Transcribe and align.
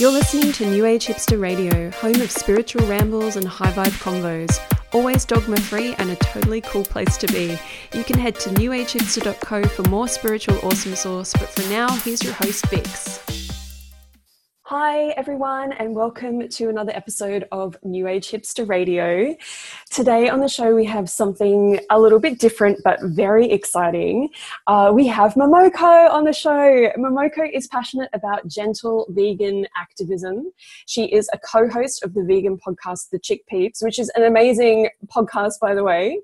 You're 0.00 0.10
listening 0.10 0.50
to 0.52 0.64
New 0.64 0.86
Age 0.86 1.08
Hipster 1.08 1.38
Radio, 1.38 1.90
home 1.90 2.22
of 2.22 2.30
spiritual 2.30 2.86
rambles 2.86 3.36
and 3.36 3.46
high 3.46 3.70
vibe 3.72 3.92
convos. 4.00 4.58
Always 4.94 5.26
dogma 5.26 5.60
free 5.60 5.94
and 5.98 6.08
a 6.08 6.16
totally 6.16 6.62
cool 6.62 6.84
place 6.84 7.18
to 7.18 7.26
be. 7.26 7.58
You 7.92 8.02
can 8.04 8.18
head 8.18 8.34
to 8.36 8.48
newagehipster.co 8.48 9.64
for 9.64 9.82
more 9.90 10.08
spiritual 10.08 10.58
awesome 10.62 10.96
sauce, 10.96 11.34
but 11.34 11.50
for 11.50 11.68
now, 11.68 11.90
here's 11.96 12.22
your 12.22 12.32
host, 12.32 12.66
Vix. 12.70 13.39
Hi, 14.72 15.08
everyone, 15.16 15.72
and 15.72 15.96
welcome 15.96 16.48
to 16.48 16.68
another 16.68 16.92
episode 16.94 17.44
of 17.50 17.76
New 17.82 18.06
Age 18.06 18.30
Hipster 18.30 18.68
Radio. 18.68 19.36
Today 19.90 20.28
on 20.28 20.38
the 20.38 20.46
show, 20.46 20.76
we 20.76 20.84
have 20.84 21.10
something 21.10 21.80
a 21.90 21.98
little 21.98 22.20
bit 22.20 22.38
different 22.38 22.78
but 22.84 23.00
very 23.02 23.50
exciting. 23.50 24.28
Uh, 24.68 24.92
we 24.94 25.08
have 25.08 25.34
Momoko 25.34 26.08
on 26.08 26.22
the 26.22 26.32
show. 26.32 26.88
Momoko 26.96 27.52
is 27.52 27.66
passionate 27.66 28.10
about 28.12 28.46
gentle 28.46 29.06
vegan 29.08 29.66
activism. 29.76 30.52
She 30.86 31.06
is 31.06 31.28
a 31.32 31.38
co 31.38 31.68
host 31.68 32.04
of 32.04 32.14
the 32.14 32.22
vegan 32.22 32.56
podcast, 32.56 33.10
The 33.10 33.18
Chick 33.18 33.48
Peeps, 33.48 33.82
which 33.82 33.98
is 33.98 34.08
an 34.14 34.22
amazing 34.22 34.88
podcast, 35.08 35.54
by 35.60 35.74
the 35.74 35.82
way. 35.82 36.20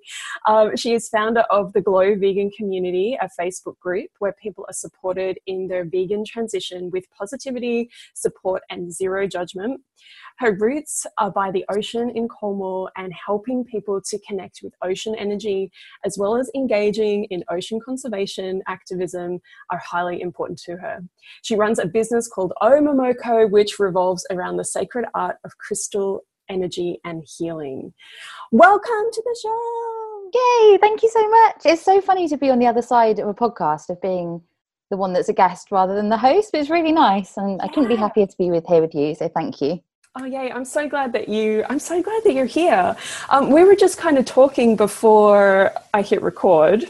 Um, 0.47 0.77
she 0.77 0.95
is 0.95 1.09
founder 1.09 1.43
of 1.51 1.73
the 1.73 1.81
Glow 1.81 2.15
Vegan 2.15 2.53
Community, 2.57 3.19
a 3.21 3.29
Facebook 3.29 3.77
group 3.81 4.11
where 4.21 4.35
people 4.41 4.65
are 4.69 4.73
supported 4.73 5.41
in 5.47 5.67
their 5.67 5.85
vegan 5.85 6.25
transition 6.25 6.93
with 6.93 7.11
positivity, 7.11 7.91
support 8.15 8.36
support 8.37 8.63
and 8.71 8.93
zero 8.93 9.27
judgment. 9.27 9.81
Her 10.39 10.57
roots 10.59 11.07
are 11.19 11.31
by 11.31 11.51
the 11.51 11.65
ocean 11.71 12.11
in 12.15 12.29
Cornwall 12.29 12.91
and 12.97 13.13
helping 13.13 13.65
people 13.65 14.01
to 14.03 14.19
connect 14.27 14.61
with 14.63 14.75
ocean 14.83 15.15
energy, 15.17 15.71
as 16.05 16.19
well 16.19 16.37
as 16.37 16.51
engaging 16.55 17.25
in 17.25 17.43
ocean 17.51 17.81
conservation 17.85 18.63
activism, 18.69 19.41
are 19.71 19.79
highly 19.79 20.21
important 20.21 20.61
to 20.63 20.77
her. 20.77 21.01
She 21.43 21.57
runs 21.57 21.79
a 21.79 21.87
business 21.87 22.29
called 22.29 22.53
Omomoko, 22.63 23.51
which 23.51 23.79
revolves 23.79 24.27
around 24.31 24.57
the 24.57 24.65
sacred 24.65 25.07
art 25.15 25.37
of 25.45 25.57
crystal 25.59 26.23
energy 26.49 27.01
and 27.05 27.25
healing. 27.27 27.93
Welcome 28.53 29.07
to 29.13 29.23
the 29.25 29.39
show! 29.43 30.31
Yay, 30.35 30.79
thank 30.79 31.03
you 31.03 31.09
so 31.09 31.29
much. 31.29 31.63
It's 31.65 31.83
so 31.83 32.01
funny 32.01 32.29
to 32.29 32.37
be 32.37 32.51
on 32.51 32.59
the 32.59 32.67
other 32.67 32.83
side 32.83 33.19
of 33.19 33.29
a 33.29 33.35
podcast, 33.35 33.89
of 33.89 34.01
being 34.01 34.43
the 34.91 34.97
one 34.97 35.13
that's 35.13 35.29
a 35.29 35.33
guest 35.33 35.71
rather 35.71 35.95
than 35.95 36.09
the 36.09 36.17
host. 36.17 36.53
But 36.53 36.61
it's 36.61 36.71
really 36.71 36.93
nice, 36.93 37.37
and 37.37 37.61
I 37.63 37.69
couldn't 37.69 37.89
be 37.89 37.97
happier 37.97 38.27
to 38.27 38.37
be 38.37 38.51
with 38.51 38.67
here 38.67 38.81
with 38.81 38.95
you. 38.95 39.15
So 39.15 39.29
thank 39.29 39.61
you. 39.61 39.81
Oh 40.19 40.25
yay! 40.25 40.51
I'm 40.51 40.65
so 40.65 40.89
glad 40.89 41.13
that 41.13 41.29
you. 41.29 41.65
I'm 41.69 41.79
so 41.79 42.03
glad 42.03 42.23
that 42.25 42.33
you're 42.33 42.47
here. 42.47 42.97
Um, 43.29 43.51
we 43.51 43.65
were 43.65 43.77
just 43.77 43.99
kind 43.99 44.19
of 44.19 44.25
talking 44.25 44.77
before 44.77 45.73
I 45.93 46.03
hit 46.03 46.23
record 46.23 46.87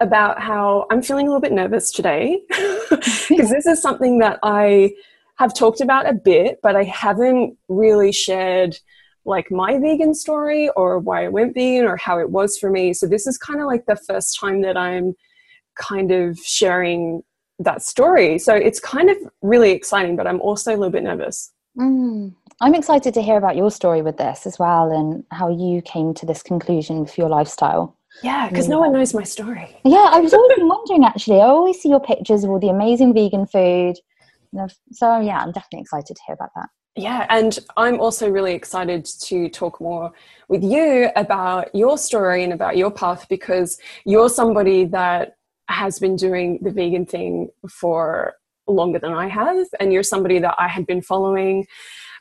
about 0.00 0.40
how 0.40 0.86
I'm 0.90 1.02
feeling 1.02 1.26
a 1.26 1.30
little 1.30 1.40
bit 1.40 1.52
nervous 1.52 1.90
today 1.90 2.42
because 2.90 3.50
this 3.50 3.66
is 3.66 3.82
something 3.82 4.18
that 4.20 4.38
I 4.42 4.92
have 5.38 5.54
talked 5.54 5.80
about 5.80 6.08
a 6.08 6.14
bit, 6.14 6.60
but 6.62 6.76
I 6.76 6.84
haven't 6.84 7.56
really 7.68 8.12
shared 8.12 8.78
like 9.24 9.50
my 9.50 9.78
vegan 9.78 10.14
story 10.14 10.70
or 10.70 10.98
why 10.98 11.24
I 11.24 11.28
went 11.28 11.54
vegan 11.54 11.84
or 11.84 11.96
how 11.96 12.18
it 12.18 12.30
was 12.30 12.58
for 12.58 12.70
me. 12.70 12.92
So 12.92 13.06
this 13.06 13.26
is 13.26 13.36
kind 13.36 13.60
of 13.60 13.66
like 13.66 13.86
the 13.86 13.96
first 13.96 14.38
time 14.38 14.62
that 14.62 14.76
I'm 14.76 15.14
kind 15.78 16.10
of 16.10 16.38
sharing 16.38 17.22
that 17.58 17.82
story. 17.82 18.38
So 18.38 18.54
it's 18.54 18.80
kind 18.80 19.10
of 19.10 19.16
really 19.42 19.70
exciting, 19.70 20.16
but 20.16 20.26
I'm 20.26 20.40
also 20.40 20.74
a 20.74 20.76
little 20.76 20.90
bit 20.90 21.02
nervous. 21.02 21.52
Mm. 21.78 22.34
I'm 22.60 22.74
excited 22.74 23.14
to 23.14 23.22
hear 23.22 23.36
about 23.36 23.56
your 23.56 23.70
story 23.70 24.02
with 24.02 24.16
this 24.16 24.46
as 24.46 24.58
well 24.58 24.90
and 24.90 25.24
how 25.30 25.48
you 25.48 25.80
came 25.82 26.12
to 26.14 26.26
this 26.26 26.42
conclusion 26.42 27.06
for 27.06 27.14
your 27.20 27.28
lifestyle. 27.28 27.96
Yeah, 28.22 28.48
because 28.48 28.68
no 28.68 28.80
one 28.80 28.92
knows 28.92 29.14
my 29.14 29.22
story. 29.22 29.76
Yeah, 29.84 30.08
I 30.10 30.18
was 30.20 30.34
always 30.34 30.58
wondering 30.60 31.04
actually. 31.04 31.40
I 31.40 31.46
always 31.46 31.80
see 31.80 31.88
your 31.88 32.00
pictures 32.00 32.42
of 32.42 32.50
all 32.50 32.58
the 32.58 32.68
amazing 32.68 33.14
vegan 33.14 33.46
food. 33.46 33.96
So, 34.90 35.20
yeah, 35.20 35.38
I'm 35.40 35.52
definitely 35.52 35.82
excited 35.82 36.16
to 36.16 36.22
hear 36.26 36.34
about 36.34 36.50
that. 36.56 36.68
Yeah, 36.96 37.26
and 37.28 37.56
I'm 37.76 38.00
also 38.00 38.28
really 38.28 38.54
excited 38.54 39.04
to 39.04 39.48
talk 39.50 39.80
more 39.80 40.10
with 40.48 40.64
you 40.64 41.10
about 41.14 41.72
your 41.74 41.96
story 41.96 42.42
and 42.42 42.52
about 42.52 42.76
your 42.76 42.90
path 42.90 43.28
because 43.28 43.78
you're 44.04 44.28
somebody 44.28 44.84
that 44.86 45.37
has 45.68 45.98
been 45.98 46.16
doing 46.16 46.58
the 46.62 46.70
vegan 46.70 47.06
thing 47.06 47.48
for 47.68 48.34
longer 48.66 48.98
than 48.98 49.12
I 49.12 49.28
have, 49.28 49.66
and 49.80 49.92
you're 49.92 50.02
somebody 50.02 50.38
that 50.38 50.54
I 50.58 50.68
had 50.68 50.86
been 50.86 51.02
following 51.02 51.66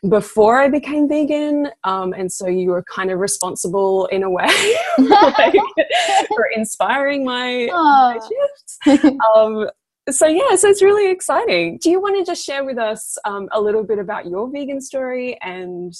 before 0.09 0.59
I 0.59 0.69
became 0.69 1.07
vegan, 1.07 1.69
um, 1.83 2.13
and 2.13 2.31
so 2.31 2.47
you 2.47 2.69
were 2.69 2.83
kind 2.83 3.11
of 3.11 3.19
responsible 3.19 4.05
in 4.07 4.23
a 4.23 4.29
way 4.29 4.45
like, 4.97 5.55
for 6.27 6.47
inspiring 6.55 7.25
my, 7.25 7.67
my 7.71 8.19
shifts. 8.19 9.13
Um, 9.35 9.69
so 10.09 10.25
yeah, 10.25 10.55
so 10.55 10.69
it's 10.69 10.81
really 10.81 11.11
exciting. 11.11 11.79
Do 11.81 11.89
you 11.89 11.99
want 11.99 12.17
to 12.17 12.29
just 12.29 12.45
share 12.45 12.63
with 12.63 12.77
us 12.77 13.17
um, 13.25 13.49
a 13.51 13.59
little 13.59 13.83
bit 13.83 13.99
about 13.99 14.25
your 14.25 14.49
vegan 14.49 14.79
story 14.79 15.37
and 15.41 15.93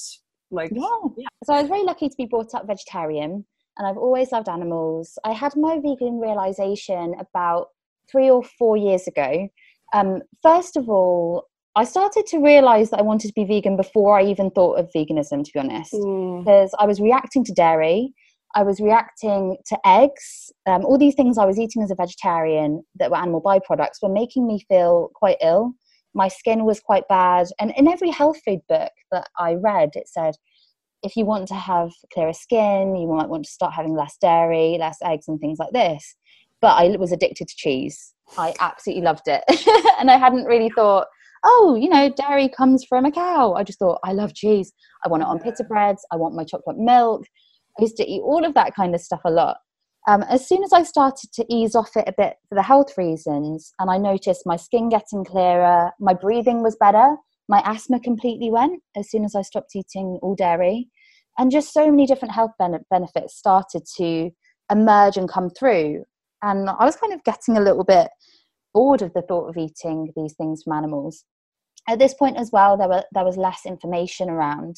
like? 0.50 0.72
Yeah. 0.74 0.84
yeah. 1.18 1.28
So 1.44 1.54
I 1.54 1.62
was 1.62 1.68
very 1.68 1.84
lucky 1.84 2.08
to 2.08 2.16
be 2.16 2.26
brought 2.26 2.54
up 2.54 2.68
vegetarian 2.68 3.46
and 3.78 3.88
I've 3.88 3.98
always 3.98 4.32
loved 4.32 4.50
animals. 4.50 5.18
I 5.24 5.34
had 5.34 5.56
my 5.56 5.80
vegan 5.80 6.20
realization 6.20 7.16
about 7.20 7.68
three 8.12 8.30
or 8.30 8.44
four 8.44 8.78
years 8.78 9.08
ago. 9.08 9.50
Um, 9.94 10.22
first 10.42 10.78
of 10.78 10.90
all, 10.90 11.48
I 11.76 11.84
started 11.84 12.26
to 12.28 12.40
realize 12.40 12.90
that 12.90 13.00
I 13.00 13.04
wanted 13.04 13.28
to 13.28 13.34
be 13.34 13.46
vegan 13.46 13.78
before 13.78 14.20
I 14.20 14.24
even 14.24 14.50
thought 14.50 14.80
of 14.80 14.90
veganism, 14.96 15.44
to 15.46 15.52
be 15.54 15.60
honest, 15.60 15.94
mm. 15.94 16.44
because 16.44 16.72
I 16.80 16.86
was 16.86 17.00
reacting 17.00 17.44
to 17.46 17.54
dairy. 17.54 18.14
I 18.56 18.64
was 18.64 18.80
reacting 18.80 19.58
to 19.68 19.78
eggs. 19.86 20.52
Um, 20.66 20.84
all 20.84 20.98
these 20.98 21.14
things 21.14 21.38
I 21.38 21.46
was 21.46 21.60
eating 21.60 21.84
as 21.84 21.92
a 21.92 21.96
vegetarian 21.96 22.84
that 22.96 23.12
were 23.12 23.18
animal 23.18 23.44
byproducts 23.44 24.02
were 24.02 24.10
making 24.10 24.48
me 24.48 24.66
feel 24.68 25.12
quite 25.14 25.38
ill. 25.42 25.74
My 26.16 26.30
skin 26.30 26.66
was 26.66 26.80
quite 26.80 27.08
bad. 27.08 27.48
And 27.60 27.72
in 27.78 27.88
every 27.88 28.10
health 28.10 28.38
food 28.44 28.62
book 28.68 28.92
that 29.12 29.28
I 29.38 29.54
read, 29.54 29.90
it 29.94 30.08
said, 30.08 30.34
if 31.04 31.16
you 31.16 31.26
want 31.26 31.48
to 31.50 31.56
have 31.56 31.92
clearer 32.14 32.34
skin, 32.34 32.96
you 32.96 33.08
might 33.08 33.30
want 33.30 33.46
to 33.46 33.52
start 33.52 33.74
having 33.74 33.96
less 33.96 34.18
dairy, 34.20 34.78
less 34.80 34.98
eggs, 35.04 35.28
and 35.28 35.40
things 35.40 35.60
like 35.60 35.72
this. 35.72 36.16
But 36.62 36.76
I 36.76 36.96
was 36.98 37.12
addicted 37.12 37.48
to 37.48 37.56
cheese. 37.56 38.14
I 38.38 38.54
absolutely 38.60 39.04
loved 39.04 39.28
it. 39.28 39.44
and 40.00 40.10
I 40.10 40.18
hadn't 40.18 40.46
really 40.46 40.72
thought, 40.72 41.08
oh, 41.44 41.78
you 41.80 41.90
know, 41.90 42.10
dairy 42.10 42.50
comes 42.50 42.84
from 42.84 43.06
a 43.06 43.12
cow. 43.12 43.54
I 43.54 43.64
just 43.64 43.80
thought, 43.80 44.00
I 44.04 44.14
love 44.14 44.34
cheese. 44.34 44.74
I 45.06 45.08
want 45.08 45.24
it 45.24 45.30
on 45.30 45.40
pita 45.40 45.64
breads. 45.64 46.06
I 46.12 46.16
want 46.16 46.36
my 46.36 46.44
chocolate 46.44 46.78
milk. 46.78 47.26
I 47.80 47.84
used 47.84 47.98
to 47.98 48.10
eat 48.10 48.22
all 48.22 48.44
of 48.44 48.54
that 48.56 48.76
kind 48.76 48.96
of 48.96 49.02
stuff 49.02 49.22
a 49.24 49.32
lot. 49.32 49.58
Um, 50.08 50.24
as 50.24 50.48
soon 50.48 50.64
as 50.64 50.72
I 50.72 50.84
started 50.84 51.32
to 51.34 51.46
ease 51.50 51.76
off 51.76 51.96
it 51.98 52.06
a 52.08 52.14
bit 52.18 52.38
for 52.48 52.56
the 52.56 52.64
health 52.64 52.98
reasons, 52.98 53.74
and 53.78 53.92
I 53.92 53.98
noticed 53.98 54.44
my 54.46 54.56
skin 54.56 54.90
getting 54.90 55.26
clearer, 55.26 55.92
my 56.00 56.14
breathing 56.14 56.64
was 56.64 56.78
better, 56.80 57.18
my 57.48 57.62
asthma 57.66 58.00
completely 58.00 58.52
went 58.52 58.82
as 58.96 59.10
soon 59.10 59.24
as 59.24 59.36
I 59.36 59.42
stopped 59.42 59.76
eating 59.76 60.20
all 60.22 60.36
dairy. 60.36 60.90
And 61.38 61.52
just 61.52 61.74
so 61.74 61.90
many 61.90 62.06
different 62.06 62.34
health 62.34 62.52
ben- 62.58 62.84
benefits 62.90 63.38
started 63.38 63.84
to 63.98 64.32
emerge 64.72 65.18
and 65.18 65.30
come 65.30 65.50
through. 65.50 66.04
And 66.42 66.70
I 66.70 66.86
was 66.86 66.96
kind 66.96 67.14
of 67.14 67.24
getting 67.24 67.58
a 67.58 67.62
little 67.62 67.84
bit 67.84 68.10
bored 68.74 69.02
of 69.02 69.14
the 69.14 69.22
thought 69.22 69.48
of 69.50 69.58
eating 69.58 70.12
these 70.16 70.34
things 70.34 70.64
from 70.64 70.74
animals. 70.74 71.24
At 71.88 72.00
this 72.00 72.14
point 72.14 72.38
as 72.38 72.52
well, 72.52 72.76
there, 72.76 72.90
were, 72.90 73.04
there 73.14 73.24
was 73.24 73.38
less 73.38 73.62
information 73.66 74.30
around. 74.30 74.78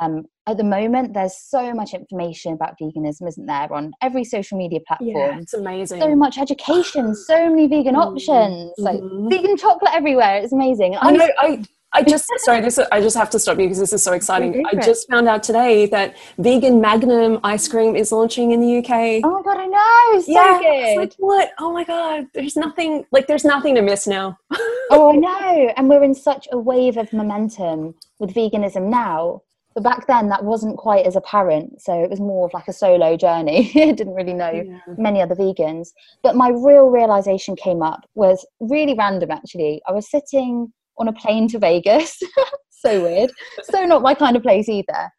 Um, 0.00 0.26
at 0.46 0.56
the 0.56 0.64
moment, 0.64 1.12
there's 1.12 1.36
so 1.36 1.74
much 1.74 1.92
information 1.92 2.52
about 2.52 2.74
veganism, 2.80 3.28
isn't 3.28 3.46
there, 3.46 3.70
on 3.72 3.92
every 4.00 4.24
social 4.24 4.56
media 4.56 4.78
platform? 4.86 5.10
Yeah, 5.10 5.38
it's 5.38 5.54
amazing. 5.54 6.00
So 6.00 6.14
much 6.14 6.38
education, 6.38 7.14
so 7.14 7.50
many 7.50 7.66
vegan 7.66 7.96
mm-hmm. 7.96 8.14
options, 8.14 8.72
mm-hmm. 8.78 8.82
like 8.82 9.00
vegan 9.30 9.56
chocolate 9.56 9.92
everywhere. 9.92 10.36
It's 10.36 10.52
amazing. 10.52 10.96
I 11.00 11.10
know. 11.10 11.28
I 11.38 11.64
I 11.92 12.02
just 12.02 12.30
sorry, 12.38 12.60
this 12.60 12.78
I 12.92 13.00
just 13.00 13.16
have 13.16 13.30
to 13.30 13.38
stop 13.38 13.58
you 13.58 13.64
because 13.64 13.78
this 13.78 13.92
is 13.92 14.02
so 14.02 14.12
exciting. 14.12 14.64
I 14.66 14.74
just 14.76 15.08
found 15.10 15.26
out 15.26 15.42
today 15.42 15.86
that 15.86 16.16
vegan 16.38 16.80
Magnum 16.80 17.40
ice 17.42 17.66
cream 17.66 17.96
is 17.96 18.12
launching 18.12 18.50
in 18.50 18.60
the 18.60 18.78
UK. 18.78 19.22
Oh 19.24 19.30
my 19.30 19.42
god, 19.42 19.58
I 19.58 19.66
know, 19.66 20.20
so 20.20 20.32
yeah, 20.32 20.58
good. 20.60 20.96
Like, 20.98 21.14
what? 21.18 21.52
Oh 21.58 21.72
my 21.72 21.84
god, 21.84 22.26
there's 22.34 22.56
nothing 22.56 23.06
like 23.10 23.26
there's 23.26 23.44
nothing 23.44 23.74
to 23.76 23.82
miss 23.82 24.06
now. 24.06 24.38
oh, 24.90 25.12
I 25.12 25.16
know, 25.16 25.72
and 25.76 25.88
we're 25.88 26.04
in 26.04 26.14
such 26.14 26.46
a 26.52 26.58
wave 26.58 26.98
of 26.98 27.12
momentum 27.12 27.94
with 28.18 28.34
veganism 28.34 28.88
now. 28.88 29.42
But 29.74 29.84
back 29.84 30.06
then, 30.08 30.28
that 30.28 30.44
wasn't 30.44 30.76
quite 30.76 31.06
as 31.06 31.16
apparent, 31.16 31.80
so 31.80 32.02
it 32.02 32.10
was 32.10 32.20
more 32.20 32.46
of 32.46 32.52
like 32.52 32.68
a 32.68 32.72
solo 32.72 33.16
journey. 33.16 33.70
I 33.76 33.92
didn't 33.92 34.14
really 34.14 34.34
know 34.34 34.50
yeah. 34.50 34.94
many 34.98 35.22
other 35.22 35.34
vegans. 35.34 35.90
But 36.22 36.36
my 36.36 36.48
real 36.48 36.88
realization 36.90 37.56
came 37.56 37.82
up 37.82 38.00
was 38.14 38.44
really 38.60 38.94
random. 38.94 39.30
Actually, 39.30 39.80
I 39.88 39.92
was 39.92 40.10
sitting 40.10 40.72
on 40.98 41.08
a 41.08 41.12
plane 41.12 41.48
to 41.48 41.58
Vegas. 41.58 42.18
so 42.70 43.02
weird. 43.02 43.30
so 43.62 43.84
not 43.84 44.02
my 44.02 44.14
kind 44.14 44.36
of 44.36 44.42
place 44.42 44.68
either. 44.68 45.10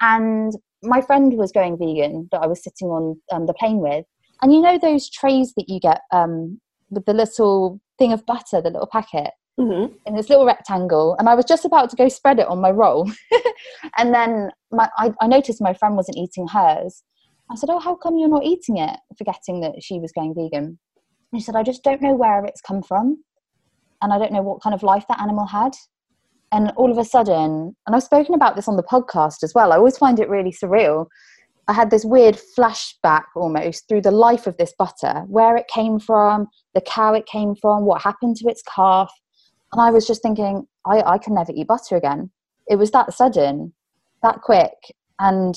And 0.00 0.52
my 0.82 1.00
friend 1.00 1.36
was 1.36 1.52
going 1.52 1.78
vegan 1.78 2.28
that 2.32 2.42
I 2.42 2.46
was 2.46 2.62
sitting 2.62 2.88
on 2.88 3.20
um, 3.30 3.46
the 3.46 3.54
plane 3.54 3.78
with. 3.78 4.04
And 4.40 4.52
you 4.52 4.60
know 4.60 4.78
those 4.78 5.08
trays 5.08 5.52
that 5.56 5.68
you 5.68 5.78
get 5.78 6.00
um, 6.12 6.60
with 6.90 7.04
the 7.04 7.14
little 7.14 7.80
thing 7.98 8.12
of 8.12 8.26
butter, 8.26 8.60
the 8.60 8.70
little 8.70 8.88
packet? 8.90 9.30
Mm-hmm. 9.60 9.94
in 10.06 10.16
this 10.16 10.30
little 10.30 10.46
rectangle 10.46 11.14
and 11.18 11.28
i 11.28 11.34
was 11.34 11.44
just 11.44 11.66
about 11.66 11.90
to 11.90 11.96
go 11.96 12.08
spread 12.08 12.38
it 12.38 12.48
on 12.48 12.58
my 12.62 12.70
roll 12.70 13.06
and 13.98 14.14
then 14.14 14.50
my, 14.70 14.88
I, 14.96 15.12
I, 15.20 15.26
noticed 15.26 15.60
my 15.60 15.74
friend 15.74 15.94
wasn't 15.94 16.16
eating 16.16 16.48
hers 16.48 17.02
i 17.50 17.54
said 17.54 17.68
oh 17.68 17.78
how 17.78 17.94
come 17.94 18.16
you're 18.16 18.30
not 18.30 18.44
eating 18.44 18.78
it 18.78 18.98
forgetting 19.18 19.60
that 19.60 19.74
she 19.82 20.00
was 20.00 20.10
going 20.10 20.34
vegan 20.34 20.78
and 21.32 21.40
she 21.40 21.44
said 21.44 21.54
i 21.54 21.62
just 21.62 21.84
don't 21.84 22.00
know 22.00 22.14
where 22.14 22.42
it's 22.46 22.62
come 22.62 22.82
from 22.82 23.22
and 24.02 24.12
I 24.12 24.18
don't 24.18 24.32
know 24.32 24.42
what 24.42 24.60
kind 24.60 24.74
of 24.74 24.82
life 24.82 25.04
that 25.08 25.20
animal 25.20 25.46
had. 25.46 25.72
and 26.52 26.70
all 26.76 26.92
of 26.92 26.98
a 26.98 27.04
sudden, 27.04 27.74
and 27.86 27.96
I've 27.96 28.02
spoken 28.02 28.34
about 28.34 28.56
this 28.56 28.68
on 28.68 28.76
the 28.76 28.82
podcast 28.82 29.42
as 29.42 29.54
well, 29.54 29.72
I 29.72 29.76
always 29.76 29.96
find 29.96 30.20
it 30.20 30.28
really 30.28 30.52
surreal. 30.52 31.06
I 31.66 31.72
had 31.72 31.90
this 31.90 32.04
weird 32.04 32.38
flashback 32.56 33.24
almost 33.34 33.88
through 33.88 34.02
the 34.02 34.10
life 34.10 34.46
of 34.46 34.58
this 34.58 34.74
butter, 34.78 35.24
where 35.28 35.56
it 35.56 35.66
came 35.68 35.98
from, 35.98 36.48
the 36.74 36.82
cow 36.82 37.14
it 37.14 37.24
came 37.24 37.54
from, 37.54 37.86
what 37.86 38.02
happened 38.02 38.36
to 38.36 38.48
its 38.48 38.62
calf. 38.62 39.10
And 39.72 39.80
I 39.80 39.90
was 39.90 40.06
just 40.06 40.20
thinking, 40.20 40.66
I, 40.84 41.00
I 41.00 41.18
can 41.18 41.34
never 41.34 41.52
eat 41.54 41.68
butter 41.68 41.96
again. 41.96 42.30
It 42.68 42.76
was 42.76 42.90
that 42.90 43.14
sudden, 43.14 43.72
that 44.22 44.42
quick. 44.42 44.74
And 45.18 45.56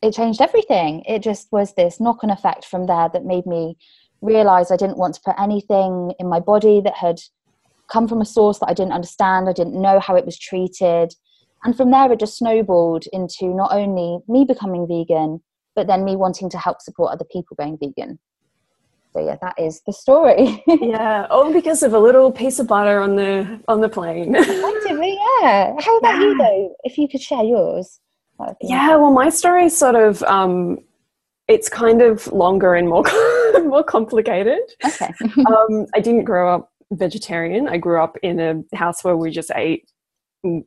it 0.00 0.14
changed 0.14 0.40
everything. 0.40 1.02
It 1.06 1.22
just 1.22 1.48
was 1.52 1.74
this 1.74 2.00
knock 2.00 2.24
on 2.24 2.30
effect 2.30 2.64
from 2.64 2.86
there 2.86 3.10
that 3.12 3.24
made 3.26 3.44
me 3.44 3.76
realize 4.22 4.70
I 4.70 4.76
didn't 4.76 4.96
want 4.96 5.14
to 5.16 5.20
put 5.22 5.34
anything 5.38 6.14
in 6.18 6.26
my 6.28 6.40
body 6.40 6.80
that 6.82 6.94
had 6.94 7.18
come 7.90 8.08
from 8.08 8.20
a 8.20 8.24
source 8.24 8.58
that 8.58 8.68
I 8.68 8.74
didn't 8.74 8.92
understand. 8.92 9.48
I 9.48 9.52
didn't 9.52 9.80
know 9.80 10.00
how 10.00 10.16
it 10.16 10.24
was 10.24 10.38
treated. 10.38 11.14
And 11.64 11.76
from 11.76 11.90
there, 11.90 12.12
it 12.12 12.20
just 12.20 12.38
snowballed 12.38 13.04
into 13.12 13.46
not 13.46 13.72
only 13.72 14.18
me 14.28 14.44
becoming 14.44 14.86
vegan, 14.86 15.42
but 15.74 15.86
then 15.86 16.04
me 16.04 16.16
wanting 16.16 16.48
to 16.50 16.58
help 16.58 16.80
support 16.80 17.12
other 17.12 17.24
people 17.30 17.56
going 17.56 17.78
vegan. 17.78 18.18
So 19.12 19.24
yeah, 19.24 19.36
that 19.40 19.54
is 19.58 19.80
the 19.86 19.92
story. 19.92 20.62
yeah, 20.66 21.26
all 21.30 21.52
because 21.52 21.82
of 21.82 21.94
a 21.94 21.98
little 21.98 22.30
piece 22.30 22.58
of 22.58 22.66
butter 22.66 23.00
on 23.00 23.16
the 23.16 23.60
on 23.66 23.80
the 23.80 23.88
plane. 23.88 24.34
Effectively, 24.34 25.18
yeah. 25.40 25.74
How 25.80 25.96
about 25.98 26.20
yeah. 26.20 26.20
you 26.20 26.38
though? 26.38 26.76
If 26.84 26.98
you 26.98 27.08
could 27.08 27.22
share 27.22 27.42
yours. 27.42 27.98
Yeah, 28.60 28.96
well, 28.96 29.12
my 29.12 29.30
story 29.30 29.64
is 29.64 29.78
sort 29.78 29.94
of 29.94 30.22
um, 30.24 30.80
it's 31.48 31.70
kind 31.70 32.02
of 32.02 32.26
longer 32.26 32.74
and 32.74 32.88
more 32.88 33.04
more 33.64 33.82
complicated. 33.82 34.60
Okay. 34.84 35.10
um, 35.46 35.86
I 35.94 36.00
didn't 36.00 36.24
grow 36.24 36.54
up 36.54 36.70
vegetarian. 36.92 37.68
I 37.68 37.78
grew 37.78 38.02
up 38.02 38.16
in 38.22 38.40
a 38.40 38.76
house 38.76 39.02
where 39.02 39.16
we 39.16 39.30
just 39.30 39.50
ate 39.54 39.88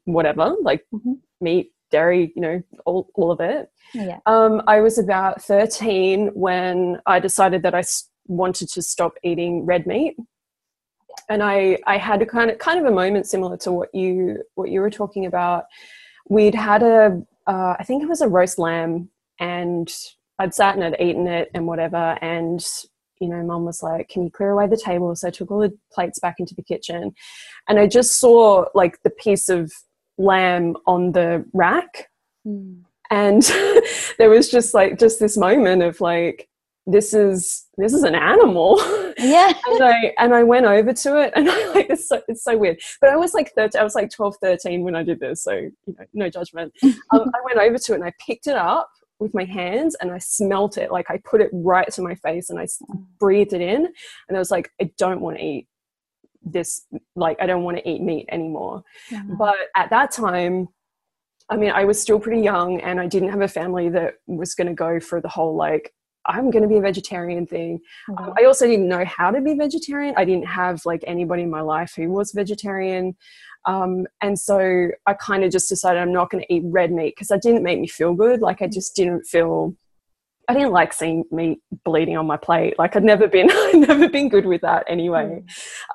whatever, 0.05 0.55
like 0.61 0.85
mm-hmm. 0.93 1.13
meat, 1.41 1.71
dairy, 1.91 2.31
you 2.35 2.41
know, 2.41 2.61
all, 2.85 3.09
all 3.15 3.31
of 3.31 3.39
it. 3.39 3.69
Yeah. 3.93 4.19
Um, 4.25 4.61
I 4.67 4.81
was 4.81 4.97
about 4.97 5.41
13 5.41 6.31
when 6.33 6.99
I 7.05 7.19
decided 7.19 7.63
that 7.63 7.75
I 7.75 7.83
wanted 8.27 8.69
to 8.69 8.81
stop 8.81 9.13
eating 9.23 9.65
red 9.65 9.87
meat. 9.87 10.15
And 11.29 11.43
I, 11.43 11.79
I 11.85 11.97
had 11.97 12.21
a 12.21 12.25
kind 12.25 12.49
of 12.49 12.57
kind 12.59 12.79
of 12.79 12.85
a 12.85 12.95
moment 12.95 13.27
similar 13.27 13.57
to 13.57 13.71
what 13.71 13.93
you 13.93 14.43
what 14.55 14.69
you 14.69 14.79
were 14.81 14.89
talking 14.89 15.25
about. 15.25 15.65
We'd 16.27 16.55
had 16.55 16.81
a 16.81 17.21
uh, 17.47 17.75
I 17.79 17.83
think 17.83 18.03
it 18.03 18.09
was 18.09 18.21
a 18.21 18.27
roast 18.27 18.57
lamb, 18.57 19.09
and 19.39 19.91
I'd 20.39 20.53
sat 20.53 20.75
and 20.75 20.83
I'd 20.83 21.01
eaten 21.01 21.27
it 21.27 21.51
and 21.53 21.67
whatever. 21.67 22.17
And 22.21 22.65
you 23.19 23.27
know, 23.27 23.43
mom 23.43 23.65
was 23.65 23.83
like, 23.83 24.09
Can 24.09 24.23
you 24.23 24.31
clear 24.31 24.51
away 24.51 24.67
the 24.67 24.77
table? 24.77 25.15
So 25.15 25.27
I 25.27 25.31
took 25.31 25.51
all 25.51 25.59
the 25.59 25.77
plates 25.91 26.19
back 26.19 26.35
into 26.39 26.55
the 26.55 26.63
kitchen 26.63 27.13
and 27.67 27.79
I 27.79 27.87
just 27.87 28.19
saw 28.19 28.65
like 28.73 29.01
the 29.03 29.09
piece 29.09 29.49
of 29.49 29.71
lamb 30.17 30.75
on 30.85 31.11
the 31.11 31.45
rack. 31.53 32.09
Mm. 32.45 32.81
And 33.11 33.41
there 34.17 34.29
was 34.29 34.49
just 34.49 34.73
like, 34.73 34.99
just 34.99 35.19
this 35.19 35.37
moment 35.37 35.83
of 35.83 35.99
like, 35.99 36.49
this 36.91 37.13
is 37.13 37.67
this 37.77 37.93
is 37.93 38.03
an 38.03 38.15
animal 38.15 38.77
yeah 39.19 39.51
and 39.67 39.83
i 39.83 40.13
and 40.17 40.33
i 40.33 40.41
went 40.41 40.65
over 40.65 40.91
to 40.91 41.21
it 41.21 41.31
and 41.35 41.49
i 41.49 41.67
like 41.73 41.89
it's 41.89 42.07
so, 42.07 42.21
it's 42.27 42.43
so 42.43 42.57
weird 42.57 42.79
but 42.99 43.09
i 43.09 43.15
was 43.15 43.33
like 43.33 43.51
13 43.53 43.79
i 43.79 43.83
was 43.83 43.95
like 43.95 44.09
12 44.09 44.37
13 44.41 44.81
when 44.81 44.95
i 44.95 45.03
did 45.03 45.19
this 45.19 45.43
so 45.43 45.51
you 45.53 45.71
know 45.87 46.05
no 46.13 46.29
judgment 46.29 46.73
um, 46.83 46.95
i 47.35 47.41
went 47.45 47.59
over 47.59 47.77
to 47.77 47.91
it 47.91 47.95
and 47.95 48.05
i 48.05 48.13
picked 48.19 48.47
it 48.47 48.55
up 48.55 48.89
with 49.19 49.33
my 49.33 49.43
hands 49.43 49.95
and 50.01 50.11
I 50.11 50.17
smelt 50.17 50.77
it. 50.77 50.91
Like 50.91 51.09
I 51.09 51.17
put 51.17 51.41
it 51.41 51.49
right 51.53 51.89
to 51.91 52.01
my 52.01 52.15
face 52.15 52.49
and 52.49 52.59
I 52.59 52.67
breathed 53.19 53.53
it 53.53 53.61
in. 53.61 53.87
And 54.27 54.37
I 54.37 54.39
was 54.39 54.51
like, 54.51 54.71
I 54.81 54.91
don't 54.97 55.21
want 55.21 55.37
to 55.37 55.43
eat 55.43 55.67
this. 56.43 56.85
Like, 57.15 57.37
I 57.41 57.45
don't 57.45 57.63
want 57.63 57.77
to 57.77 57.89
eat 57.89 58.01
meat 58.01 58.27
anymore. 58.31 58.83
Yeah. 59.11 59.23
But 59.37 59.55
at 59.75 59.89
that 59.89 60.11
time, 60.11 60.69
I 61.49 61.57
mean, 61.57 61.71
I 61.71 61.83
was 61.83 62.01
still 62.01 62.19
pretty 62.19 62.41
young 62.41 62.79
and 62.81 62.99
I 62.99 63.07
didn't 63.07 63.29
have 63.29 63.41
a 63.41 63.47
family 63.47 63.89
that 63.89 64.15
was 64.27 64.55
going 64.55 64.67
to 64.67 64.73
go 64.73 64.99
for 64.99 65.19
the 65.19 65.29
whole 65.29 65.55
like, 65.55 65.93
I'm 66.25 66.51
going 66.51 66.63
to 66.63 66.69
be 66.69 66.77
a 66.77 66.81
vegetarian 66.81 67.47
thing. 67.47 67.79
Mm-hmm. 68.09 68.31
I 68.37 68.45
also 68.45 68.67
didn't 68.67 68.87
know 68.87 69.03
how 69.05 69.31
to 69.31 69.41
be 69.41 69.55
vegetarian. 69.55 70.13
I 70.17 70.25
didn't 70.25 70.45
have 70.45 70.85
like 70.85 71.03
anybody 71.07 71.43
in 71.43 71.49
my 71.49 71.61
life 71.61 71.93
who 71.95 72.09
was 72.09 72.31
vegetarian. 72.33 73.15
Um, 73.65 74.07
and 74.21 74.39
so 74.39 74.89
I 75.05 75.13
kind 75.13 75.43
of 75.43 75.51
just 75.51 75.69
decided 75.69 76.01
I'm 76.01 76.13
not 76.13 76.29
going 76.29 76.43
to 76.43 76.53
eat 76.53 76.63
red 76.65 76.91
meat 76.91 77.15
because 77.15 77.27
that 77.27 77.41
didn't 77.41 77.63
make 77.63 77.79
me 77.79 77.87
feel 77.87 78.13
good. 78.13 78.41
Like 78.41 78.61
I 78.61 78.67
mm. 78.67 78.73
just 78.73 78.95
didn't 78.95 79.25
feel, 79.25 79.75
I 80.47 80.53
didn't 80.53 80.71
like 80.71 80.93
seeing 80.93 81.25
meat 81.31 81.59
bleeding 81.83 82.17
on 82.17 82.25
my 82.25 82.37
plate. 82.37 82.79
Like 82.79 82.95
I'd 82.95 83.03
never 83.03 83.27
been, 83.27 83.49
I'd 83.51 83.87
never 83.87 84.09
been 84.09 84.29
good 84.29 84.45
with 84.45 84.61
that 84.61 84.85
anyway. 84.87 85.43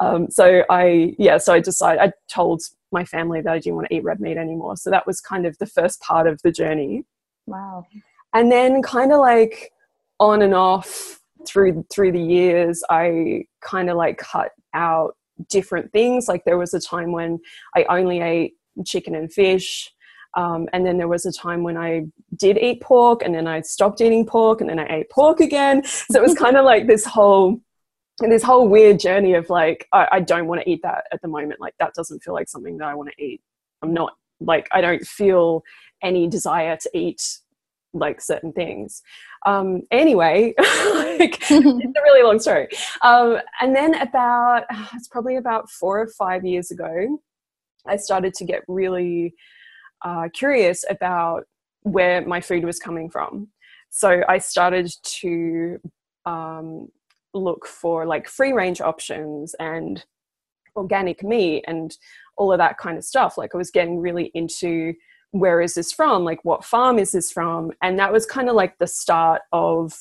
Mm. 0.01 0.15
Um, 0.15 0.31
so 0.31 0.65
I, 0.71 1.15
yeah, 1.19 1.39
so 1.39 1.55
I 1.55 1.61
decided, 1.61 2.01
I 2.01 2.13
told 2.29 2.63
my 2.93 3.05
family 3.05 3.41
that 3.41 3.53
I 3.53 3.59
didn't 3.59 3.77
want 3.77 3.89
to 3.89 3.95
eat 3.97 4.05
red 4.05 4.21
meat 4.21 4.37
anymore. 4.37 4.77
So 4.77 4.91
that 4.91 5.07
was 5.07 5.21
kind 5.21 5.47
of 5.47 5.59
the 5.59 5.67
first 5.67 6.01
part 6.01 6.27
of 6.27 6.41
the 6.43 6.53
journey. 6.53 7.05
Wow. 7.47 7.87
And 8.33 8.51
then 8.51 8.83
kind 8.83 9.13
of 9.13 9.21
like 9.21 9.73
on 10.21 10.43
and 10.43 10.55
off 10.55 11.21
through 11.47 11.85
through 11.91 12.13
the 12.13 12.23
years, 12.23 12.83
I 12.91 13.47
kind 13.61 13.91
of 13.91 13.97
like 13.97 14.19
cut 14.19 14.53
out 14.73 15.17
different 15.49 15.93
things. 15.93 16.29
Like 16.29 16.45
there 16.45 16.59
was 16.59 16.75
a 16.75 16.81
time 16.81 17.13
when 17.13 17.39
I 17.75 17.85
only 17.89 18.21
ate 18.21 18.55
chicken 18.85 19.15
and 19.15 19.33
fish. 19.33 19.91
Um, 20.37 20.69
and 20.73 20.85
then 20.85 20.99
there 20.99 21.09
was 21.09 21.27
a 21.27 21.33
time 21.33 21.63
when 21.63 21.77
I 21.77 22.07
did 22.37 22.59
eat 22.59 22.81
pork, 22.81 23.23
and 23.23 23.33
then 23.33 23.47
I 23.47 23.61
stopped 23.61 24.01
eating 24.01 24.27
pork, 24.27 24.61
and 24.61 24.69
then 24.69 24.81
I 24.81 24.87
ate 24.89 25.11
pork 25.11 25.39
again. 25.39 25.85
So 25.85 26.19
it 26.19 26.23
was 26.23 26.35
kind 26.35 26.57
of 26.57 26.65
like 26.73 26.89
this 26.89 27.05
whole 27.05 27.61
this 28.21 28.43
whole 28.43 28.69
weird 28.69 29.01
journey 29.01 29.35
of 29.35 29.49
like 29.51 29.89
I, 29.93 30.09
I 30.13 30.21
don't 30.21 30.47
want 30.47 30.63
to 30.63 30.71
eat 30.71 30.81
that 30.83 31.05
at 31.13 31.23
the 31.23 31.29
moment. 31.29 31.61
Like 31.61 31.75
that 31.79 31.95
doesn't 31.95 32.23
feel 32.23 32.35
like 32.35 32.49
something 32.49 32.79
that 32.79 32.89
I 32.89 32.95
want 32.95 33.11
to 33.17 33.25
eat. 33.25 33.43
I'm 33.83 33.95
not 33.95 34.15
like 34.41 34.69
I 34.73 34.81
don't 34.81 35.07
feel 35.07 35.63
any 36.03 36.29
desire 36.29 36.77
to 36.77 36.91
eat 36.95 37.23
like 37.93 38.21
certain 38.21 38.53
things. 38.53 39.03
Um, 39.45 39.83
anyway, 39.91 40.55
like, 40.59 41.39
it's 41.51 41.51
a 41.51 42.03
really 42.03 42.23
long 42.23 42.39
story. 42.39 42.69
Um, 43.03 43.39
and 43.61 43.75
then 43.75 43.95
about, 43.95 44.65
it's 44.95 45.09
probably 45.09 45.37
about 45.37 45.71
four 45.71 46.01
or 46.01 46.07
five 46.09 46.45
years 46.45 46.71
ago, 46.71 47.19
I 47.87 47.97
started 47.97 48.35
to 48.35 48.45
get 48.45 48.63
really 48.69 49.35
uh, 50.05 50.29
curious 50.33 50.85
about 50.89 51.45
where 51.83 52.27
my 52.27 52.41
food 52.41 52.65
was 52.65 52.79
coming 52.79 53.11
from. 53.11 53.49
So 53.91 54.23
I 54.29 54.39
started 54.39 54.91
to 55.21 55.79
um, 56.25 56.89
look 57.35 57.67
for 57.67 58.07
like 58.07 58.29
free 58.29 58.53
range 58.53 58.81
options 58.81 59.55
and 59.61 60.05
organic 60.77 61.23
meat 61.23 61.65
and 61.69 61.97
all 62.37 62.53
of 62.53 62.59
that 62.59 62.79
kind 62.79 62.99
of 62.99 63.05
stuff. 63.05 63.39
Like 63.39 63.55
I 63.55 63.59
was 63.59 63.71
getting 63.71 64.01
really 64.01 64.31
into 64.35 64.95
where 65.35 65.61
is 65.61 65.75
this 65.75 65.93
from? 65.93 66.25
Like, 66.25 66.45
what 66.45 66.65
farm 66.65 66.97
is 66.97 67.11
this 67.11 67.33
from? 67.33 67.73
And 67.83 67.99
that 67.99 68.13
was 68.13 68.25
kind 68.25 68.49
of 68.49 68.55
like 68.55 68.79
the 68.79 68.87
start 68.87 69.43
of 69.53 69.93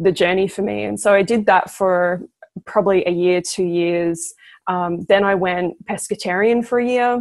the 0.00 0.10
journey 0.10 0.48
for 0.48 0.62
me. 0.62 0.82
And 0.82 0.98
so 0.98 1.14
I 1.14 1.22
did 1.22 1.46
that 1.46 1.70
for 1.70 2.20
probably 2.64 3.04
a 3.06 3.12
year, 3.12 3.40
two 3.40 3.64
years. 3.64 4.34
Um, 4.66 5.04
then 5.08 5.22
I 5.22 5.36
went 5.36 5.86
pescatarian 5.86 6.66
for 6.66 6.80
a 6.80 6.86
year. 6.86 7.20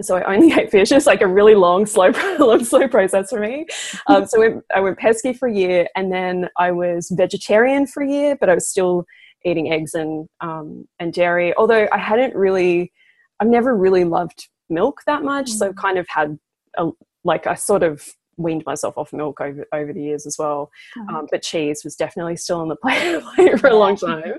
So 0.00 0.16
I 0.16 0.34
only 0.34 0.52
ate 0.60 0.72
fish. 0.72 0.90
It's 0.90 1.06
like 1.06 1.22
a 1.22 1.28
really 1.28 1.54
long, 1.54 1.86
slow, 1.86 2.08
long, 2.40 2.64
slow 2.64 2.88
process 2.88 3.30
for 3.30 3.38
me. 3.38 3.66
Um, 4.08 4.26
so 4.26 4.60
I 4.74 4.80
went 4.80 4.98
pesky 4.98 5.32
for 5.32 5.48
a 5.48 5.54
year, 5.54 5.86
and 5.94 6.12
then 6.12 6.48
I 6.58 6.72
was 6.72 7.12
vegetarian 7.16 7.86
for 7.86 8.02
a 8.02 8.10
year, 8.10 8.36
but 8.38 8.50
I 8.50 8.54
was 8.54 8.68
still 8.68 9.06
eating 9.44 9.72
eggs 9.72 9.94
and 9.94 10.28
um, 10.40 10.86
and 10.98 11.12
dairy. 11.12 11.54
Although 11.56 11.88
I 11.92 11.98
hadn't 11.98 12.34
really, 12.34 12.92
I've 13.38 13.48
never 13.48 13.74
really 13.76 14.04
loved 14.04 14.48
milk 14.68 15.02
that 15.06 15.22
much, 15.22 15.48
so 15.48 15.72
mm. 15.72 15.76
kind 15.76 15.96
of 15.96 16.06
had 16.08 16.36
a, 16.76 16.90
like 17.24 17.46
I 17.46 17.54
sort 17.54 17.82
of 17.82 18.04
weaned 18.38 18.64
myself 18.66 18.98
off 18.98 19.12
milk 19.12 19.40
over 19.40 19.66
over 19.72 19.92
the 19.92 20.02
years 20.02 20.26
as 20.26 20.36
well. 20.38 20.70
Oh, 20.98 21.16
um, 21.16 21.26
but 21.30 21.42
cheese 21.42 21.82
was 21.84 21.96
definitely 21.96 22.36
still 22.36 22.60
on 22.60 22.68
the 22.68 22.76
plate 22.82 23.60
for 23.60 23.68
a 23.68 23.76
long 23.76 23.96
time. 23.96 24.34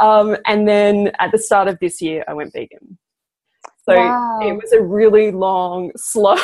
um, 0.00 0.36
and 0.46 0.66
then 0.66 1.12
at 1.18 1.32
the 1.32 1.38
start 1.38 1.68
of 1.68 1.78
this 1.80 2.00
year, 2.00 2.24
I 2.28 2.34
went 2.34 2.52
vegan. 2.52 2.98
So 3.88 3.94
wow. 3.94 4.40
it 4.42 4.52
was 4.52 4.72
a 4.72 4.82
really 4.82 5.30
long, 5.30 5.92
slow, 5.96 6.36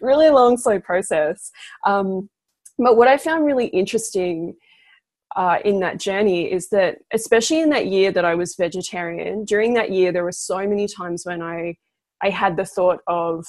really 0.00 0.28
long, 0.28 0.56
slow 0.56 0.80
process. 0.80 1.52
Um, 1.86 2.28
but 2.78 2.96
what 2.96 3.08
I 3.08 3.16
found 3.16 3.44
really 3.44 3.66
interesting 3.66 4.56
uh, 5.36 5.58
in 5.64 5.78
that 5.80 6.00
journey 6.00 6.50
is 6.50 6.68
that, 6.70 6.98
especially 7.12 7.60
in 7.60 7.70
that 7.70 7.86
year 7.86 8.10
that 8.10 8.24
I 8.24 8.34
was 8.34 8.56
vegetarian, 8.56 9.44
during 9.44 9.74
that 9.74 9.92
year, 9.92 10.10
there 10.10 10.24
were 10.24 10.32
so 10.32 10.66
many 10.66 10.88
times 10.88 11.24
when 11.24 11.42
I 11.42 11.76
I 12.20 12.30
had 12.30 12.56
the 12.56 12.64
thought 12.64 12.98
of 13.06 13.46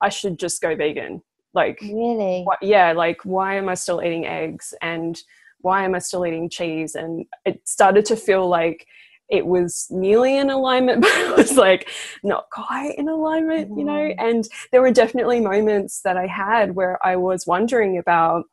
I 0.00 0.08
should 0.08 0.38
just 0.38 0.60
go 0.60 0.74
vegan. 0.74 1.22
Like, 1.54 1.78
really? 1.80 2.42
What, 2.42 2.58
yeah, 2.62 2.92
like, 2.92 3.24
why 3.24 3.56
am 3.56 3.68
I 3.68 3.74
still 3.74 4.02
eating 4.02 4.26
eggs? 4.26 4.74
And 4.82 5.20
why 5.60 5.84
am 5.84 5.94
I 5.94 5.98
still 5.98 6.26
eating 6.26 6.50
cheese? 6.50 6.94
And 6.94 7.26
it 7.44 7.66
started 7.66 8.04
to 8.06 8.16
feel 8.16 8.48
like 8.48 8.86
it 9.30 9.46
was 9.46 9.86
nearly 9.90 10.36
in 10.36 10.50
alignment, 10.50 11.02
but 11.02 11.12
it 11.12 11.36
was 11.36 11.56
like 11.56 11.88
not 12.22 12.50
quite 12.50 12.94
in 12.98 13.08
alignment, 13.08 13.76
you 13.78 13.84
know? 13.84 13.92
Mm-hmm. 13.92 14.26
And 14.26 14.48
there 14.72 14.82
were 14.82 14.90
definitely 14.90 15.40
moments 15.40 16.00
that 16.02 16.16
I 16.16 16.26
had 16.26 16.74
where 16.74 17.04
I 17.06 17.16
was 17.16 17.46
wondering 17.46 17.98
about 17.98 18.44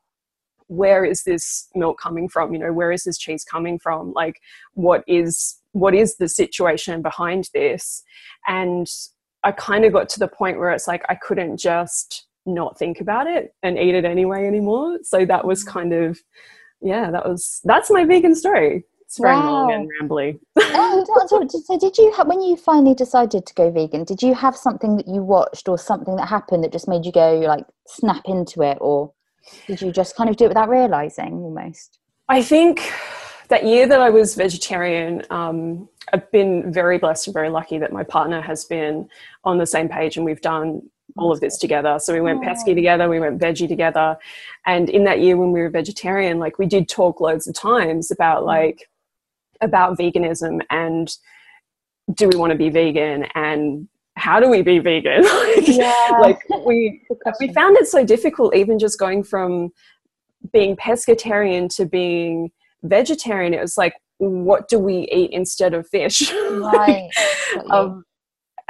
where 0.68 1.04
is 1.04 1.24
this 1.24 1.68
milk 1.76 2.00
coming 2.00 2.30
from? 2.30 2.54
You 2.54 2.60
know, 2.60 2.72
where 2.72 2.94
is 2.94 3.04
this 3.04 3.18
cheese 3.18 3.44
coming 3.44 3.78
from? 3.78 4.14
Like, 4.14 4.40
what 4.74 5.04
is 5.06 5.58
what 5.74 5.94
is 5.94 6.16
the 6.16 6.30
situation 6.30 7.02
behind 7.02 7.50
this? 7.54 8.04
And 8.48 8.88
I 9.44 9.52
kind 9.52 9.86
of 9.86 9.94
got 9.94 10.10
to 10.10 10.20
the 10.20 10.28
point 10.28 10.60
where 10.60 10.72
it's 10.72 10.88
like 10.88 11.04
I 11.10 11.16
couldn't 11.16 11.58
just 11.58 12.28
not 12.46 12.78
think 12.78 13.02
about 13.02 13.28
it 13.28 13.54
and 13.64 13.78
eat 13.78 13.96
it 13.96 14.06
anyway 14.06 14.46
anymore. 14.46 15.00
So 15.04 15.26
that 15.26 15.46
was 15.46 15.64
mm. 15.64 15.68
kind 15.68 15.94
of, 15.94 16.20
yeah, 16.82 17.12
that 17.12 17.28
was 17.28 17.62
that's 17.64 17.92
my 17.92 18.06
vegan 18.06 18.36
story. 18.36 18.86
It's 19.12 19.20
very 19.20 19.36
wow. 19.36 19.52
long 19.52 19.72
and 19.74 19.90
rambly. 20.02 20.40
and 20.56 21.06
so, 21.28 21.78
did 21.78 21.98
you 21.98 22.14
have, 22.14 22.28
when 22.28 22.42
you 22.42 22.56
finally 22.56 22.96
decided 22.96 23.46
to 23.46 23.54
go 23.56 23.70
vegan? 23.70 24.06
Did 24.06 24.22
you 24.22 24.34
have 24.34 24.56
something 24.56 24.96
that 24.96 25.06
you 25.06 25.22
watched 25.22 25.68
or 25.68 25.78
something 25.78 26.16
that 26.16 26.30
happened 26.30 26.64
that 26.64 26.72
just 26.72 26.88
made 26.88 27.06
you 27.06 27.12
go 27.12 27.40
like 27.40 27.66
snap 27.86 28.22
into 28.24 28.62
it, 28.62 28.78
or 28.80 29.12
did 29.68 29.82
you 29.82 29.92
just 29.92 30.16
kind 30.16 30.30
of 30.30 30.38
do 30.38 30.46
it 30.46 30.48
without 30.48 30.70
realizing 30.70 31.34
almost? 31.34 32.00
I 32.30 32.42
think 32.42 32.90
that 33.52 33.66
year 33.66 33.86
that 33.86 34.02
I 34.02 34.10
was 34.10 34.34
vegetarian, 34.34 35.24
um, 35.30 35.88
I've 36.14 36.32
been 36.32 36.72
very 36.72 36.98
blessed 36.98 37.28
and 37.28 37.34
very 37.34 37.50
lucky 37.50 37.78
that 37.80 37.92
my 37.92 38.04
partner 38.04 38.42
has 38.42 38.64
been 38.64 39.10
on 39.44 39.58
the 39.58 39.66
same 39.66 39.90
page 39.90 40.16
and 40.16 40.26
we've 40.26 40.42
done 40.42 40.82
all 41.18 41.34
of 41.34 41.42
this 41.42 41.58
together. 41.58 42.00
So 42.00 42.14
we 42.14 42.22
went 42.22 42.42
pesky 42.42 42.74
together, 42.74 43.10
we 43.10 43.20
went 43.20 43.40
veggie 43.40 43.68
together. 43.68 44.18
And 44.66 44.90
in 44.90 45.04
that 45.04 45.20
year 45.20 45.36
when 45.36 45.52
we 45.52 45.60
were 45.60 45.70
vegetarian, 45.70 46.40
like 46.40 46.60
we 46.60 46.66
did 46.66 46.88
talk 46.88 47.20
loads 47.20 47.46
of 47.46 47.54
times 47.54 48.10
about 48.10 48.46
like 48.46 48.90
about 49.60 49.98
veganism 49.98 50.62
and 50.70 51.14
do 52.14 52.30
we 52.30 52.38
want 52.38 52.52
to 52.52 52.58
be 52.58 52.70
vegan 52.70 53.26
and 53.36 53.88
how 54.16 54.40
do 54.40 54.50
we 54.50 54.62
be 54.62 54.80
vegan? 54.80 55.24
like, 55.24 55.68
yeah. 55.68 56.18
like 56.22 56.40
we 56.66 57.02
we 57.42 57.52
found 57.54 57.76
it 57.76 57.88
so 57.88 58.06
difficult 58.06 58.56
even 58.56 58.80
just 58.80 58.98
going 58.98 59.24
from 59.24 59.72
being 60.54 60.78
pescatarian 60.78 61.74
to 61.76 61.86
being 61.86 62.50
vegetarian. 62.84 63.54
It 63.54 63.62
was 63.62 63.78
like, 63.78 63.94
what 64.18 64.68
do 64.68 64.80
we 64.80 65.08
eat 65.12 65.32
instead 65.32 65.74
of 65.74 65.88
fish? 65.88 66.32
Right. 66.52 67.10
um, 67.70 68.04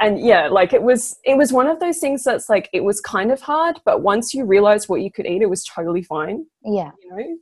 and 0.00 0.18
yeah, 0.18 0.48
like 0.48 0.72
it 0.72 0.82
was 0.82 1.16
it 1.24 1.36
was 1.36 1.52
one 1.52 1.68
of 1.68 1.78
those 1.78 1.98
things 1.98 2.24
that's 2.24 2.48
like 2.48 2.68
it 2.72 2.82
was 2.82 3.00
kind 3.00 3.30
of 3.30 3.40
hard, 3.40 3.80
but 3.84 4.02
once 4.02 4.34
you 4.34 4.44
realize 4.44 4.88
what 4.88 5.02
you 5.02 5.12
could 5.12 5.26
eat, 5.26 5.42
it 5.42 5.50
was 5.50 5.64
totally 5.64 6.02
fine. 6.02 6.46
Yeah. 6.64 6.90
You 7.02 7.16
know? 7.16 7.36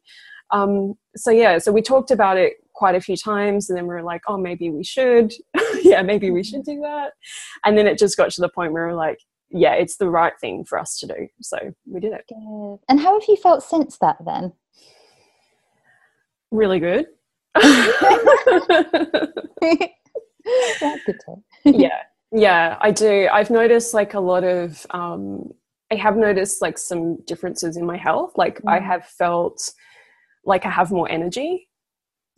Um, 0.52 0.94
so 1.16 1.30
yeah, 1.30 1.58
so 1.58 1.72
we 1.72 1.80
talked 1.80 2.10
about 2.10 2.36
it 2.36 2.54
quite 2.80 2.94
a 2.94 3.00
few 3.00 3.14
times 3.14 3.68
and 3.68 3.76
then 3.76 3.86
we 3.86 3.92
were 3.92 4.02
like 4.02 4.22
oh 4.26 4.38
maybe 4.38 4.70
we 4.70 4.82
should 4.82 5.34
yeah 5.82 6.00
maybe 6.00 6.30
we 6.30 6.42
should 6.42 6.64
do 6.64 6.80
that 6.80 7.12
and 7.66 7.76
then 7.76 7.86
it 7.86 7.98
just 7.98 8.16
got 8.16 8.30
to 8.30 8.40
the 8.40 8.48
point 8.48 8.72
where 8.72 8.86
we 8.86 8.92
are 8.92 8.96
like 8.96 9.18
yeah 9.50 9.74
it's 9.74 9.98
the 9.98 10.08
right 10.08 10.32
thing 10.40 10.64
for 10.64 10.78
us 10.78 10.98
to 10.98 11.06
do 11.06 11.28
so 11.42 11.58
we 11.86 12.00
did 12.00 12.14
it 12.14 12.24
good. 12.26 12.78
and 12.88 12.98
how 12.98 13.12
have 13.20 13.28
you 13.28 13.36
felt 13.36 13.62
since 13.62 13.98
that 13.98 14.16
then 14.24 14.50
really 16.50 16.80
good 16.80 17.06
good 17.60 19.32
yeah 21.64 22.02
yeah 22.32 22.76
i 22.80 22.90
do 22.90 23.28
i've 23.32 23.50
noticed 23.50 23.92
like 23.92 24.14
a 24.14 24.20
lot 24.20 24.44
of 24.44 24.86
um 24.90 25.52
i 25.90 25.94
have 25.94 26.16
noticed 26.16 26.62
like 26.62 26.78
some 26.78 27.16
differences 27.26 27.76
in 27.76 27.84
my 27.84 27.96
health 27.96 28.32
like 28.36 28.62
mm. 28.62 28.70
i 28.70 28.78
have 28.78 29.04
felt 29.06 29.72
like 30.44 30.64
i 30.64 30.70
have 30.70 30.90
more 30.90 31.10
energy 31.10 31.68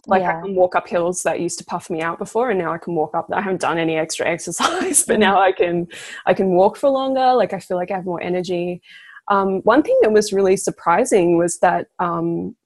like 0.07 0.23
yeah. 0.23 0.39
I 0.39 0.43
can 0.43 0.57
walk 0.57 0.75
up 0.75 0.89
hills 0.89 1.23
that 1.23 1.41
used 1.41 1.59
to 1.59 1.65
puff 1.65 1.89
me 1.89 2.03
out 2.03 2.19
before, 2.19 2.51
and 2.51 2.59
now 2.59 2.73
I 2.73 2.79
can 2.79 2.95
walk 2.95 3.15
up. 3.15 3.29
I 3.33 3.41
haven't 3.41 3.61
done 3.61 3.79
any 3.79 3.97
extra 3.97 4.27
exercise, 4.27 5.05
but 5.07 5.21
now 5.21 5.41
I 5.41 5.53
can 5.53 5.87
I 6.27 6.35
can 6.35 6.51
walk 6.51 6.77
for 6.77 6.91
longer. 6.91 7.35
Like 7.35 7.53
I 7.53 7.61
feel 7.61 7.77
like 7.77 7.91
I 7.91 7.97
have 7.97 8.05
more 8.05 8.21
energy. 8.21 8.83
Um, 9.29 9.61
one 9.61 9.83
thing 9.83 9.97
that 10.03 10.13
was 10.13 10.33
really 10.33 10.57
surprising 10.57 11.39
was 11.39 11.61
that 11.61 11.89
um, 12.01 12.57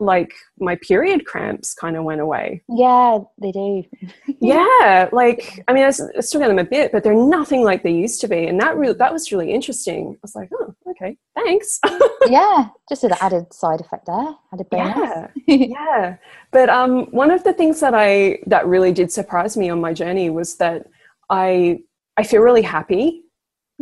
like 0.00 0.32
my 0.58 0.76
period 0.76 1.24
cramps 1.26 1.74
kind 1.74 1.96
of 1.96 2.04
went 2.04 2.20
away. 2.20 2.62
Yeah, 2.68 3.18
they 3.40 3.52
do. 3.52 3.84
yeah, 4.40 5.08
like 5.12 5.64
I 5.68 5.72
mean, 5.72 5.84
I, 5.84 5.90
still 5.90 6.40
get 6.40 6.48
them 6.48 6.58
a 6.58 6.64
bit, 6.64 6.92
but 6.92 7.04
they're 7.04 7.14
nothing 7.14 7.62
like 7.62 7.82
they 7.82 7.92
used 7.92 8.20
to 8.22 8.28
be, 8.28 8.46
and 8.46 8.60
that 8.60 8.76
really 8.76 8.94
that 8.94 9.12
was 9.12 9.30
really 9.32 9.52
interesting. 9.52 10.14
I 10.14 10.18
was 10.22 10.34
like, 10.34 10.50
oh, 10.54 10.74
okay, 10.90 11.16
thanks. 11.34 11.80
yeah, 12.26 12.68
just 12.88 13.04
an 13.04 13.12
added 13.20 13.52
side 13.52 13.80
effect 13.80 14.06
there, 14.06 14.34
added 14.52 14.68
bonus. 14.70 14.96
Yeah, 14.96 15.28
yeah. 15.46 16.16
But 16.50 16.68
um, 16.68 17.06
one 17.06 17.30
of 17.30 17.44
the 17.44 17.52
things 17.52 17.80
that 17.80 17.94
I 17.94 18.38
that 18.46 18.66
really 18.66 18.92
did 18.92 19.12
surprise 19.12 19.56
me 19.56 19.70
on 19.70 19.80
my 19.80 19.92
journey 19.92 20.30
was 20.30 20.56
that 20.56 20.86
I 21.30 21.80
I 22.16 22.24
feel 22.24 22.42
really 22.42 22.62
happy. 22.62 23.22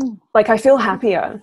Mm. 0.00 0.19
Like 0.35 0.49
I 0.49 0.57
feel 0.57 0.76
happier 0.76 1.42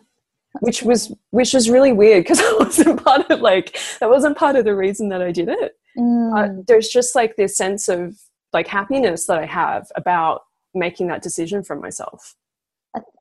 which 0.60 0.84
was 0.84 1.13
which 1.32 1.54
was 1.54 1.70
really 1.70 1.94
weird 1.94 2.24
because 2.24 2.39
I 2.39 2.54
wasn't 2.60 3.04
part 3.04 3.30
of 3.30 3.42
like 3.42 3.78
that 4.00 4.10
wasn't 4.10 4.38
part 4.38 4.56
of 4.56 4.66
the 4.66 4.75
reason 4.75 5.10
that 5.10 5.22
I 5.22 5.32
did 5.32 5.50
it. 5.50 5.78
Mm. 5.98 6.60
Uh, 6.60 6.63
there's 6.68 6.88
just 6.88 7.16
like 7.16 7.36
this 7.36 7.58
sense 7.58 7.89
of 7.89 8.18
like 8.54 8.68
happiness 8.68 9.25
that 9.28 9.39
I 9.39 9.46
have 9.46 9.92
about 9.96 10.44
making 10.74 11.08
that 11.08 11.22
decision 11.22 11.63
for 11.63 11.75
myself. 11.75 12.36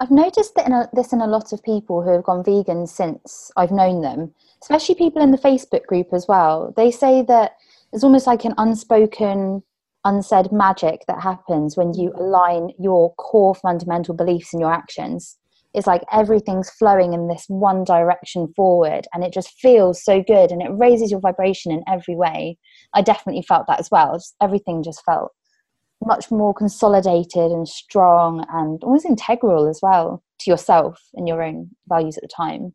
I've 0.01 0.11
noticed 0.11 0.55
that 0.55 0.67
in 0.67 0.73
a, 0.73 0.89
this 0.95 1.13
in 1.13 1.21
a 1.21 1.27
lot 1.27 1.53
of 1.53 1.63
people 1.63 2.03
who 2.03 2.11
have 2.11 2.25
gone 2.25 2.43
vegan 2.43 2.87
since 2.87 3.51
I've 3.57 3.71
known 3.71 4.01
them, 4.01 4.33
especially 4.63 4.95
people 4.95 5.21
in 5.21 5.31
the 5.31 5.39
Facebook 5.39 5.85
group 5.87 6.09
as 6.13 6.27
well. 6.27 6.73
They 6.77 6.91
say 6.91 7.23
that 7.23 7.57
it's 7.93 8.05
almost 8.05 8.27
like 8.27 8.45
an 8.45 8.55
unspoken, 8.57 9.63
unsaid 10.05 10.53
magic 10.53 11.05
that 11.07 11.21
happens 11.21 11.77
when 11.77 11.93
you 11.93 12.13
align 12.17 12.73
your 12.79 13.15
core 13.17 13.55
fundamental 13.55 14.15
beliefs 14.15 14.55
and 14.55 14.61
your 14.61 14.73
actions 14.73 15.38
it's 15.75 15.87
like 15.87 16.03
everything's 16.13 16.71
flowing 16.71 17.13
in 17.13 17.29
this 17.29 17.45
one 17.49 17.85
direction 17.85 18.53
forward 18.57 19.07
and 19.13 19.23
it 19.23 19.33
just 19.33 19.51
feels 19.61 20.03
so 20.03 20.23
good 20.23 20.51
and 20.51 20.63
it 20.63 20.71
raises 20.73 21.11
your 21.11 21.21
vibration 21.21 21.71
in 21.71 21.83
every 21.87 22.17
way. 22.17 22.57
I 22.95 23.03
definitely 23.03 23.43
felt 23.43 23.67
that 23.69 23.81
as 23.81 23.91
well. 23.91 24.15
Just, 24.15 24.35
everything 24.41 24.83
just 24.83 25.05
felt 25.05 25.33
much 26.05 26.31
more 26.31 26.55
consolidated 26.55 27.51
and 27.51 27.69
strong 27.69 28.47
and 28.51 28.83
almost 28.83 29.05
integral 29.05 29.69
as 29.69 29.81
well 29.83 30.23
to 30.41 30.51
yourself 30.51 31.01
and 31.15 31.29
your 31.29 31.43
own 31.43 31.71
values 31.89 32.17
at 32.17 32.23
the 32.23 32.29
time. 32.29 32.75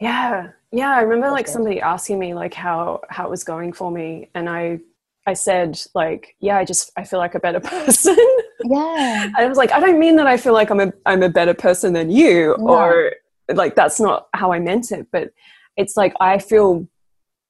Yeah. 0.00 0.48
Yeah 0.72 0.90
i 0.90 1.00
remember 1.00 1.26
That's 1.28 1.32
like 1.32 1.46
good. 1.46 1.52
somebody 1.52 1.80
asking 1.80 2.18
me 2.18 2.34
like 2.34 2.52
how 2.52 3.00
how 3.08 3.24
it 3.24 3.30
was 3.30 3.44
going 3.44 3.72
for 3.72 3.90
me 3.90 4.28
and 4.34 4.48
i 4.48 4.78
i 5.26 5.32
said 5.32 5.80
like 5.94 6.36
yeah 6.40 6.58
i 6.58 6.64
just 6.64 6.90
i 6.98 7.04
feel 7.04 7.18
like 7.18 7.34
a 7.34 7.40
better 7.40 7.60
person 7.72 8.16
yeah. 8.64 9.30
I 9.36 9.46
was 9.46 9.58
like 9.58 9.72
i 9.72 9.80
don't 9.80 9.98
mean 9.98 10.16
that 10.16 10.26
i 10.26 10.36
feel 10.36 10.52
like 10.52 10.70
i'm 10.70 10.80
a 10.80 10.92
i'm 11.04 11.22
a 11.22 11.28
better 11.28 11.54
person 11.54 11.92
than 11.92 12.10
you 12.10 12.56
no. 12.58 12.68
or 12.68 13.12
like 13.54 13.74
that's 13.74 14.00
not 14.00 14.28
how 14.34 14.52
i 14.52 14.58
meant 14.58 14.90
it 14.92 15.06
but 15.12 15.30
it's 15.76 15.96
like 15.96 16.14
i 16.20 16.38
feel 16.38 16.86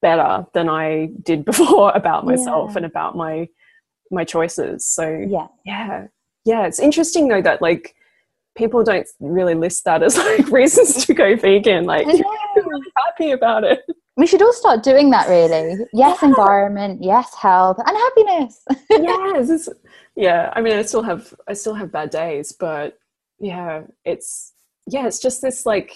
better 0.03 0.47
than 0.55 0.69
i 0.69 1.09
did 1.23 1.45
before 1.45 1.93
about 1.93 2.25
myself 2.27 2.73
yeah. 2.73 2.79
and 2.79 2.87
about 2.87 3.17
my 3.17 3.49
my 4.11 4.25
choices. 4.25 4.87
So 4.87 5.09
yeah. 5.29 5.47
yeah. 5.65 6.07
Yeah 6.45 6.67
it's 6.67 6.79
interesting 6.79 7.29
though 7.29 7.43
that 7.43 7.61
like 7.61 7.95
people 8.57 8.83
don't 8.83 9.07
really 9.21 9.55
list 9.55 9.85
that 9.85 10.03
as 10.03 10.17
like 10.17 10.49
reasons 10.49 11.05
to 11.05 11.13
go 11.13 11.37
vegan 11.37 11.85
like 11.85 12.07
you're 12.07 12.17
really 12.57 12.93
happy 13.05 13.31
about 13.33 13.65
it. 13.65 13.81
We 14.17 14.27
should 14.27 14.41
all 14.41 14.53
start 14.53 14.83
doing 14.83 15.11
that 15.11 15.29
really. 15.29 15.77
Yes 15.93 16.19
yeah. 16.23 16.29
environment 16.29 17.03
yes 17.03 17.35
health 17.35 17.79
and 17.85 17.97
happiness. 17.97 18.65
Yes 18.91 19.69
yeah 20.17 20.51
i 20.55 20.61
mean 20.61 20.77
i 20.77 20.83
still 20.83 21.03
have 21.03 21.33
i 21.47 21.53
still 21.53 21.75
have 21.75 21.93
bad 21.93 22.11
days 22.11 22.53
but 22.53 22.99
yeah 23.39 23.83
it's 24.05 24.55
yeah 24.87 25.07
it's 25.07 25.21
just 25.21 25.43
this 25.43 25.67
like 25.67 25.93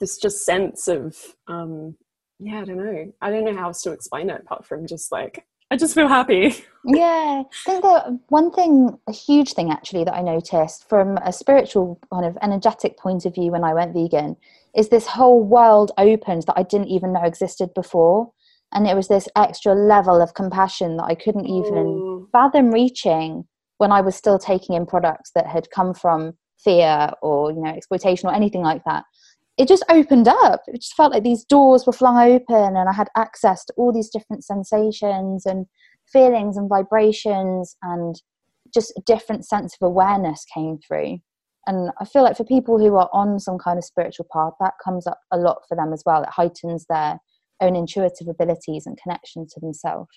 this 0.00 0.18
just 0.18 0.44
sense 0.44 0.86
of 0.86 1.16
um 1.48 1.96
yeah 2.38 2.60
i 2.60 2.64
don't 2.64 2.76
know. 2.76 3.12
I 3.20 3.30
don't 3.30 3.44
know 3.44 3.56
how 3.56 3.68
else 3.68 3.82
to 3.82 3.92
explain 3.92 4.28
it 4.28 4.42
apart 4.42 4.66
from 4.66 4.86
just 4.86 5.10
like 5.10 5.46
i 5.70 5.76
just 5.76 5.94
feel 5.94 6.08
happy. 6.08 6.54
Yeah 6.86 7.44
i 7.66 7.70
think 7.70 7.82
that 7.82 8.18
one 8.28 8.50
thing 8.52 8.98
a 9.08 9.12
huge 9.12 9.54
thing 9.54 9.70
actually 9.70 10.04
that 10.04 10.14
i 10.14 10.20
noticed 10.20 10.86
from 10.86 11.16
a 11.18 11.32
spiritual 11.32 11.98
kind 12.12 12.26
of 12.26 12.36
energetic 12.42 12.98
point 12.98 13.24
of 13.24 13.34
view 13.34 13.52
when 13.52 13.64
i 13.64 13.72
went 13.72 13.94
vegan 13.94 14.36
is 14.76 14.90
this 14.90 15.06
whole 15.06 15.42
world 15.42 15.92
opened 15.96 16.42
that 16.42 16.58
i 16.58 16.62
didn't 16.62 16.88
even 16.88 17.14
know 17.14 17.22
existed 17.22 17.72
before. 17.74 18.30
And 18.72 18.88
it 18.88 18.96
was 18.96 19.06
this 19.06 19.28
extra 19.36 19.72
level 19.72 20.20
of 20.20 20.34
compassion 20.34 20.98
that 20.98 21.04
i 21.04 21.14
couldn't 21.14 21.46
even 21.46 21.86
Ooh. 21.86 22.28
fathom 22.32 22.70
reaching 22.70 23.46
when 23.78 23.92
I 23.92 24.00
was 24.00 24.16
still 24.16 24.38
taking 24.38 24.76
in 24.76 24.86
products 24.86 25.30
that 25.34 25.46
had 25.46 25.70
come 25.70 25.94
from 25.94 26.34
fear 26.62 27.10
or 27.22 27.50
you 27.52 27.60
know 27.60 27.70
exploitation 27.70 28.28
or 28.28 28.34
anything 28.34 28.62
like 28.62 28.82
that 28.84 29.04
it 29.56 29.68
just 29.68 29.84
opened 29.88 30.28
up. 30.28 30.62
It 30.66 30.80
just 30.80 30.96
felt 30.96 31.12
like 31.12 31.22
these 31.22 31.44
doors 31.44 31.86
were 31.86 31.92
flung 31.92 32.18
open 32.18 32.76
and 32.76 32.88
i 32.88 32.92
had 32.92 33.08
access 33.16 33.64
to 33.66 33.74
all 33.76 33.92
these 33.92 34.10
different 34.10 34.44
sensations 34.44 35.46
and 35.46 35.66
feelings 36.12 36.56
and 36.56 36.68
vibrations 36.68 37.76
and 37.82 38.20
just 38.72 38.92
a 38.96 39.02
different 39.06 39.46
sense 39.46 39.76
of 39.80 39.86
awareness 39.86 40.44
came 40.52 40.78
through. 40.78 41.18
And 41.66 41.90
i 42.00 42.04
feel 42.04 42.22
like 42.22 42.36
for 42.36 42.44
people 42.44 42.78
who 42.78 42.96
are 42.96 43.08
on 43.12 43.38
some 43.38 43.58
kind 43.58 43.78
of 43.78 43.84
spiritual 43.84 44.26
path 44.32 44.54
that 44.60 44.74
comes 44.84 45.06
up 45.06 45.20
a 45.32 45.38
lot 45.38 45.62
for 45.68 45.76
them 45.76 45.92
as 45.92 46.02
well. 46.04 46.22
It 46.22 46.30
heightens 46.30 46.86
their 46.88 47.18
own 47.60 47.76
intuitive 47.76 48.28
abilities 48.28 48.86
and 48.86 48.98
connection 49.00 49.46
to 49.46 49.60
themselves 49.60 50.10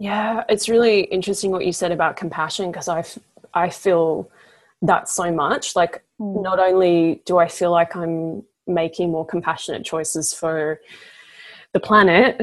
yeah, 0.00 0.44
it's 0.48 0.66
really 0.66 1.02
interesting 1.02 1.50
what 1.50 1.66
you 1.66 1.72
said 1.72 1.92
about 1.92 2.16
compassion 2.16 2.72
because 2.72 2.88
I, 2.88 3.04
I 3.52 3.68
feel 3.68 4.30
that 4.80 5.10
so 5.10 5.30
much. 5.30 5.76
Like, 5.76 6.02
mm. 6.18 6.42
not 6.42 6.58
only 6.58 7.20
do 7.26 7.36
I 7.36 7.48
feel 7.48 7.70
like 7.70 7.94
I'm 7.94 8.42
making 8.66 9.10
more 9.12 9.26
compassionate 9.26 9.84
choices 9.84 10.32
for 10.32 10.80
the 11.74 11.80
planet 11.80 12.40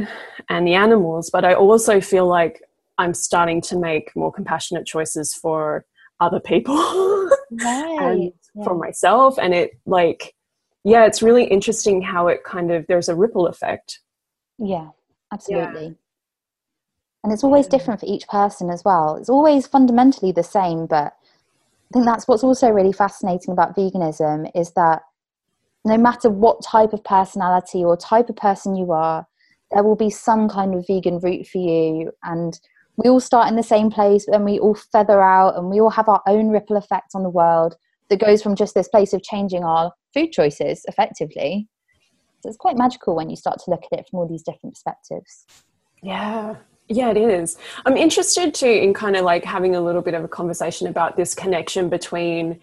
and 0.50 0.68
the 0.68 0.76
animals, 0.76 1.32
but 1.32 1.44
I 1.44 1.56
also 1.56 2.00
feel 2.00 2.28
like 2.28 2.62
I'm 3.00 3.16
starting 3.16 3.60
to 3.62 3.76
make 3.76 4.16
more 4.16 4.32
compassionate 4.32 4.86
choices 4.86 5.34
for 5.34 5.84
other 6.20 6.40
people 6.40 6.76
right. 7.52 7.98
and 8.00 8.34
yeah. 8.54 8.64
from 8.64 8.78
myself. 8.78 9.40
And 9.40 9.56
it 9.56 9.80
like, 9.88 10.36
yeah, 10.84 11.08
it's 11.08 11.24
really 11.24 11.46
interesting 11.46 12.04
how 12.04 12.28
it 12.28 12.44
kind 12.44 12.72
of, 12.72 12.86
there's 12.86 13.10
a 13.10 13.16
ripple 13.16 13.48
effect. 13.48 14.00
Yeah, 14.60 14.90
absolutely. 15.34 15.86
Yeah. 15.86 15.92
And 17.24 17.34
it's 17.34 17.44
always 17.44 17.68
different 17.68 18.00
for 18.00 18.06
each 18.06 18.28
person 18.28 18.70
as 18.70 18.84
well. 18.86 19.16
It's 19.18 19.30
always 19.30 19.68
fundamentally 19.68 20.32
the 20.32 20.44
same, 20.44 20.86
but 20.86 21.14
I 21.14 21.94
think 21.94 22.06
that's 22.06 22.28
what's 22.28 22.44
also 22.44 22.70
really 22.70 22.94
fascinating 22.94 23.52
about 23.52 23.76
veganism 23.76 24.50
is 24.56 24.72
that 24.74 25.02
no 25.86 25.98
matter 25.98 26.30
what 26.30 26.64
type 26.64 26.94
of 26.94 27.04
personality 27.04 27.84
or 27.84 27.96
type 27.96 28.30
of 28.30 28.36
person 28.36 28.76
you 28.76 28.92
are, 28.92 29.26
there 29.72 29.84
will 29.84 29.96
be 29.96 30.10
some 30.10 30.50
kind 30.50 30.76
of 30.76 30.86
vegan 30.88 31.20
route 31.20 31.48
for 31.48 31.60
you. 31.60 32.12
And 32.24 32.60
we 32.98 33.10
all 33.10 33.20
start 33.20 33.48
in 33.50 33.56
the 33.56 33.64
same 33.64 33.90
place, 33.90 34.26
but 34.26 34.34
then 34.34 34.44
we 34.44 34.60
all 34.60 34.76
feather 34.76 35.22
out 35.22 35.56
and 35.58 35.70
we 35.70 35.80
all 35.80 35.90
have 35.90 36.10
our 36.10 36.22
own 36.28 36.50
ripple 36.50 36.78
effect 36.78 37.12
on 37.16 37.24
the 37.24 37.30
world 37.30 37.76
that 38.10 38.20
goes 38.20 38.42
from 38.42 38.56
just 38.56 38.74
this 38.74 38.88
place 38.88 39.14
of 39.14 39.24
changing 39.24 39.64
our 39.64 39.92
food 40.14 40.32
choices 40.32 40.84
effectively. 40.88 41.68
So 42.42 42.50
it's 42.50 42.58
quite 42.58 42.78
magical 42.78 43.16
when 43.16 43.30
you 43.30 43.36
start 43.36 43.60
to 43.66 43.72
look 43.72 43.84
at 43.92 44.00
it 44.00 44.08
from 44.10 44.20
all 44.20 44.28
these 44.28 44.44
different 44.44 44.74
perspectives. 44.76 45.46
Yeah, 46.04 46.56
yeah, 46.90 47.12
it 47.12 47.18
is. 47.18 47.58
I'm 47.86 47.98
interested 47.98 48.54
too 48.54 48.68
in 48.68 48.94
kind 48.94 49.16
of 49.16 49.26
like 49.26 49.44
having 49.44 49.76
a 49.76 49.82
little 49.82 50.02
bit 50.02 50.14
of 50.14 50.24
a 50.24 50.28
conversation 50.28 50.88
about 50.88 51.18
this 51.18 51.36
connection 51.36 51.90
between 51.90 52.60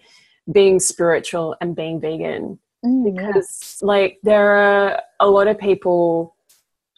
being 0.51 0.79
spiritual 0.79 1.55
and 1.61 1.75
being 1.75 1.99
vegan. 1.99 2.59
Mm, 2.83 3.15
because 3.15 3.79
yeah. 3.81 3.87
like 3.87 4.19
there 4.23 4.51
are 4.51 5.01
a 5.19 5.29
lot 5.29 5.47
of 5.47 5.57
people 5.57 6.35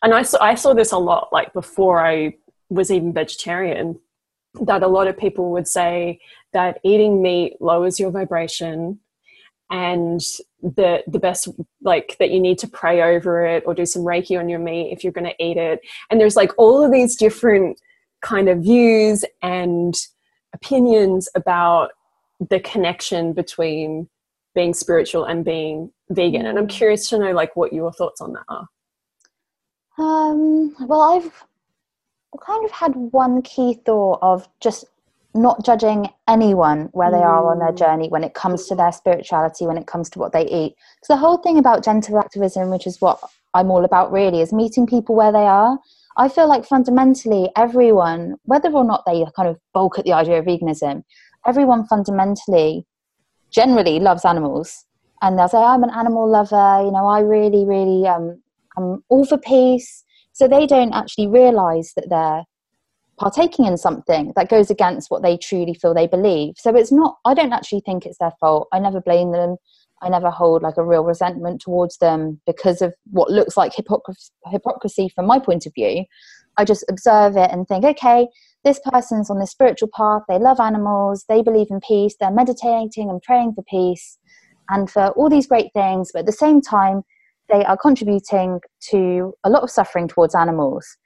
and 0.04 0.14
I 0.14 0.24
saw 0.24 0.42
I 0.42 0.56
saw 0.56 0.74
this 0.74 0.92
a 0.92 0.98
lot 0.98 1.30
like 1.32 1.54
before 1.54 2.06
I 2.06 2.36
was 2.70 2.92
even 2.92 3.14
vegetarian 3.14 4.00
that 4.62 4.84
a 4.84 4.88
lot 4.88 5.08
of 5.08 5.18
people 5.18 5.52
would 5.52 5.68
say 5.68 6.20
that 6.54 6.80
eating 6.84 7.22
meat 7.22 7.58
lowers 7.60 8.00
your 8.00 8.12
vibration 8.12 9.00
and 9.70 10.22
the 10.62 11.04
the 11.08 11.20
best 11.20 11.48
like 11.82 12.16
that 12.20 12.32
you 12.32 12.40
need 12.40 12.58
to 12.60 12.68
pray 12.68 13.02
over 13.02 13.46
it 13.46 13.64
or 13.66 13.74
do 13.74 13.86
some 13.86 14.02
reiki 14.02 14.40
on 14.40 14.50
your 14.50 14.60
meat 14.60 14.92
if 14.92 15.04
you're 15.04 15.14
going 15.14 15.28
to 15.28 15.44
eat 15.44 15.58
it. 15.58 15.80
And 16.10 16.20
there's 16.20 16.36
like 16.36 16.52
all 16.58 16.84
of 16.84 16.92
these 16.92 17.16
different 17.16 17.80
kind 18.22 18.50
of 18.50 18.60
views 18.60 19.24
and 19.42 19.96
opinions 20.54 21.30
about 21.36 21.92
the 22.50 22.60
connection 22.60 23.34
between 23.34 24.10
being 24.56 24.74
spiritual 24.74 25.26
and 25.26 25.46
being 25.46 25.92
vegan. 26.10 26.46
And 26.46 26.58
i'm 26.58 26.68
curious 26.68 27.08
to 27.10 27.20
know 27.20 27.32
like 27.32 27.56
what 27.56 27.74
your 27.74 27.92
thoughts 27.94 28.22
on 28.22 28.34
that 28.34 28.46
are. 28.50 28.68
Um 30.00 30.76
well 30.88 31.02
i've 31.02 31.44
kind 32.42 32.66
of 32.66 32.72
had 32.72 32.96
one 32.96 33.42
key 33.42 33.80
thought 33.86 34.20
of 34.22 34.48
just 34.60 34.86
not 35.38 35.64
judging 35.64 36.10
anyone 36.28 36.90
where 36.92 37.12
they 37.12 37.18
are 37.18 37.52
on 37.52 37.60
their 37.60 37.72
mm. 37.72 37.78
journey 37.78 38.10
when 38.10 38.24
it 38.24 38.34
comes 38.34 38.68
to 38.68 38.76
their 38.76 38.92
spirituality, 38.92 39.66
when 39.66 39.78
it 39.78 39.88
comes 39.88 40.10
to 40.12 40.20
what 40.20 40.34
they 40.34 40.46
eat. 40.46 40.76
So 41.04 41.14
the 41.14 41.20
whole 41.20 41.38
thing 41.38 41.58
about 41.58 41.84
gentle 41.84 42.20
activism, 42.20 42.70
which 42.70 42.88
is 42.88 43.00
what 43.00 43.20
I'm 43.54 43.72
all 43.72 43.86
about 43.86 44.12
really, 44.12 44.42
is 44.42 44.52
meeting 44.52 44.86
people 44.86 45.16
where 45.16 45.32
they 45.32 45.46
are. 45.46 45.80
I 46.18 46.30
feel 46.30 46.48
like 46.48 46.66
fundamentally 46.66 47.50
everyone, 47.56 48.36
whether 48.44 48.70
or 48.72 48.84
not 48.84 49.04
they 49.06 49.24
kind 49.36 49.48
of 49.48 49.58
bulk 49.74 50.00
at 50.00 50.06
the 50.06 50.14
idea 50.14 50.40
of 50.40 50.46
veganism, 50.46 51.04
everyone 51.46 51.86
fundamentally 51.86 52.86
generally 53.52 54.00
loves 54.00 54.26
animals. 54.26 54.86
And 55.22 55.38
they'll 55.38 55.48
say, 55.48 55.58
I'm 55.58 55.84
an 55.84 55.92
animal 55.92 56.30
lover, 56.30 56.84
you 56.84 56.92
know, 56.92 57.08
I 57.08 57.20
really, 57.20 57.66
really 57.66 58.08
um 58.08 58.42
I'm 58.78 59.04
all 59.10 59.26
for 59.26 59.38
peace. 59.38 60.04
So 60.34 60.48
they 60.48 60.68
don't 60.68 60.94
actually 60.94 61.28
realize 61.28 61.94
that 61.96 62.10
they're 62.10 62.44
partaking 63.20 63.66
in 63.66 63.78
something 63.78 64.32
that 64.36 64.50
goes 64.50 64.70
against 64.70 65.10
what 65.10 65.24
they 65.24 65.38
truly 65.38 65.74
feel 65.74 65.94
they 65.94 66.08
believe. 66.08 66.56
So 66.58 66.76
it's 66.76 66.92
not, 66.92 67.18
I 67.26 67.34
don't 67.34 67.54
actually 67.54 67.82
think 67.82 68.06
it's 68.06 68.20
their 68.20 68.34
fault. 68.40 68.68
I 68.72 68.80
never 68.80 69.02
blame 69.02 69.32
them. 69.32 69.58
I 70.02 70.10
never 70.10 70.30
hold 70.30 70.62
like 70.62 70.78
a 70.78 70.84
real 70.84 71.04
resentment 71.04 71.62
towards 71.62 71.98
them 71.98 72.40
because 72.46 72.82
of 72.82 72.94
what 73.10 73.32
looks 73.32 73.58
like 73.58 73.74
hypocrisy, 73.76 74.30
hypocrisy 74.46 75.10
from 75.10 75.26
my 75.26 75.40
point 75.40 75.66
of 75.66 75.74
view. 75.74 76.06
I 76.58 76.66
just 76.66 76.86
observe 76.90 77.36
it 77.36 77.50
and 77.52 77.68
think, 77.68 77.84
okay, 77.84 78.28
this 78.64 78.80
person's 78.92 79.30
on 79.30 79.40
this 79.40 79.52
spiritual 79.52 79.90
path. 79.96 80.22
They 80.28 80.38
love 80.38 80.60
animals. 80.60 81.26
They 81.28 81.42
believe 81.42 81.68
in 81.70 81.80
peace. 81.80 82.16
They're 82.20 82.32
meditating 82.32 83.10
and 83.10 83.22
praying 83.22 83.54
for 83.54 83.64
peace 83.64 84.20
and 84.70 84.90
for 84.90 85.10
all 85.10 85.30
these 85.30 85.48
great 85.48 85.72
things. 85.74 86.12
But 86.14 86.20
at 86.20 86.26
the 86.28 86.32
same 86.32 86.62
time, 86.62 87.02
they 87.50 87.64
are 87.66 87.78
contributing 87.78 88.60
to 88.90 89.34
a 89.44 89.50
lot 89.50 89.64
of 89.64 89.72
suffering 89.72 90.08
towards 90.08 90.36
animals. 90.36 90.98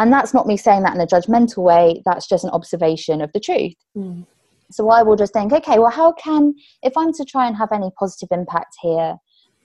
And 0.00 0.10
that's 0.10 0.32
not 0.32 0.46
me 0.46 0.56
saying 0.56 0.82
that 0.84 0.94
in 0.94 1.00
a 1.00 1.06
judgmental 1.06 1.62
way, 1.62 2.02
that's 2.06 2.26
just 2.26 2.42
an 2.42 2.50
observation 2.50 3.20
of 3.20 3.30
the 3.34 3.38
truth. 3.38 3.74
Mm. 3.94 4.26
So 4.70 4.88
I 4.88 5.02
will 5.02 5.14
just 5.14 5.34
think, 5.34 5.52
okay, 5.52 5.78
well, 5.78 5.90
how 5.90 6.12
can, 6.12 6.54
if 6.82 6.96
I'm 6.96 7.12
to 7.12 7.24
try 7.26 7.46
and 7.46 7.54
have 7.54 7.70
any 7.70 7.90
positive 7.98 8.30
impact 8.32 8.76
here 8.80 9.16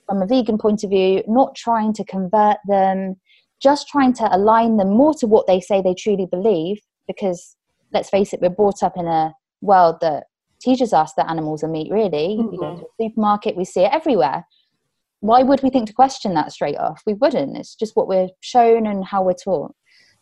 from 0.04 0.20
a 0.20 0.26
vegan 0.26 0.58
point 0.58 0.84
of 0.84 0.90
view, 0.90 1.22
not 1.26 1.54
trying 1.54 1.94
to 1.94 2.04
convert 2.04 2.58
them, 2.68 3.16
just 3.62 3.88
trying 3.88 4.12
to 4.14 4.28
align 4.36 4.76
them 4.76 4.90
more 4.90 5.14
to 5.14 5.26
what 5.26 5.46
they 5.46 5.58
say 5.58 5.80
they 5.80 5.94
truly 5.94 6.26
believe, 6.30 6.80
because 7.08 7.56
let's 7.94 8.10
face 8.10 8.34
it, 8.34 8.40
we're 8.42 8.50
brought 8.50 8.82
up 8.82 8.98
in 8.98 9.06
a 9.06 9.32
world 9.62 9.96
that 10.02 10.24
teaches 10.60 10.92
us 10.92 11.14
that 11.16 11.30
animals 11.30 11.64
are 11.64 11.68
meat, 11.68 11.90
really. 11.90 12.36
Mm-hmm. 12.38 12.56
Go 12.56 12.76
to 12.76 12.86
supermarket, 13.00 13.56
we 13.56 13.64
see 13.64 13.84
it 13.84 13.92
everywhere. 13.94 14.44
Why 15.20 15.42
would 15.42 15.62
we 15.62 15.70
think 15.70 15.86
to 15.86 15.94
question 15.94 16.34
that 16.34 16.52
straight 16.52 16.76
off? 16.76 17.00
We 17.06 17.14
wouldn't. 17.14 17.56
It's 17.56 17.74
just 17.74 17.96
what 17.96 18.06
we're 18.06 18.28
shown 18.42 18.86
and 18.86 19.02
how 19.02 19.22
we're 19.22 19.32
taught 19.32 19.74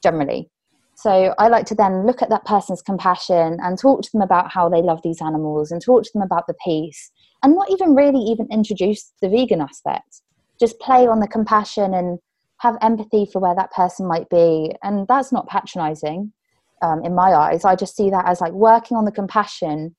generally. 0.04 0.48
So 0.96 1.34
I 1.38 1.48
like 1.48 1.66
to 1.66 1.74
then 1.74 2.06
look 2.06 2.22
at 2.22 2.28
that 2.30 2.44
person's 2.44 2.80
compassion 2.80 3.58
and 3.60 3.76
talk 3.76 4.02
to 4.02 4.10
them 4.12 4.22
about 4.22 4.52
how 4.52 4.68
they 4.68 4.80
love 4.80 5.00
these 5.02 5.20
animals 5.20 5.72
and 5.72 5.82
talk 5.82 6.04
to 6.04 6.10
them 6.14 6.22
about 6.22 6.46
the 6.46 6.54
peace 6.64 7.10
and 7.42 7.54
not 7.54 7.68
even 7.70 7.96
really 7.96 8.20
even 8.20 8.46
introduce 8.52 9.12
the 9.20 9.28
vegan 9.28 9.60
aspect. 9.60 10.22
Just 10.60 10.78
play 10.78 11.08
on 11.08 11.18
the 11.18 11.26
compassion 11.26 11.94
and 11.94 12.18
have 12.58 12.78
empathy 12.80 13.26
for 13.30 13.40
where 13.40 13.56
that 13.56 13.72
person 13.72 14.06
might 14.06 14.28
be. 14.28 14.72
And 14.84 15.06
that's 15.08 15.32
not 15.32 15.48
patronizing 15.48 16.32
um, 16.80 17.02
in 17.04 17.14
my 17.14 17.34
eyes. 17.34 17.64
I 17.64 17.74
just 17.74 17.96
see 17.96 18.10
that 18.10 18.26
as 18.26 18.40
like 18.40 18.52
working 18.52 18.96
on 18.96 19.04
the 19.04 19.12
compassion, 19.12 19.96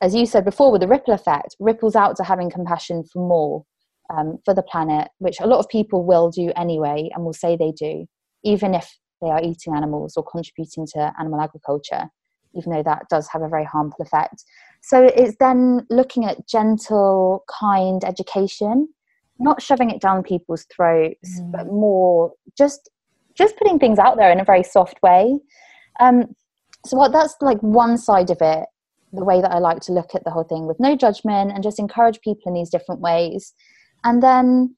as 0.00 0.14
you 0.14 0.24
said 0.24 0.44
before, 0.44 0.72
with 0.72 0.80
the 0.80 0.88
ripple 0.88 1.12
effect, 1.12 1.56
ripples 1.60 1.94
out 1.94 2.16
to 2.16 2.24
having 2.24 2.50
compassion 2.50 3.04
for 3.12 3.26
more 3.26 3.64
um, 4.16 4.38
for 4.44 4.54
the 4.54 4.62
planet, 4.62 5.08
which 5.18 5.40
a 5.40 5.46
lot 5.46 5.58
of 5.58 5.68
people 5.68 6.04
will 6.04 6.30
do 6.30 6.52
anyway 6.56 7.10
and 7.14 7.24
will 7.24 7.34
say 7.34 7.54
they 7.54 7.72
do, 7.72 8.06
even 8.42 8.74
if 8.74 8.98
they 9.20 9.28
are 9.28 9.42
eating 9.42 9.74
animals 9.74 10.16
or 10.16 10.24
contributing 10.24 10.86
to 10.94 11.12
animal 11.18 11.40
agriculture, 11.40 12.04
even 12.54 12.72
though 12.72 12.82
that 12.82 13.06
does 13.10 13.28
have 13.28 13.42
a 13.42 13.48
very 13.48 13.64
harmful 13.64 14.04
effect. 14.04 14.44
So 14.82 15.04
it's 15.04 15.36
then 15.40 15.86
looking 15.90 16.24
at 16.24 16.48
gentle, 16.48 17.44
kind 17.60 18.04
education, 18.04 18.88
not 19.38 19.62
shoving 19.62 19.90
it 19.90 20.00
down 20.00 20.22
people's 20.22 20.66
throats, 20.74 21.40
mm. 21.40 21.52
but 21.52 21.66
more 21.66 22.32
just 22.56 22.90
just 23.34 23.56
putting 23.56 23.78
things 23.78 24.00
out 24.00 24.16
there 24.16 24.32
in 24.32 24.40
a 24.40 24.44
very 24.44 24.64
soft 24.64 25.00
way. 25.00 25.38
Um, 26.00 26.34
so 26.84 26.96
what 26.96 27.12
that's 27.12 27.36
like 27.40 27.60
one 27.60 27.96
side 27.96 28.30
of 28.30 28.38
it, 28.40 28.66
the 29.12 29.24
way 29.24 29.40
that 29.40 29.52
I 29.52 29.58
like 29.58 29.80
to 29.82 29.92
look 29.92 30.14
at 30.14 30.24
the 30.24 30.30
whole 30.30 30.44
thing 30.44 30.66
with 30.66 30.80
no 30.80 30.96
judgment 30.96 31.52
and 31.52 31.62
just 31.62 31.78
encourage 31.78 32.20
people 32.20 32.44
in 32.46 32.54
these 32.54 32.70
different 32.70 33.00
ways. 33.00 33.54
And 34.04 34.22
then 34.22 34.76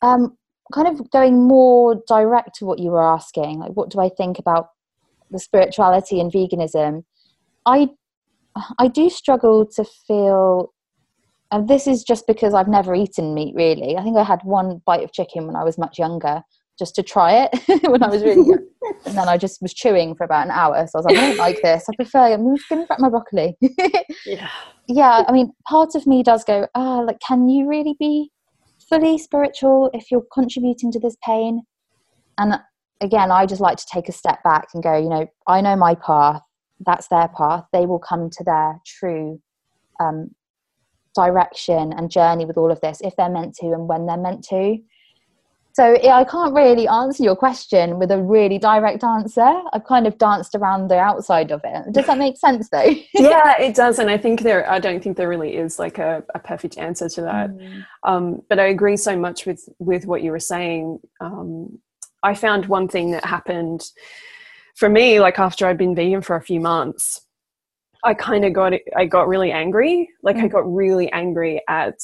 um, 0.00 0.36
kind 0.72 0.88
of 0.88 1.10
going 1.10 1.46
more 1.46 2.02
direct 2.08 2.56
to 2.56 2.66
what 2.66 2.78
you 2.78 2.90
were 2.90 3.02
asking, 3.02 3.60
like 3.60 3.72
what 3.72 3.90
do 3.90 4.00
I 4.00 4.08
think 4.08 4.38
about 4.38 4.68
the 5.30 5.38
spirituality 5.38 6.20
and 6.20 6.32
veganism? 6.32 7.04
I 7.66 7.90
I 8.78 8.88
do 8.88 9.08
struggle 9.08 9.64
to 9.66 9.84
feel 10.06 10.72
and 11.50 11.68
this 11.68 11.86
is 11.86 12.02
just 12.02 12.26
because 12.26 12.54
I've 12.54 12.68
never 12.68 12.94
eaten 12.94 13.34
meat 13.34 13.54
really. 13.54 13.96
I 13.96 14.02
think 14.02 14.16
I 14.16 14.24
had 14.24 14.40
one 14.42 14.80
bite 14.86 15.04
of 15.04 15.12
chicken 15.12 15.46
when 15.46 15.56
I 15.56 15.64
was 15.64 15.78
much 15.78 15.98
younger 15.98 16.42
just 16.78 16.94
to 16.94 17.02
try 17.02 17.46
it 17.46 17.82
when 17.88 18.02
I 18.02 18.08
was 18.08 18.22
really 18.22 18.48
young. 18.48 18.66
and 19.06 19.16
then 19.16 19.28
I 19.28 19.36
just 19.36 19.60
was 19.60 19.74
chewing 19.74 20.14
for 20.14 20.24
about 20.24 20.46
an 20.46 20.50
hour. 20.50 20.86
So 20.86 20.98
I 20.98 20.98
was 20.98 21.04
like, 21.06 21.16
I 21.18 21.28
don't 21.28 21.36
like 21.36 21.62
this. 21.62 21.84
I 21.88 21.94
prefer 21.96 22.32
I'm 22.32 22.56
just 22.56 22.68
give 22.68 22.88
back 22.88 22.98
my 23.00 23.10
broccoli. 23.10 23.56
yeah. 24.26 24.50
Yeah. 24.88 25.24
I 25.28 25.32
mean, 25.32 25.52
part 25.68 25.94
of 25.94 26.06
me 26.06 26.22
does 26.22 26.42
go, 26.44 26.66
ah, 26.74 27.00
oh, 27.00 27.02
like, 27.02 27.20
can 27.20 27.48
you 27.48 27.68
really 27.68 27.94
be 27.98 28.30
fully 28.92 29.16
spiritual 29.16 29.90
if 29.94 30.10
you're 30.10 30.26
contributing 30.32 30.92
to 30.92 31.00
this 31.00 31.16
pain. 31.24 31.62
And 32.38 32.60
again, 33.00 33.30
I 33.30 33.46
just 33.46 33.60
like 33.60 33.78
to 33.78 33.86
take 33.90 34.08
a 34.08 34.12
step 34.12 34.42
back 34.42 34.68
and 34.74 34.82
go, 34.82 34.96
you 34.96 35.08
know, 35.08 35.26
I 35.46 35.60
know 35.60 35.76
my 35.76 35.94
path, 35.94 36.42
that's 36.84 37.08
their 37.08 37.28
path. 37.28 37.64
They 37.72 37.86
will 37.86 37.98
come 37.98 38.28
to 38.30 38.44
their 38.44 38.80
true 38.86 39.40
um, 40.00 40.34
direction 41.14 41.92
and 41.92 42.10
journey 42.10 42.44
with 42.44 42.58
all 42.58 42.70
of 42.70 42.80
this 42.80 43.00
if 43.02 43.14
they're 43.16 43.30
meant 43.30 43.54
to 43.56 43.66
and 43.66 43.88
when 43.88 44.06
they're 44.06 44.16
meant 44.16 44.44
to. 44.50 44.78
So 45.74 45.94
I 45.94 46.24
can't 46.24 46.54
really 46.54 46.86
answer 46.86 47.22
your 47.22 47.36
question 47.36 47.98
with 47.98 48.10
a 48.10 48.22
really 48.22 48.58
direct 48.58 49.02
answer. 49.02 49.62
I've 49.72 49.84
kind 49.84 50.06
of 50.06 50.18
danced 50.18 50.54
around 50.54 50.88
the 50.88 50.98
outside 50.98 51.50
of 51.50 51.62
it. 51.64 51.92
Does 51.92 52.06
that 52.06 52.18
make 52.18 52.36
sense 52.36 52.68
though? 52.68 52.94
yeah, 53.14 53.58
it 53.58 53.74
does. 53.74 53.98
And 53.98 54.10
I 54.10 54.18
think 54.18 54.42
there, 54.42 54.70
I 54.70 54.78
don't 54.78 55.02
think 55.02 55.16
there 55.16 55.28
really 55.28 55.56
is 55.56 55.78
like 55.78 55.98
a, 55.98 56.22
a 56.34 56.38
perfect 56.38 56.76
answer 56.76 57.08
to 57.08 57.22
that. 57.22 57.50
Mm. 57.50 57.86
Um, 58.04 58.42
but 58.50 58.58
I 58.58 58.66
agree 58.66 58.98
so 58.98 59.16
much 59.16 59.46
with, 59.46 59.66
with 59.78 60.04
what 60.04 60.22
you 60.22 60.30
were 60.30 60.38
saying. 60.38 60.98
Um, 61.20 61.78
I 62.22 62.34
found 62.34 62.66
one 62.66 62.86
thing 62.86 63.12
that 63.12 63.24
happened 63.24 63.82
for 64.76 64.88
me, 64.88 65.20
like 65.20 65.38
after 65.38 65.66
I'd 65.66 65.78
been 65.78 65.94
vegan 65.94 66.22
for 66.22 66.36
a 66.36 66.42
few 66.42 66.60
months, 66.60 67.26
I 68.04 68.14
kind 68.14 68.44
of 68.44 68.52
got 68.52 68.72
I 68.96 69.06
got 69.06 69.28
really 69.28 69.52
angry. 69.52 70.08
Like 70.22 70.36
I 70.36 70.48
Mm. 70.48 70.52
got 70.52 70.74
really 70.74 71.10
angry 71.12 71.62
at 71.68 71.98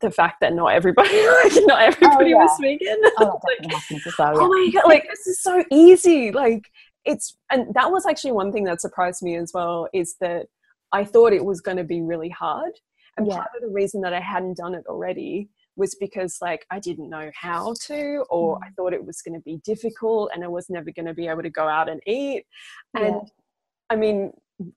the 0.00 0.10
fact 0.10 0.36
that 0.40 0.52
not 0.54 0.68
everybody 0.68 1.08
like 1.44 1.52
not 1.66 1.80
everybody 1.82 2.30
yeah. 2.30 2.36
was 2.36 2.58
vegan. 2.60 2.96
Oh, 3.18 3.38
Like, 3.44 3.70
definitely 3.70 3.74
happens 3.74 4.06
as 4.06 4.14
well. 4.18 4.32
Yeah. 4.34 4.40
oh 4.42 4.48
my 4.48 4.70
god 4.72 4.88
like 4.88 5.06
this 5.10 5.26
is 5.26 5.40
so 5.42 5.64
easy 5.70 6.32
like 6.32 6.64
it's 7.04 7.36
and 7.50 7.72
that 7.74 7.90
was 7.90 8.04
actually 8.06 8.32
one 8.32 8.52
thing 8.52 8.64
that 8.64 8.80
surprised 8.80 9.22
me 9.22 9.36
as 9.36 9.52
well 9.54 9.88
is 9.94 10.16
that 10.20 10.46
i 10.92 11.04
thought 11.04 11.32
it 11.32 11.44
was 11.44 11.60
going 11.60 11.76
to 11.76 11.84
be 11.84 12.02
really 12.02 12.28
hard 12.28 12.72
and 13.16 13.26
Yeah. 13.26 13.36
part 13.36 13.48
of 13.56 13.62
the 13.62 13.72
reason 13.74 14.00
that 14.02 14.12
i 14.12 14.20
hadn't 14.20 14.56
done 14.56 14.74
it 14.74 14.84
already 14.86 15.48
was 15.76 15.94
because 15.94 16.38
like 16.42 16.66
i 16.70 16.78
didn't 16.80 17.08
know 17.08 17.30
how 17.34 17.74
to 17.86 18.24
or 18.28 18.58
Mm. 18.58 18.62
i 18.66 18.70
thought 18.76 18.92
it 18.92 19.04
was 19.06 19.22
going 19.22 19.34
to 19.34 19.44
be 19.44 19.58
difficult 19.64 20.30
and 20.34 20.42
i 20.44 20.48
was 20.48 20.68
never 20.68 20.90
going 20.90 21.06
to 21.06 21.14
be 21.14 21.28
able 21.28 21.42
to 21.42 21.50
go 21.50 21.66
out 21.68 21.88
and 21.88 22.00
eat 22.06 22.44
and 22.94 23.20
i 23.88 23.96
mean 23.96 24.32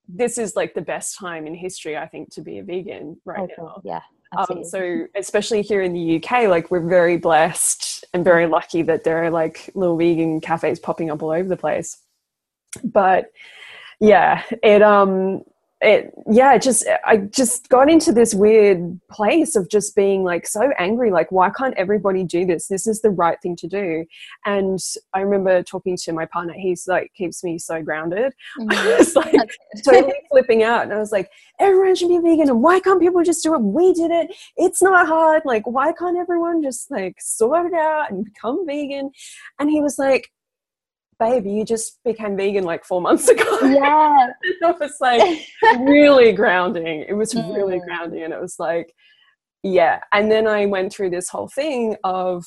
this 0.08 0.38
is 0.38 0.56
like 0.56 0.74
the 0.76 0.82
best 0.82 1.18
time 1.18 1.48
in 1.48 1.56
history 1.56 1.98
i 1.98 2.06
think 2.08 2.30
to 2.36 2.42
be 2.42 2.60
a 2.60 2.64
vegan 2.64 3.20
right 3.26 3.50
Oh, 3.58 3.64
now. 3.66 3.82
Yeah. 3.84 4.02
Um, 4.38 4.64
so 4.64 5.08
especially 5.16 5.62
here 5.62 5.82
in 5.82 5.94
the 5.94 6.18
UK, 6.18 6.48
like 6.48 6.70
we're 6.70 6.88
very 6.88 7.18
blessed 7.18 8.06
and 8.14 8.24
very 8.24 8.46
lucky 8.46 8.82
that 8.84 9.04
there 9.04 9.24
are 9.24 9.30
like 9.30 9.70
little 9.74 9.98
vegan 9.98 10.40
cafes 10.40 10.80
popping 10.80 11.10
up 11.10 11.24
all 11.24 11.32
over 11.32 11.50
the 11.50 11.58
place. 11.58 11.98
But 12.84 13.32
yeah, 14.00 14.44
it 14.64 14.82
um 14.82 15.44
it 15.82 16.14
yeah, 16.30 16.54
it 16.56 16.62
just 16.62 16.86
I 17.06 17.18
just 17.18 17.70
got 17.70 17.90
into 17.90 18.12
this 18.12 18.34
weird 18.34 19.00
place 19.10 19.56
of 19.56 19.70
just 19.70 19.96
being 19.96 20.24
like 20.24 20.46
so 20.46 20.72
angry, 20.78 21.10
like 21.12 21.32
why 21.32 21.50
can't 21.52 21.74
everybody 21.78 22.24
do 22.24 22.46
this? 22.46 22.68
This 22.68 22.86
is 22.86 23.02
the 23.02 23.10
right 23.12 23.40
thing 23.42 23.56
to 23.58 23.68
do. 23.68 24.06
And 24.46 24.78
I 25.14 25.22
remember 25.22 25.64
talking 25.64 25.96
to 25.98 26.12
my 26.14 26.26
partner, 26.26 26.54
he's 26.54 26.88
like 26.88 27.14
keeps 27.16 27.44
me 27.44 27.58
so 27.58 27.82
grounded. 27.82 28.34
I 28.70 28.76
Mhm. 28.76 28.98
was 28.98 29.16
like 29.16 29.50
totally 29.86 30.14
flipping 30.30 30.64
out 30.64 30.84
and 30.84 30.94
i 30.94 30.98
was 30.98 31.12
like 31.12 31.30
everyone 31.60 31.96
should 31.96 32.10
be 32.10 32.18
vegan 32.20 32.50
and 32.50 32.62
why 32.62 32.80
can't 32.80 33.00
people 33.00 33.24
just 33.24 33.44
do 33.44 33.54
it 33.54 33.62
we 33.62 33.94
did 33.94 34.12
it 34.12 34.36
it's 34.58 34.82
not 34.82 35.08
hard 35.08 35.42
like 35.46 35.66
why 35.66 35.92
can't 35.94 36.18
everyone 36.18 36.62
just 36.62 36.90
like 36.92 37.16
sort 37.20 37.66
it 37.68 37.74
out 37.74 38.10
and 38.12 38.26
become 38.26 38.66
vegan 38.66 39.10
and 39.60 39.70
he 39.70 39.82
was 39.82 39.98
like 40.00 40.32
babe 41.20 41.46
you 41.46 41.66
just 41.66 42.00
became 42.04 42.38
vegan 42.38 42.64
like 42.64 42.84
four 42.86 43.02
months 43.02 43.28
ago 43.28 43.58
yeah. 43.64 44.28
it 44.42 44.76
was 44.80 44.96
like 45.02 45.46
really 45.82 46.32
grounding 46.32 47.06
it 47.08 47.14
was 47.14 47.36
really 47.36 47.80
Mm. 47.80 47.86
grounding 47.86 48.24
and 48.24 48.34
it 48.34 48.40
was 48.42 48.56
like 48.60 48.94
yeah 49.64 50.00
and 50.14 50.32
then 50.32 50.48
i 50.48 50.66
went 50.66 50.92
through 50.94 51.10
this 51.10 51.30
whole 51.30 51.48
thing 51.50 51.96
of 52.04 52.46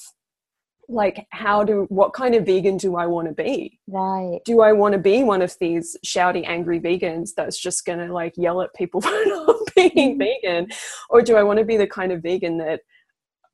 like 0.88 1.26
how 1.30 1.62
do 1.62 1.86
what 1.90 2.12
kind 2.12 2.34
of 2.34 2.44
vegan 2.44 2.76
do 2.76 2.96
i 2.96 3.06
want 3.06 3.28
to 3.28 3.34
be 3.34 3.78
Right. 3.88 4.40
do 4.44 4.60
I 4.62 4.72
want 4.72 4.92
to 4.94 4.98
be 4.98 5.22
one 5.22 5.42
of 5.42 5.54
these 5.60 5.96
shouty, 6.04 6.44
angry 6.46 6.80
vegans 6.80 7.30
that's 7.36 7.58
just 7.60 7.84
going 7.84 7.98
to 7.98 8.12
like 8.12 8.32
yell 8.36 8.62
at 8.62 8.72
people 8.74 9.00
for 9.06 9.10
not 9.26 9.56
being 9.76 10.18
vegan? 10.18 10.68
Or 11.10 11.20
do 11.20 11.36
I 11.36 11.42
want 11.42 11.58
to 11.58 11.64
be 11.64 11.76
the 11.76 11.86
kind 11.86 12.10
of 12.10 12.22
vegan 12.22 12.56
that, 12.58 12.80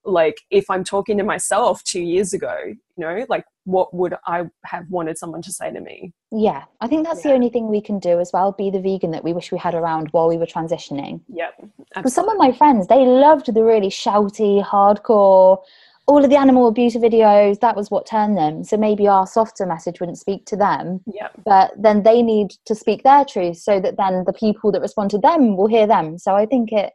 like, 0.09 0.41
if 0.51 0.69
I'm 0.71 0.85
talking 0.85 1.19
to 1.19 1.25
myself 1.25 1.83
two 1.85 2.01
years 2.01 2.33
ago, 2.33 2.57
you 2.67 2.77
know, 2.97 3.25
like, 3.29 3.45
what 3.65 3.93
would 3.95 4.15
I 4.27 4.45
have 4.65 4.89
wanted 4.89 5.19
someone 5.19 5.43
to 5.43 5.53
say 5.53 5.71
to 5.73 5.81
me? 5.81 6.13
Yeah. 6.33 6.65
I 6.81 6.87
think 6.87 7.07
that's 7.07 7.23
the 7.23 7.33
only 7.33 7.51
thing 7.51 7.69
we 7.69 7.81
can 7.81 7.99
do 7.99 8.19
as 8.19 8.31
well. 8.33 8.53
Be 8.53 8.71
the 8.71 8.81
vegan 8.81 9.11
that 9.13 9.25
we 9.25 9.33
wish 9.33 9.53
we 9.53 9.59
had 9.59 9.75
around 9.75 10.09
while 10.13 10.29
we 10.29 10.39
were 10.39 10.47
transitioning. 10.47 11.21
Yep. 11.29 11.69
Some 12.07 12.29
of 12.29 12.37
my 12.39 12.53
friends, 12.53 12.87
they 12.87 13.05
loved 13.05 13.53
the 13.53 13.63
really 13.63 13.89
shouty, 13.89 14.65
hardcore, 14.65 15.59
all 16.07 16.25
of 16.25 16.31
the 16.31 16.37
animal 16.37 16.67
abuse 16.67 16.95
videos. 16.95 17.61
That 17.61 17.77
was 17.77 17.91
what 17.91 18.07
turned 18.07 18.37
them. 18.39 18.65
So 18.65 18.77
maybe 18.79 19.07
our 19.07 19.27
softer 19.27 19.67
message 19.67 20.01
wouldn't 20.01 20.19
speak 20.19 20.47
to 20.47 20.57
them, 20.57 21.01
Yep. 21.07 21.33
but 21.45 21.73
then 21.77 22.03
they 22.03 22.23
need 22.23 22.53
to 22.65 22.75
speak 22.75 23.03
their 23.03 23.25
truth 23.27 23.59
so 23.59 23.79
that 23.81 23.99
then 23.99 24.25
the 24.27 24.33
people 24.33 24.73
that 24.73 24.81
respond 24.81 25.11
to 25.11 25.19
them 25.19 25.57
will 25.57 25.67
hear 25.69 25.87
them. 25.87 26.17
So 26.19 26.35
I 26.35 26.47
think 26.47 26.73
it, 26.73 26.95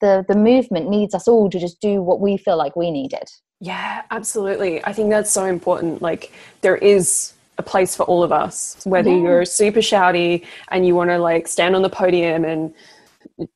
the 0.00 0.24
the 0.28 0.34
movement 0.36 0.88
needs 0.88 1.14
us 1.14 1.26
all 1.28 1.48
to 1.50 1.58
just 1.58 1.80
do 1.80 2.02
what 2.02 2.20
we 2.20 2.36
feel 2.36 2.56
like 2.56 2.76
we 2.76 2.90
needed. 2.90 3.24
Yeah, 3.60 4.02
absolutely. 4.10 4.84
I 4.84 4.92
think 4.92 5.10
that's 5.10 5.30
so 5.32 5.44
important. 5.44 6.00
Like, 6.00 6.32
there 6.60 6.76
is 6.76 7.32
a 7.58 7.62
place 7.62 7.96
for 7.96 8.04
all 8.04 8.22
of 8.22 8.30
us, 8.30 8.80
whether 8.84 9.10
Yeah. 9.10 9.16
you're 9.22 9.44
super 9.44 9.80
shouty 9.80 10.46
and 10.70 10.86
you 10.86 10.94
want 10.94 11.10
to 11.10 11.18
like 11.18 11.48
stand 11.48 11.74
on 11.74 11.82
the 11.82 11.90
podium 11.90 12.44
and 12.44 12.72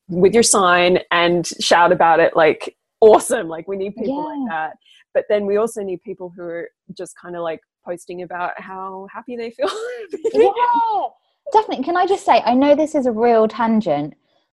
with 0.08 0.34
your 0.34 0.42
sign 0.42 0.98
and 1.12 1.46
shout 1.60 1.92
about 1.92 2.18
it, 2.18 2.34
like, 2.36 2.76
awesome. 3.00 3.46
Like, 3.48 3.68
we 3.68 3.76
need 3.76 3.94
people 3.94 4.16
Yeah. 4.16 4.40
like 4.42 4.50
that. 4.50 4.72
But 5.14 5.24
then 5.28 5.46
we 5.46 5.56
also 5.56 5.82
need 5.82 6.00
people 6.02 6.32
who 6.34 6.42
are 6.42 6.68
just 6.96 7.14
kind 7.20 7.36
of 7.36 7.42
like 7.42 7.60
posting 7.86 8.22
about 8.22 8.52
how 8.60 9.06
happy 9.12 9.36
they 9.36 9.50
feel. 9.50 9.68
yeah, 10.34 10.52
definitely. 11.52 11.84
Can 11.84 11.96
I 11.96 12.06
just 12.06 12.24
say, 12.24 12.40
I 12.44 12.54
know 12.54 12.74
this 12.74 12.94
is 12.96 13.06
a 13.06 13.12
real 13.12 13.46
tangent, 13.46 14.14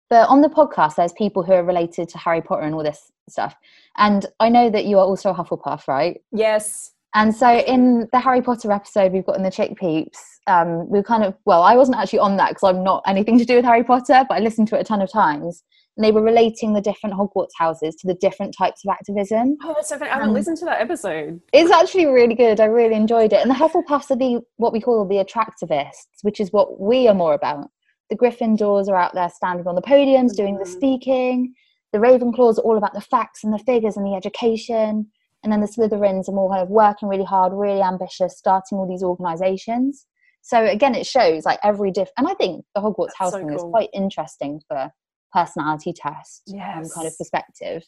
but 0.10 0.28
on 0.30 0.42
the 0.42 0.50
podcast, 0.50 0.96
there's 0.96 1.14
people 1.14 1.44
who 1.44 1.54
are 1.54 1.64
related 1.64 2.10
to 2.10 2.18
Harry 2.18 2.42
Potter 2.42 2.62
and 2.64 2.76
all 2.76 2.84
this 2.84 3.12
stuff. 3.30 3.56
And 3.98 4.26
I 4.40 4.50
know 4.50 4.70
that 4.70 4.86
you 4.86 4.98
are 5.00 5.06
also 5.06 5.32
a 5.32 5.34
Hufflepuff, 5.34 5.88
right? 5.88 6.20
yes. 6.32 6.92
And 7.16 7.34
so 7.36 7.50
in 7.50 8.08
the 8.12 8.20
Harry 8.20 8.42
Potter 8.44 8.72
episode 8.72 9.12
we've 9.12 9.26
got 9.26 9.38
in 9.38 9.44
the 9.44 9.50
Chick 9.50 9.76
Peeps, 9.78 10.20
um, 10.46 10.88
we 10.90 11.02
kind 11.02 11.24
of, 11.24 11.34
well, 11.46 11.64
I 11.64 11.76
wasn't 11.76 11.98
actually 11.98 12.20
on 12.20 12.38
that 12.38 12.50
because 12.50 12.64
I'm 12.64 12.84
not 12.84 13.02
anything 13.08 13.40
to 13.40 13.46
do 13.46 13.56
with 13.56 13.66
Harry 13.66 13.84
Potter, 13.84 14.24
but 14.30 14.36
I 14.36 14.40
listened 14.40 14.68
to 14.68 14.78
it 14.78 14.82
a 14.82 14.84
ton 14.84 15.02
of 15.02 15.12
times. 15.12 15.64
And 15.96 16.04
they 16.04 16.12
were 16.12 16.22
relating 16.22 16.74
the 16.74 16.82
different 16.82 17.16
Hogwarts 17.16 17.54
houses 17.58 17.96
to 17.96 18.08
the 18.08 18.14
different 18.16 18.54
types 18.56 18.84
of 18.86 18.92
activism. 18.92 19.58
Oh, 19.64 19.74
that's 19.74 19.90
so 19.90 19.98
funny. 19.98 20.12
I 20.12 20.16
haven't 20.16 20.30
Um, 20.30 20.36
listened 20.36 20.58
to 20.58 20.66
that 20.66 20.80
episode. 20.80 21.42
It's 21.54 21.72
actually 21.72 22.06
really 22.06 22.36
good. 22.36 22.60
I 22.60 22.66
really 22.66 22.96
enjoyed 22.96 23.34
it. 23.34 23.42
And 23.42 23.50
the 23.50 23.56
Hufflepuffs 23.56 24.12
are 24.12 24.16
the 24.18 24.42
what 24.58 24.72
we 24.74 24.82
call 24.82 25.08
the 25.08 25.16
attractivists, 25.24 26.22
which 26.22 26.40
is 26.40 26.52
what 26.54 26.80
we 26.80 27.08
are 27.08 27.16
more 27.16 27.34
about. 27.34 27.70
The 28.10 28.18
Gryffindors 28.18 28.88
are 28.88 28.96
out 28.96 29.14
there 29.14 29.30
standing 29.30 29.68
on 29.68 29.76
the 29.76 29.82
podiums, 29.82 30.36
doing 30.36 30.58
the 30.58 30.64
Mhm. 30.64 30.68
speaking. 30.68 31.54
The 31.92 32.00
Ravenclaws 32.00 32.58
are 32.58 32.62
all 32.62 32.78
about 32.78 32.94
the 32.94 33.02
facts 33.02 33.44
and 33.44 33.54
the 33.54 33.60
figures 33.60 33.98
and 33.98 34.06
the 34.06 34.16
education. 34.16 35.12
And 35.44 35.54
then 35.54 35.62
the 35.62 35.68
Slytherins 35.68 36.28
are 36.28 36.34
more 36.34 36.50
kind 36.50 36.62
of 36.62 36.70
working 36.70 37.08
really 37.08 37.24
hard, 37.24 37.54
really 37.54 37.82
ambitious, 37.82 38.38
starting 38.38 38.78
all 38.78 38.88
these 38.88 39.04
organisations. 39.04 40.06
So 40.42 40.64
again, 40.66 40.96
it 40.96 41.06
shows 41.06 41.46
like 41.46 41.60
every 41.64 41.92
diff. 41.92 42.10
And 42.18 42.28
I 42.28 42.34
think 42.34 42.66
the 42.74 42.82
Hogwarts 42.82 43.08
That's 43.08 43.18
so 43.18 43.24
house 43.26 43.34
thing 43.34 43.52
is 43.54 43.62
quite 43.64 43.90
interesting 43.94 44.62
for 44.68 44.92
personality 45.34 45.94
test 45.94 46.44
um, 46.80 46.90
kind 46.90 47.08
of 47.08 47.18
perspective. 47.18 47.84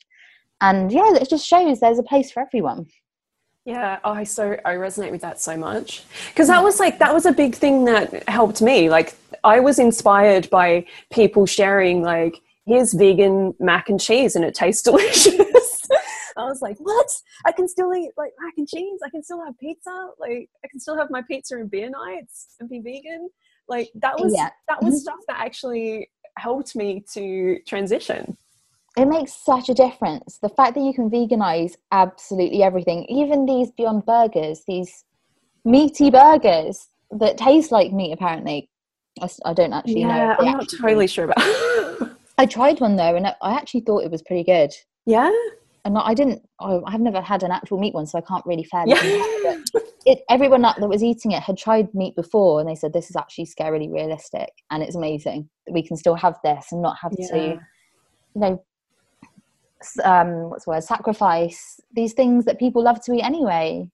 And 0.61 0.91
yeah, 0.91 1.15
it 1.15 1.29
just 1.29 1.47
shows 1.47 1.79
there's 1.79 1.99
a 1.99 2.03
place 2.03 2.31
for 2.31 2.41
everyone. 2.41 2.87
Yeah, 3.65 3.99
oh, 4.03 4.11
I 4.13 4.23
so 4.23 4.57
I 4.65 4.75
resonate 4.75 5.11
with 5.11 5.21
that 5.21 5.39
so 5.39 5.55
much 5.57 6.03
because 6.29 6.47
that 6.47 6.63
was 6.63 6.79
like 6.79 6.97
that 6.99 7.13
was 7.13 7.25
a 7.25 7.31
big 7.31 7.55
thing 7.55 7.85
that 7.85 8.27
helped 8.27 8.61
me. 8.61 8.89
Like 8.89 9.15
I 9.43 9.59
was 9.59 9.79
inspired 9.79 10.49
by 10.49 10.85
people 11.11 11.45
sharing 11.45 12.01
like 12.01 12.39
here's 12.65 12.93
vegan 12.93 13.53
mac 13.59 13.89
and 13.89 13.99
cheese 13.99 14.35
and 14.35 14.45
it 14.45 14.55
tastes 14.55 14.81
delicious. 14.83 15.35
I 16.37 16.45
was 16.45 16.61
like, 16.61 16.77
what? 16.79 17.07
I 17.45 17.51
can 17.51 17.67
still 17.67 17.93
eat 17.93 18.11
like 18.17 18.31
mac 18.41 18.53
and 18.57 18.67
cheese. 18.67 18.99
I 19.05 19.09
can 19.09 19.21
still 19.23 19.43
have 19.43 19.57
pizza. 19.59 20.07
Like 20.17 20.49
I 20.63 20.67
can 20.69 20.79
still 20.79 20.97
have 20.97 21.09
my 21.11 21.21
pizza 21.29 21.55
and 21.57 21.69
beer 21.69 21.89
nights 21.89 22.55
and 22.59 22.69
be 22.69 22.79
vegan. 22.79 23.29
Like 23.67 23.89
that 23.95 24.19
was 24.19 24.33
Yeah. 24.35 24.49
that 24.69 24.81
was 24.81 24.95
Mhm. 24.95 24.99
stuff 24.99 25.19
that 25.27 25.37
actually 25.39 26.09
helped 26.37 26.75
me 26.75 27.03
to 27.13 27.59
transition. 27.67 28.37
It 28.99 29.07
makes 29.07 29.33
such 29.33 29.69
a 29.69 29.73
difference. 29.73 30.39
The 30.41 30.49
fact 30.49 30.75
that 30.75 30.81
you 30.81 30.93
can 30.93 31.09
veganize 31.09 31.73
absolutely 31.91 32.63
everything, 32.63 33.05
even 33.05 33.45
these 33.45 33.71
Beyond 33.71 34.05
Burgers, 34.05 34.63
these 34.67 35.05
meaty 35.63 36.09
burgers 36.09 36.87
that 37.11 37.37
taste 37.37 37.71
like 37.71 37.91
meat, 37.91 38.13
apparently. 38.13 38.69
I 39.45 39.53
don't 39.53 39.73
actually 39.73 40.05
know. 40.05 40.15
yeah, 40.15 40.35
they 40.39 40.47
I'm 40.47 40.57
not 40.57 40.69
totally 40.69 41.07
sure 41.07 41.25
about. 41.25 41.37
I 42.37 42.45
tried 42.45 42.79
one 42.79 42.95
though, 42.95 43.15
and 43.15 43.27
I 43.27 43.53
actually 43.53 43.81
thought 43.81 44.03
it 44.03 44.11
was 44.11 44.21
pretty 44.21 44.43
good. 44.43 44.71
yeah, 45.05 45.31
And 45.83 45.97
I 45.97 46.13
didn't. 46.13 46.41
I, 46.59 46.79
I've 46.85 47.01
never 47.01 47.21
had 47.21 47.43
an 47.43 47.51
actual 47.51 47.79
meat 47.79 47.93
one, 47.93 48.05
so 48.05 48.17
I 48.17 48.21
can't 48.21 48.45
really 48.45 48.63
fairly. 48.63 48.93
yeah. 48.93 49.57
it, 50.05 50.19
everyone 50.29 50.61
that 50.61 50.79
was 50.79 51.03
eating 51.03 51.31
it 51.31 51.43
had 51.43 51.57
tried 51.57 51.93
meat 51.93 52.15
before, 52.15 52.61
and 52.61 52.69
they 52.69 52.75
said 52.75 52.93
this 52.93 53.09
is 53.09 53.17
actually 53.17 53.45
scarily 53.45 53.91
realistic, 53.91 54.49
and 54.71 54.83
it's 54.83 54.95
amazing 54.95 55.49
that 55.67 55.73
we 55.73 55.83
can 55.85 55.97
still 55.97 56.15
have 56.15 56.37
this 56.43 56.67
and 56.71 56.81
not 56.81 56.97
have 57.01 57.11
to 57.11 57.59
you 58.35 58.41
know 58.41 58.63
um 60.03 60.49
what's 60.49 60.65
the 60.65 60.71
word 60.71 60.83
sacrifice 60.83 61.79
these 61.93 62.13
things 62.13 62.45
that 62.45 62.59
people 62.59 62.83
love 62.83 62.99
to 63.03 63.13
eat 63.13 63.21
anyway 63.23 63.87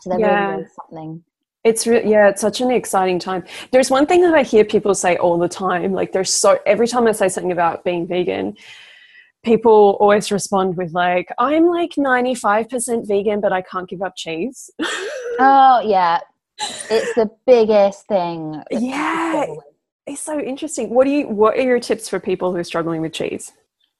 so 0.00 0.10
they're 0.10 0.20
Yeah. 0.20 0.44
really, 0.46 0.52
really 0.56 0.68
something 0.80 1.24
It's 1.64 1.86
re- 1.86 2.04
yeah, 2.04 2.28
it's 2.28 2.40
such 2.40 2.60
an 2.60 2.70
exciting 2.72 3.20
time. 3.20 3.44
There's 3.70 3.88
one 3.88 4.04
thing 4.06 4.20
that 4.22 4.34
I 4.34 4.42
hear 4.42 4.64
people 4.64 4.94
say 4.96 5.16
all 5.16 5.38
the 5.38 5.48
time. 5.48 5.92
Like, 5.92 6.10
there's 6.10 6.32
so 6.44 6.58
every 6.66 6.88
time 6.88 7.06
I 7.06 7.12
say 7.12 7.28
something 7.28 7.52
about 7.52 7.84
being 7.84 8.04
vegan, 8.08 8.56
people 9.44 9.96
always 10.00 10.32
respond 10.32 10.76
with 10.76 10.92
like, 10.92 11.28
"I'm 11.38 11.66
like 11.68 11.92
95% 11.96 13.06
vegan, 13.06 13.40
but 13.40 13.52
I 13.52 13.62
can't 13.62 13.88
give 13.88 14.02
up 14.02 14.14
cheese." 14.16 14.70
oh 15.38 15.80
yeah 15.84 16.18
it's 16.90 17.14
the 17.14 17.28
biggest 17.46 18.06
thing 18.08 18.62
Yeah. 18.70 19.46
it's 20.06 20.20
so 20.20 20.40
interesting. 20.40 20.90
What 20.90 21.04
do 21.04 21.10
you? 21.10 21.28
What 21.28 21.56
are 21.58 21.62
your 21.62 21.80
tips 21.80 22.08
for 22.08 22.18
people 22.20 22.50
who 22.52 22.58
are 22.58 22.64
struggling 22.64 23.00
with 23.02 23.12
cheese? 23.12 23.52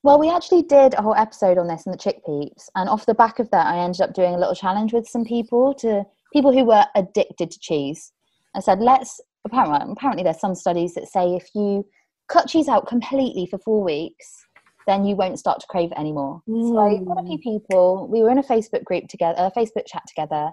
Well 0.02 0.18
we 0.18 0.30
actually 0.30 0.62
did 0.62 0.94
a 0.94 1.02
whole 1.02 1.14
episode 1.14 1.58
on 1.58 1.68
this 1.68 1.86
in 1.86 1.92
the 1.92 1.98
chick 1.98 2.24
peeps 2.26 2.68
and 2.74 2.88
off 2.88 3.06
the 3.06 3.14
back 3.14 3.38
of 3.38 3.50
that 3.50 3.66
i 3.66 3.78
ended 3.78 4.00
up 4.00 4.14
doing 4.14 4.34
a 4.34 4.38
little 4.38 4.54
challenge 4.54 4.92
with 4.92 5.06
some 5.06 5.24
people 5.24 5.74
to 5.74 6.04
people 6.32 6.52
who 6.52 6.64
were 6.64 6.84
addicted 6.94 7.50
to 7.50 7.58
cheese 7.58 8.12
i 8.54 8.60
said 8.60 8.80
let's 8.80 9.20
apparently, 9.44 9.92
apparently 9.92 10.24
there's 10.24 10.40
some 10.40 10.54
studies 10.54 10.94
that 10.94 11.08
say 11.08 11.34
if 11.34 11.48
you 11.54 11.84
cut 12.28 12.48
cheese 12.48 12.68
out 12.68 12.86
completely 12.86 13.46
for 13.46 13.58
four 13.58 13.82
weeks, 13.82 14.46
then 14.86 15.04
you 15.04 15.14
won't 15.14 15.38
start 15.38 15.60
to 15.60 15.66
crave 15.68 15.92
it 15.92 15.98
anymore. 15.98 16.42
Mm. 16.48 16.68
So 16.68 16.78
I 16.78 16.96
got 17.04 17.22
a 17.22 17.26
few 17.26 17.38
people. 17.38 18.08
We 18.10 18.22
were 18.22 18.30
in 18.30 18.38
a 18.38 18.42
Facebook 18.42 18.84
group 18.84 19.08
together, 19.08 19.36
a 19.38 19.58
Facebook 19.58 19.86
chat 19.86 20.02
together, 20.08 20.50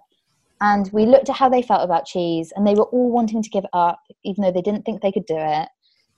and 0.62 0.90
we 0.92 1.06
looked 1.06 1.30
at 1.30 1.36
how 1.36 1.50
they 1.50 1.62
felt 1.62 1.84
about 1.84 2.06
cheese, 2.06 2.52
and 2.56 2.68
they 2.68 2.76
were 2.76 2.86
all 2.86 3.12
wanting 3.12 3.42
to 3.42 3.50
give 3.50 3.64
it 3.64 3.70
up, 3.74 4.02
even 4.24 4.44
though 4.44 4.52
they 4.52 4.62
didn't 4.62 4.84
think 4.84 5.02
they 5.02 5.12
could 5.12 5.26
do 5.26 5.38
it. 5.38 5.70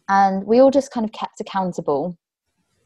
And 0.10 0.46
we 0.46 0.60
all 0.60 0.72
just 0.72 0.92
kind 0.92 1.06
of 1.06 1.12
kept 1.12 1.40
accountable. 1.40 2.18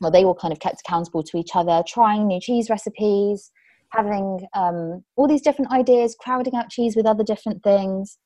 Well, 0.02 0.12
they 0.12 0.24
all 0.24 0.36
kind 0.36 0.52
of 0.52 0.60
kept 0.60 0.82
accountable 0.86 1.24
to 1.24 1.38
each 1.38 1.56
other, 1.56 1.84
trying 1.88 2.28
new 2.28 2.40
cheese 2.40 2.70
recipes, 2.70 3.52
having 3.90 4.46
um, 4.54 5.04
all 5.16 5.28
these 5.28 5.42
different 5.42 5.72
ideas, 5.72 6.16
crowding 6.20 6.56
out 6.56 6.70
cheese 6.70 6.96
with 6.96 7.06
other 7.06 7.24
different 7.24 7.64
things. 7.64 8.18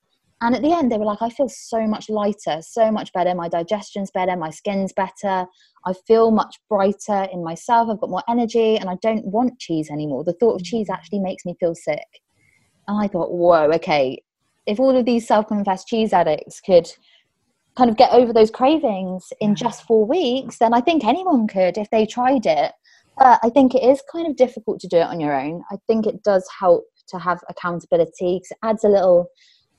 And 0.41 0.55
at 0.55 0.61
the 0.61 0.71
end, 0.71 0.91
they 0.91 0.97
were 0.97 1.05
like, 1.05 1.21
I 1.21 1.29
feel 1.29 1.49
so 1.49 1.85
much 1.85 2.09
lighter, 2.09 2.61
so 2.61 2.91
much 2.91 3.11
better. 3.11 3.35
My 3.35 3.49
digestion's 3.49 4.09
better, 4.09 4.37
my 4.37 4.49
skin's 4.49 4.93
better. 4.93 5.45
I 5.85 5.93
feel 6.07 6.31
much 6.31 6.55
brighter 6.69 7.27
in 7.31 7.43
myself. 7.43 7.89
I've 7.89 7.99
got 7.99 8.09
more 8.09 8.23
energy, 8.29 8.77
and 8.77 8.89
I 8.89 8.95
don't 9.01 9.25
want 9.25 9.59
cheese 9.59 9.89
anymore. 9.91 10.23
The 10.23 10.33
thought 10.33 10.55
of 10.55 10.63
cheese 10.63 10.87
mm. 10.87 10.93
actually 10.93 11.19
makes 11.19 11.45
me 11.45 11.55
feel 11.59 11.75
sick. 11.75 12.07
And 12.87 13.03
I 13.03 13.07
thought, 13.07 13.31
whoa, 13.31 13.69
okay, 13.73 14.23
if 14.65 14.79
all 14.79 14.95
of 14.95 15.05
these 15.05 15.27
self 15.27 15.47
confessed 15.47 15.87
cheese 15.87 16.13
addicts 16.13 16.61
could 16.61 16.91
kind 17.79 17.89
of 17.89 17.95
get 17.95 18.11
over 18.11 18.33
those 18.33 18.51
cravings 18.51 19.31
in 19.39 19.55
just 19.55 19.87
four 19.87 20.05
weeks, 20.05 20.57
then 20.57 20.73
I 20.73 20.81
think 20.81 21.05
anyone 21.05 21.47
could 21.47 21.77
if 21.77 21.89
they 21.91 22.05
tried 22.05 22.45
it. 22.45 22.73
But 23.17 23.39
I 23.41 23.49
think 23.49 23.73
it 23.73 23.83
is 23.83 24.03
kind 24.11 24.27
of 24.27 24.35
difficult 24.35 24.81
to 24.81 24.87
do 24.87 24.97
it 24.97 25.07
on 25.07 25.21
your 25.21 25.33
own. 25.33 25.63
I 25.71 25.77
think 25.87 26.05
it 26.05 26.21
does 26.21 26.45
help 26.59 26.83
to 27.07 27.17
have 27.19 27.39
accountability 27.47 28.35
because 28.35 28.51
it 28.51 28.57
adds 28.63 28.83
a 28.83 28.89
little 28.89 29.29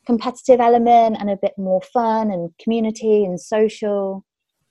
competitive 0.06 0.60
element 0.60 1.18
and 1.20 1.28
a 1.28 1.38
bit 1.40 1.52
more 1.58 1.82
fun 1.82 2.30
and 2.30 2.50
community 2.58 3.24
and 3.24 3.38
social. 3.38 4.24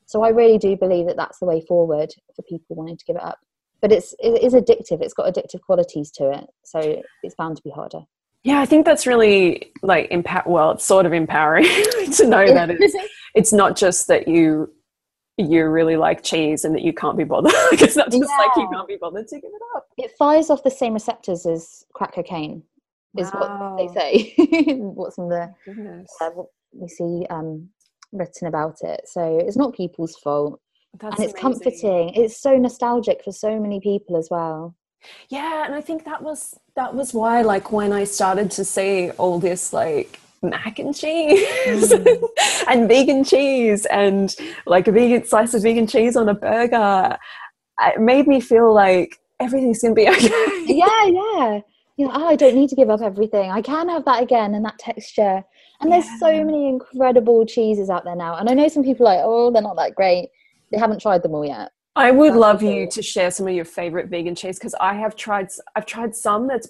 So 0.08 0.24
I 0.24 0.30
really 0.30 0.58
do 0.58 0.76
believe 0.76 1.06
that 1.06 1.18
that's 1.18 1.38
the 1.38 1.46
way 1.46 1.64
forward 1.68 2.10
for 2.36 2.42
people 2.50 2.76
wanting 2.76 2.98
to 2.98 3.06
give 3.06 3.16
it 3.16 3.22
up. 3.22 3.38
But 3.80 3.92
it's 3.92 4.16
it 4.20 4.44
is 4.44 4.54
addictive. 4.56 5.02
It's 5.02 5.14
got 5.14 5.32
addictive 5.32 5.62
qualities 5.62 6.12
to 6.16 6.32
it, 6.32 6.46
so 6.66 7.02
it's 7.24 7.36
bound 7.36 7.58
to 7.58 7.64
be 7.64 7.70
harder. 7.70 8.02
Yeah, 8.44 8.62
I 8.62 8.66
think 8.66 8.86
that's 8.86 9.06
really 9.06 9.72
like 9.82 10.08
impact. 10.12 10.48
Well, 10.48 10.72
it's 10.72 10.86
sort 10.86 11.06
of 11.06 11.14
empowering 11.14 11.64
to 12.14 12.28
know 12.28 12.46
that 12.54 12.70
it's 12.72 12.96
it's 13.36 13.54
not 13.54 13.78
just 13.78 14.08
that 14.08 14.28
you 14.28 14.72
you 15.38 15.66
really 15.68 15.96
like 15.96 16.22
cheese 16.22 16.66
and 16.66 16.76
that 16.76 16.82
you 16.82 16.92
can't 16.92 17.18
be 17.18 17.24
bothered. 17.24 17.54
it's 17.72 17.96
not 17.96 18.12
just 18.12 18.30
yeah. 18.30 18.46
like 18.46 18.58
you 18.58 18.70
can't 18.74 18.88
be 18.88 18.98
bothered 18.98 19.28
to 19.30 19.36
give 19.36 19.52
it 19.54 19.62
up. 19.76 19.88
It 19.98 20.12
fires 20.18 20.50
off 20.50 20.64
the 20.64 20.72
same 20.72 20.94
receptors 20.94 21.46
as 21.46 21.86
crack 21.94 22.14
cocaine, 22.14 22.64
is 23.18 23.32
wow. 23.34 23.78
what 23.78 23.94
they 23.94 24.00
say. 24.00 24.34
What's 24.80 25.18
in 25.18 25.30
the 25.30 25.54
uh, 26.22 26.30
what 26.32 26.48
we 26.74 26.90
see 26.90 27.26
um, 27.30 27.70
written 28.12 28.48
about 28.48 28.78
it. 28.82 29.02
So 29.06 29.40
it's 29.40 29.56
not 29.56 29.74
people's 29.74 30.18
fault. 30.18 30.60
That's 31.00 31.16
and 31.16 31.24
it's 31.30 31.42
amazing. 31.42 31.72
comforting. 31.72 32.10
It's 32.16 32.38
so 32.38 32.58
nostalgic 32.58 33.24
for 33.24 33.32
so 33.32 33.60
many 33.60 33.80
people 33.80 34.18
as 34.18 34.28
well 34.30 34.76
yeah 35.30 35.66
and 35.66 35.74
i 35.74 35.82
think 35.82 36.06
that 36.06 36.22
was 36.22 36.58
that 36.76 36.94
was 36.94 37.14
why 37.14 37.42
like 37.42 37.72
when 37.72 37.94
i 37.94 38.04
started 38.04 38.52
to 38.52 38.66
see 38.66 39.10
all 39.12 39.40
this 39.40 39.74
like 39.74 40.20
mac 40.42 40.80
and 40.80 40.96
cheese 40.96 41.92
mm. 41.92 42.30
and 42.68 42.88
vegan 42.88 43.24
cheese 43.24 43.86
and 43.88 44.36
like 44.66 44.88
a 44.88 44.92
vegan 44.92 45.26
slice 45.26 45.54
of 45.54 45.64
vegan 45.64 45.88
cheese 45.88 46.16
on 46.16 46.30
a 46.30 46.34
burger 46.34 47.18
it 47.82 48.00
made 48.00 48.28
me 48.28 48.40
feel 48.40 48.74
like 48.74 49.18
everything's 49.40 49.82
gonna 49.82 49.94
be 49.94 50.08
okay 50.10 50.64
yeah 50.66 51.06
yeah 51.06 51.60
you 52.00 52.06
know, 52.06 52.14
oh, 52.16 52.28
I 52.28 52.38
don't 52.38 52.56
need 52.56 52.70
to 52.70 52.78
give 52.78 52.90
up 52.90 53.02
everything. 53.02 53.52
I 53.52 53.62
can 53.62 53.90
have 53.90 54.06
that 54.06 54.24
again 54.24 54.56
and 54.56 54.64
that 54.64 54.80
texture. 54.80 55.44
And 55.82 55.92
there's 55.92 56.06
yeah. 56.06 56.18
so 56.20 56.46
many 56.46 56.70
incredible 56.70 57.46
cheeses 57.46 57.90
out 57.90 58.06
there 58.06 58.16
now. 58.16 58.38
And 58.38 58.50
I 58.50 58.54
know 58.54 58.70
some 58.70 58.86
people 58.86 59.06
are 59.06 59.16
like, 59.16 59.24
oh, 59.26 59.52
they're 59.52 59.62
not 59.62 59.76
that 59.76 59.96
great. 59.96 60.30
They 60.72 60.80
haven't 60.80 61.02
tried 61.02 61.24
them 61.24 61.36
all 61.36 61.46
yet. 61.46 61.72
I 61.98 62.12
would 62.12 62.32
that's 62.32 62.40
love 62.40 62.64
you 62.64 62.88
to 62.90 63.02
share 63.02 63.32
some 63.32 63.50
of 63.50 63.54
your 63.54 63.66
favorite 63.66 64.08
vegan 64.08 64.34
cheese 64.34 64.58
because 64.58 64.76
I 64.80 64.94
have 64.94 65.18
tried 65.18 65.50
I've 65.76 65.86
tried 65.86 66.16
some 66.16 66.48
that's 66.48 66.70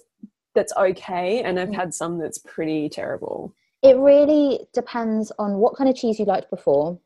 that's 0.56 0.72
okay 0.76 1.42
and 1.44 1.60
I've 1.60 1.68
mm. 1.68 1.76
had 1.76 1.94
some 1.94 2.18
that's 2.18 2.38
pretty 2.38 2.88
terrible. 2.88 3.54
It 3.82 3.96
really 3.96 4.66
depends 4.74 5.32
on 5.38 5.54
what 5.54 5.76
kind 5.76 5.88
of 5.88 5.96
cheese 5.96 6.18
you 6.18 6.24
liked 6.24 6.50
before 6.50 6.98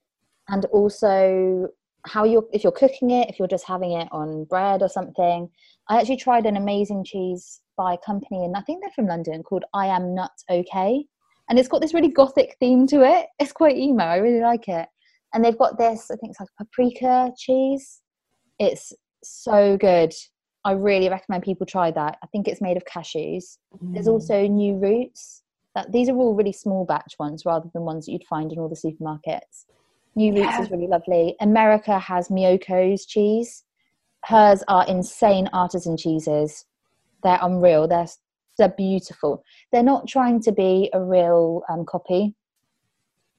and 0.49 0.65
also 0.67 1.69
how 2.07 2.25
you're 2.25 2.45
if 2.53 2.63
you're 2.63 2.73
cooking 2.73 3.11
it, 3.11 3.31
if 3.31 3.39
you're 3.39 3.49
just 3.49 3.67
having 3.67 3.93
it 3.93 4.09
on 4.13 4.45
bread 4.45 4.83
or 4.83 4.89
something. 4.89 5.49
I 5.89 5.99
actually 5.99 6.17
tried 6.17 6.47
an 6.47 6.57
amazing 6.57 7.05
cheese 7.05 7.61
by 7.77 7.95
a 7.95 7.99
company 7.99 8.45
and 8.45 8.57
I 8.57 8.61
think 8.63 8.83
they're 8.83 8.91
from 8.95 9.07
London 9.07 9.43
called 9.43 9.65
I 9.75 9.87
Am 9.87 10.15
Nut 10.15 10.31
Okay. 10.51 11.07
And 11.49 11.59
it's 11.59 11.69
got 11.69 11.83
this 11.83 11.93
really 11.93 12.09
gothic 12.09 12.57
theme 12.59 12.87
to 12.87 13.03
it. 13.03 13.27
It's 13.39 13.53
quite 13.53 13.77
emo. 13.77 14.05
I 14.05 14.17
really 14.17 14.41
like 14.41 14.67
it. 14.69 14.89
And 15.35 15.45
they've 15.45 15.59
got 15.59 15.77
this, 15.77 16.11
I 16.11 16.17
think 16.17 16.31
it's 16.31 16.41
like 16.41 16.49
paprika 16.59 17.33
cheese 17.37 18.01
it's 18.59 18.93
so 19.23 19.77
good. 19.77 20.13
I 20.65 20.73
really 20.73 21.09
recommend 21.09 21.43
people 21.43 21.67
try 21.67 21.91
that. 21.91 22.19
I 22.23 22.27
think 22.29 22.49
it's 22.49 22.61
made 22.61 22.77
of 22.77 22.85
cashews. 22.85 23.59
Mm. 23.83 23.95
There's 23.95 24.09
also 24.09 24.47
new 24.47 24.77
roots. 24.77 25.43
That 25.75 25.93
these 25.93 26.09
are 26.09 26.17
all 26.17 26.35
really 26.35 26.53
small 26.53 26.85
batch 26.85 27.15
ones 27.19 27.45
rather 27.45 27.69
than 27.73 27.83
ones 27.83 28.07
that 28.07 28.13
you'd 28.13 28.25
find 28.25 28.53
in 28.53 28.59
all 28.59 28.69
the 28.69 28.77
supermarkets. 28.77 29.67
New 30.15 30.33
yeah. 30.33 30.45
roots 30.45 30.59
is 30.61 30.71
really 30.71 30.87
lovely. 30.87 31.35
America 31.41 31.99
has 31.99 32.29
Miyoko's 32.29 33.07
cheese. 33.07 33.65
Hers 34.25 34.63
are 34.69 34.87
insane 34.87 35.49
artisan 35.53 35.97
cheeses. 35.97 36.65
They're 37.23 37.41
unreal. 37.43 37.89
They're 37.89 38.07
they're 38.57 38.69
beautiful. 38.69 39.43
They're 39.73 39.83
not 39.83 40.07
trying 40.07 40.41
to 40.43 40.53
be 40.53 40.89
a 40.93 41.03
real 41.03 41.63
um, 41.69 41.85
copy 41.85 42.37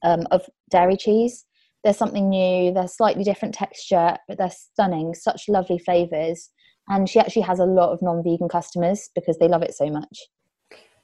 um, 0.02 0.26
of 0.30 0.42
dairy 0.70 0.96
cheese 0.96 1.46
there's 1.86 1.96
something 1.96 2.28
new 2.28 2.72
they're 2.72 2.88
slightly 2.88 3.22
different 3.22 3.54
texture 3.54 4.16
but 4.26 4.36
they're 4.38 4.50
stunning 4.50 5.14
such 5.14 5.48
lovely 5.48 5.78
flavors 5.78 6.50
and 6.88 7.08
she 7.08 7.20
actually 7.20 7.42
has 7.42 7.60
a 7.60 7.64
lot 7.64 7.92
of 7.92 8.02
non-vegan 8.02 8.48
customers 8.48 9.08
because 9.14 9.38
they 9.38 9.46
love 9.46 9.62
it 9.62 9.72
so 9.72 9.88
much 9.88 10.26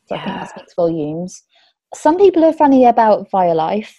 so 0.07 0.15
yeah. 0.15 0.21
i 0.21 0.25
think 0.25 0.37
that 0.37 0.51
speaks 0.51 0.75
volumes 0.75 1.43
some 1.95 2.17
people 2.17 2.45
are 2.45 2.53
funny 2.53 2.87
about 2.87 3.31
violife 3.31 3.95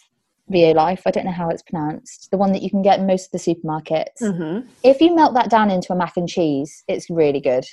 Violife, 0.51 1.01
I 1.05 1.11
don't 1.11 1.23
know 1.23 1.31
how 1.31 1.49
it's 1.49 1.63
pronounced, 1.63 2.29
the 2.29 2.37
one 2.37 2.51
that 2.51 2.61
you 2.61 2.69
can 2.69 2.81
get 2.81 2.99
in 2.99 3.07
most 3.07 3.27
of 3.27 3.31
the 3.31 3.37
supermarkets. 3.37 4.21
Mm-hmm. 4.21 4.67
If 4.83 4.99
you 4.99 5.15
melt 5.15 5.33
that 5.35 5.49
down 5.49 5.71
into 5.71 5.93
a 5.93 5.95
mac 5.95 6.17
and 6.17 6.27
cheese, 6.27 6.83
it's 6.89 7.09
really 7.09 7.39
good. 7.39 7.63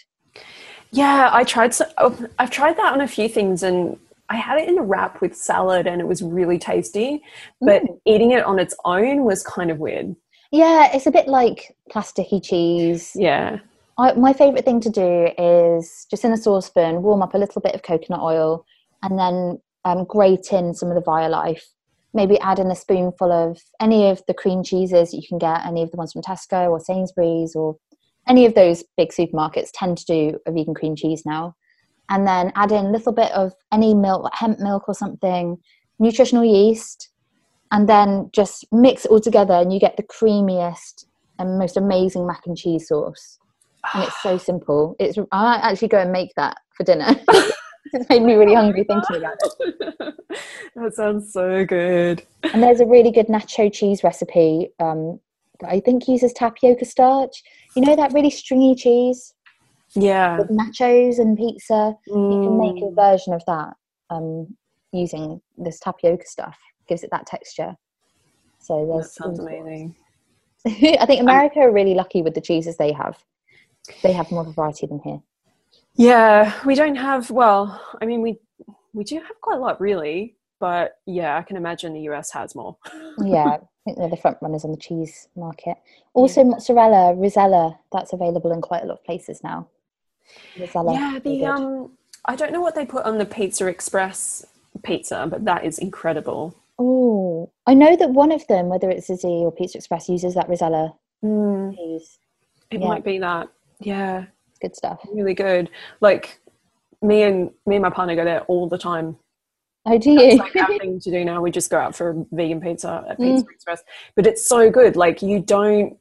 Yeah, 0.93 1.31
I 1.33 1.43
tried. 1.43 1.75
So, 1.75 1.85
oh, 1.99 2.17
I've 2.39 2.51
tried 2.51 2.77
that 2.77 2.93
on 2.93 3.01
a 3.01 3.09
few 3.09 3.29
things, 3.29 3.65
and 3.65 3.99
I 4.31 4.37
had 4.37 4.59
it 4.59 4.69
in 4.69 4.79
a 4.79 4.83
wrap 4.83 5.21
with 5.21 5.37
salad 5.37 5.89
and 5.89 6.01
it 6.01 6.07
was 6.07 6.23
really 6.23 6.59
tasty, 6.59 7.23
but 7.61 7.83
mm. 7.83 8.01
eating 8.07 8.31
it 8.31 8.45
on 8.45 8.61
its 8.61 8.75
own 8.85 9.25
was 9.25 9.43
kind 9.43 9.73
of 9.73 9.79
weird. 9.79 10.15
Yeah, 10.53 10.89
it's 10.95 11.07
a 11.07 11.11
bit 11.11 11.27
like 11.27 11.77
plasticky 11.93 12.43
cheese. 12.43 13.13
Yeah. 13.17 13.59
I, 13.99 14.13
my 14.15 14.33
favorite 14.33 14.65
thing 14.65 14.81
to 14.81 14.91
do 14.91 15.29
is 15.39 16.07
just 16.11 16.25
in 16.25 16.33
a 16.33 16.37
saucepan, 16.37 17.03
warm 17.03 17.23
up 17.23 17.35
a 17.35 17.39
little 17.39 17.61
bit 17.61 17.75
of 17.75 17.83
coconut 17.83 18.21
oil 18.21 18.65
and 19.03 19.19
then 19.19 19.61
um, 19.85 20.05
grate 20.05 20.53
in 20.53 20.75
some 20.75 20.91
of 20.91 20.95
the 20.95 21.03
Violife. 21.03 21.63
Maybe 22.13 22.41
add 22.41 22.59
in 22.59 22.71
a 22.71 22.77
spoonful 22.77 23.31
of 23.31 23.61
any 23.81 24.11
of 24.11 24.23
the 24.27 24.35
cream 24.35 24.65
cheeses 24.65 25.15
you 25.15 25.23
can 25.27 25.39
get, 25.39 25.65
any 25.65 25.83
of 25.83 25.91
the 25.91 25.97
ones 25.97 26.13
from 26.13 26.23
Tesco 26.23 26.69
or 26.71 26.81
Sainsbury's 26.81 27.55
or 27.55 27.77
any 28.29 28.47
of 28.47 28.55
those 28.55 28.83
big 28.97 29.11
supermarkets 29.11 29.71
tend 29.73 29.99
to 29.99 30.05
do 30.07 30.39
a 30.47 30.53
vegan 30.53 30.75
cream 30.75 30.97
cheese 30.97 31.23
now 31.25 31.55
and 32.11 32.27
then 32.27 32.53
add 32.57 32.73
in 32.73 32.87
a 32.87 32.91
little 32.91 33.13
bit 33.13 33.31
of 33.33 33.55
any 33.73 33.95
milk, 33.95 34.29
hemp 34.35 34.59
milk 34.59 34.89
or 34.89 34.95
something, 34.95 35.57
nutritional 36.01 36.45
yeast, 36.45 37.11
and 37.71 37.89
then 37.89 38.29
just 38.33 38.67
mix 38.73 39.05
it 39.05 39.13
all 39.13 39.21
together, 39.21 39.55
and 39.55 39.73
you 39.73 39.79
get 39.79 39.97
the 39.97 40.03
creamiest 40.03 41.07
and 41.39 41.59
most 41.59 41.77
amazing 41.77 42.27
mac 42.27 42.43
and 42.47 42.59
cheese 42.59 42.89
sauce. 42.89 43.39
And 43.95 44.05
it's 44.05 44.23
so 44.23 44.39
simple. 44.51 44.97
It's 44.99 45.19
I 45.33 45.43
might 45.43 45.61
actually 45.63 45.89
go 45.89 45.99
and 45.99 46.13
make 46.13 46.35
that 46.37 46.59
for 46.73 46.85
dinner. 46.85 47.15
it's 47.93 48.09
made 48.09 48.23
me 48.23 48.35
really 48.35 48.55
hungry 48.55 48.85
thinking 48.85 49.17
about 49.17 49.37
it. 49.43 50.15
that 50.77 50.95
sounds 50.95 51.33
so 51.33 51.65
good. 51.65 52.23
And 52.53 52.63
there's 52.63 52.81
a 52.81 52.87
really 52.87 53.11
good 53.11 53.27
nacho 53.27 53.73
cheese 53.73 54.03
recipe 54.05 54.69
um, 54.81 55.21
that 55.61 55.71
I 55.71 55.81
think 55.81 56.09
uses 56.09 56.33
tapioca 56.33 56.85
starch. 56.85 57.43
You 57.77 57.83
know 57.83 57.97
that 57.97 58.13
really 58.13 58.31
stringy 58.31 58.75
cheese? 58.75 59.35
yeah 59.95 60.39
with 60.39 60.49
nachos 60.49 61.19
and 61.19 61.37
pizza 61.37 61.95
mm. 62.09 62.33
you 62.33 62.49
can 62.49 62.59
make 62.59 62.83
a 62.83 62.87
mm. 62.87 62.95
version 62.95 63.33
of 63.33 63.43
that 63.47 63.75
um, 64.11 64.47
using 64.93 65.41
this 65.59 65.79
tapioca 65.81 66.27
stuff 66.27 66.59
gives 66.89 67.03
it 67.03 67.11
that 67.11 67.27
texture 67.27 67.75
so 68.59 68.87
there's 68.87 69.07
that 69.07 69.25
sounds 69.25 69.39
amazing 69.41 69.95
i 70.67 71.07
think 71.07 71.21
america 71.21 71.59
are 71.61 71.73
really 71.73 71.95
lucky 71.95 72.23
with 72.23 72.35
the 72.35 72.41
cheeses 72.41 72.77
they 72.77 72.93
have 72.93 73.19
they 74.03 74.13
have 74.13 74.31
more 74.31 74.45
variety 74.53 74.87
than 74.87 75.01
here 75.01 75.21
yeah 75.95 76.55
we 76.65 76.75
don't 76.75 76.97
have 76.97 77.31
well 77.31 77.81
i 78.01 78.07
mean 78.07 78.23
we 78.23 78.39
we 78.93 79.05
do 79.05 79.17
have 79.17 79.41
quite 79.41 79.57
a 79.57 79.61
lot 79.61 79.81
really 79.81 80.37
but 80.59 80.99
yeah 81.07 81.37
i 81.37 81.43
can 81.43 81.57
imagine 81.57 81.93
the 81.93 82.01
us 82.01 82.31
has 82.31 82.55
more 82.55 82.77
yeah 83.25 83.47
i 83.47 83.59
think 83.85 83.99
they're 83.99 84.09
the 84.09 84.17
front 84.17 84.39
runners 84.41 84.65
on 84.65 84.71
the 84.71 84.77
cheese 84.77 85.29
market 85.37 85.77
also 86.13 86.43
yeah. 86.43 86.51
Mozzarisella 86.53 87.79
that's 87.93 88.13
available 88.13 88.53
in 88.53 88.61
quite 88.61 88.83
a 88.83 88.87
lot 88.87 88.99
of 88.99 89.05
places 89.05 89.41
now 89.43 89.69
yeah, 90.57 91.19
the 91.25 91.45
um, 91.47 91.93
I 92.25 92.37
don't 92.37 92.53
know 92.53 92.61
what 92.61 92.75
they 92.75 92.85
put 92.87 93.05
on 93.05 93.19
the 93.19 93.27
Pizza 93.27 93.67
Express 93.67 94.45
pizza, 94.83 95.27
but 95.31 95.45
that 95.45 95.65
is 95.65 95.79
incredible. 95.79 96.55
Oh, 96.79 97.51
I 97.67 97.75
know 97.75 97.97
that 97.97 98.11
one 98.11 98.33
of 98.33 98.47
them, 98.47 98.69
whether 98.69 98.91
it's 98.91 99.09
Zizzi 99.09 99.43
or 99.43 99.53
Pizza 99.53 99.79
Express, 99.79 100.09
uses 100.09 100.35
that 100.35 100.49
Rosella 100.49 100.95
Mm, 101.23 101.77
cheese. 101.77 102.19
it 102.71 102.81
Yeah. 102.81 102.89
might 102.89 103.05
be 103.05 103.19
that. 103.19 103.49
Yeah, 103.81 104.27
Good 104.61 104.77
stuff. 104.77 105.01
really 105.13 105.35
good. 105.35 105.71
Like 106.01 106.39
me 107.03 107.23
and 107.23 107.51
me 107.67 107.77
and 107.77 107.83
my 107.83 107.91
partner 107.91 108.15
go 108.15 108.25
there 108.25 108.43
all 108.43 108.69
the 108.69 108.79
time. 108.79 109.17
Oh, 109.87 109.97
do 109.97 110.19
It's 110.19 110.35
you? 110.35 110.39
like 110.39 110.55
our 110.57 110.79
thing 110.79 111.01
to 111.01 111.11
do 111.11 111.25
now. 111.25 111.41
We 111.41 111.51
just 111.51 111.71
go 111.71 111.79
out 111.79 111.97
for 111.97 112.27
vegan 112.33 112.61
pizza 112.61 113.05
at 113.09 113.19
Pizza 113.19 113.47
Express, 113.51 113.83
but 114.17 114.27
it's 114.27 114.47
so 114.47 114.71
good. 114.71 114.97
Like 114.97 115.23
you 115.23 115.41
don't 115.41 115.97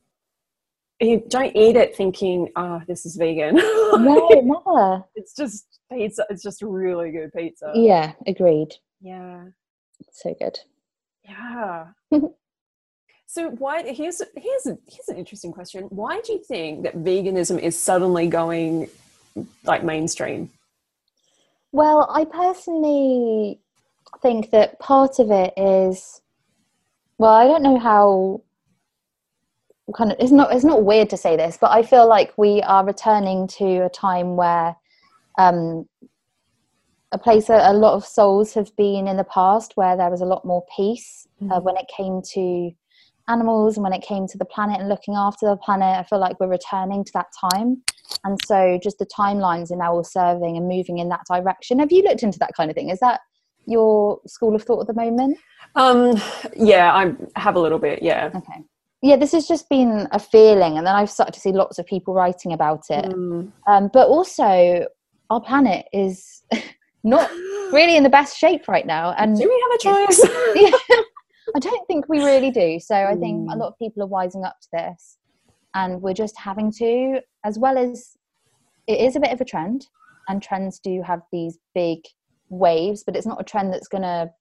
you 1.00 1.24
don't 1.30 1.56
eat 1.56 1.78
it 1.78 1.96
thinking, 1.96 2.50
"Ah, 2.58 2.82
this 2.88 3.06
is 3.06 3.16
vegan." 3.16 3.56
no, 3.56 4.28
never. 4.44 5.06
it's 5.16 5.34
just 5.34 5.80
pizza. 5.90 6.26
It's 6.30 6.44
just 6.44 6.62
really 6.62 7.12
good 7.12 7.32
pizza. 7.32 7.72
Yeah, 7.74 8.12
agreed. 8.28 8.76
Yeah. 9.00 9.46
So 10.12 10.36
good. 10.38 10.60
Yeah. 11.24 11.88
so 13.30 13.52
why 13.52 13.84
here's 13.84 14.24
here's 14.36 14.64
here's 14.66 15.08
an 15.08 15.16
interesting 15.16 15.52
question. 15.52 15.84
Why 15.84 16.20
do 16.22 16.34
you 16.34 16.40
think 16.40 16.82
that 16.82 16.98
veganism 16.98 17.60
is 17.60 17.78
suddenly 17.78 18.26
going 18.28 18.90
like 19.64 19.84
mainstream? 19.84 20.50
Well, 21.72 22.10
I 22.12 22.26
personally 22.26 23.60
think 24.24 24.50
that 24.50 24.80
part 24.80 25.20
of 25.20 25.30
it 25.30 25.54
is, 25.56 26.22
well, 27.20 27.30
I 27.34 27.46
don't 27.46 27.62
know 27.62 27.78
how 27.78 28.42
kind 29.96 30.12
of 30.12 30.18
it's 30.20 30.32
not 30.32 30.52
it's 30.52 30.66
not 30.66 30.84
weird 30.84 31.12
to 31.12 31.18
say 31.18 31.38
this, 31.38 31.56
but 31.62 31.70
I 31.70 31.84
feel 31.84 32.10
like 32.10 32.36
we 32.36 32.64
are 32.64 32.84
returning 32.84 33.46
to 33.60 33.86
a 33.86 33.90
time 33.90 34.38
where 34.38 34.76
um, 35.38 35.88
a 37.12 37.20
place 37.20 37.46
that 37.46 37.70
a 37.70 37.78
lot 37.78 37.94
of 37.94 38.04
souls 38.04 38.56
have 38.56 38.76
been 38.76 39.08
in 39.08 39.18
the 39.18 39.24
past, 39.24 39.78
where 39.78 39.96
there 39.96 40.10
was 40.10 40.22
a 40.22 40.26
lot 40.26 40.46
more 40.46 40.66
peace 40.76 41.28
uh, 41.44 41.60
Mhm. 41.60 41.64
when 41.64 41.78
it 41.78 41.88
came 41.96 42.24
to 42.34 42.72
animals 43.30 43.78
and 43.78 43.84
when 43.84 43.94
it 43.94 44.02
came 44.02 44.28
to 44.28 44.38
the 44.38 44.46
planet 44.46 44.80
and 44.80 44.90
looking 44.90 45.16
after 45.16 45.48
the 45.48 45.58
planet. 45.58 45.98
I 45.98 46.04
feel 46.04 46.20
like 46.20 46.40
we're 46.40 46.48
returning 46.48 47.04
to 47.04 47.12
that 47.14 47.28
time. 47.52 47.82
And 48.24 48.38
so 48.46 48.80
just 48.82 48.98
the 48.98 49.06
timelines 49.06 49.72
are 49.72 49.78
now 49.78 49.94
all 49.94 50.04
serving 50.04 50.58
and 50.58 50.68
moving 50.68 50.98
in 50.98 51.10
that 51.10 51.22
direction. 51.32 51.80
Have 51.80 51.92
you 51.92 52.04
looked 52.04 52.24
into 52.24 52.40
that 52.40 52.54
kind 52.56 52.70
of 52.70 52.76
thing? 52.76 52.90
Is 52.90 53.00
that 53.00 53.22
your 53.66 54.20
school 54.28 54.56
of 54.56 54.64
thought 54.64 54.82
at 54.82 54.88
the 54.88 54.94
moment? 54.94 55.38
Um, 55.76 56.20
yeah, 56.56 56.94
I 56.94 57.14
have 57.40 57.56
a 57.56 57.60
little 57.60 57.80
bit. 57.80 58.02
Yeah. 58.02 58.32
Okay. 58.36 58.64
Yeah, 59.02 59.16
this 59.16 59.32
has 59.32 59.48
just 59.48 59.70
been 59.70 60.10
a 60.12 60.20
feeling, 60.20 60.78
and 60.78 60.86
then 60.86 60.94
I've 60.94 61.10
started 61.10 61.34
to 61.34 61.40
see 61.40 61.54
lots 61.54 61.80
of 61.80 61.86
people 61.86 62.14
writing 62.14 62.52
about 62.52 62.84
it. 62.90 63.06
Mm. 63.06 63.50
Um, 63.66 63.90
but 63.94 64.10
also, 64.10 64.86
our 65.30 65.40
planet 65.40 65.86
is 65.94 66.44
not 67.04 67.32
really 67.72 67.96
in 67.96 68.04
the 68.04 68.10
best 68.10 68.38
shape 68.38 68.68
right 68.68 68.86
now, 68.86 69.14
and 69.18 69.38
do 69.38 69.48
we 69.48 69.64
have 69.64 69.96
a 69.96 70.08
choice? 70.08 70.74
I 71.56 71.60
don't 71.60 71.88
think 71.88 72.08
we 72.10 72.20
really 72.20 72.52
do. 72.52 72.80
So 72.80 72.96
I 72.96 73.16
think 73.16 73.50
a 73.52 73.56
Mm. 73.56 73.60
lot 73.60 73.68
of 73.70 73.78
people 73.78 74.04
are 74.04 74.08
wising 74.08 74.46
up 74.46 74.58
to 74.62 74.68
this, 74.72 75.18
and 75.74 76.02
we're 76.02 76.14
just 76.14 76.38
having 76.38 76.72
to, 76.74 77.22
as 77.44 77.58
well 77.58 77.78
as 77.78 78.18
it 78.88 79.00
is 79.00 79.16
a 79.16 79.20
bit 79.20 79.32
of 79.32 79.42
a 79.42 79.46
trend, 79.46 79.88
and 80.28 80.42
trends 80.42 80.80
do 80.80 81.02
have 81.02 81.22
these 81.32 81.58
big 81.74 82.00
waves, 82.50 83.04
but 83.04 83.16
it's 83.16 83.28
not 83.28 83.42
a 83.42 83.44
trend 83.44 83.74
that's 83.74 83.88
going 83.88 84.04
to 84.04 84.32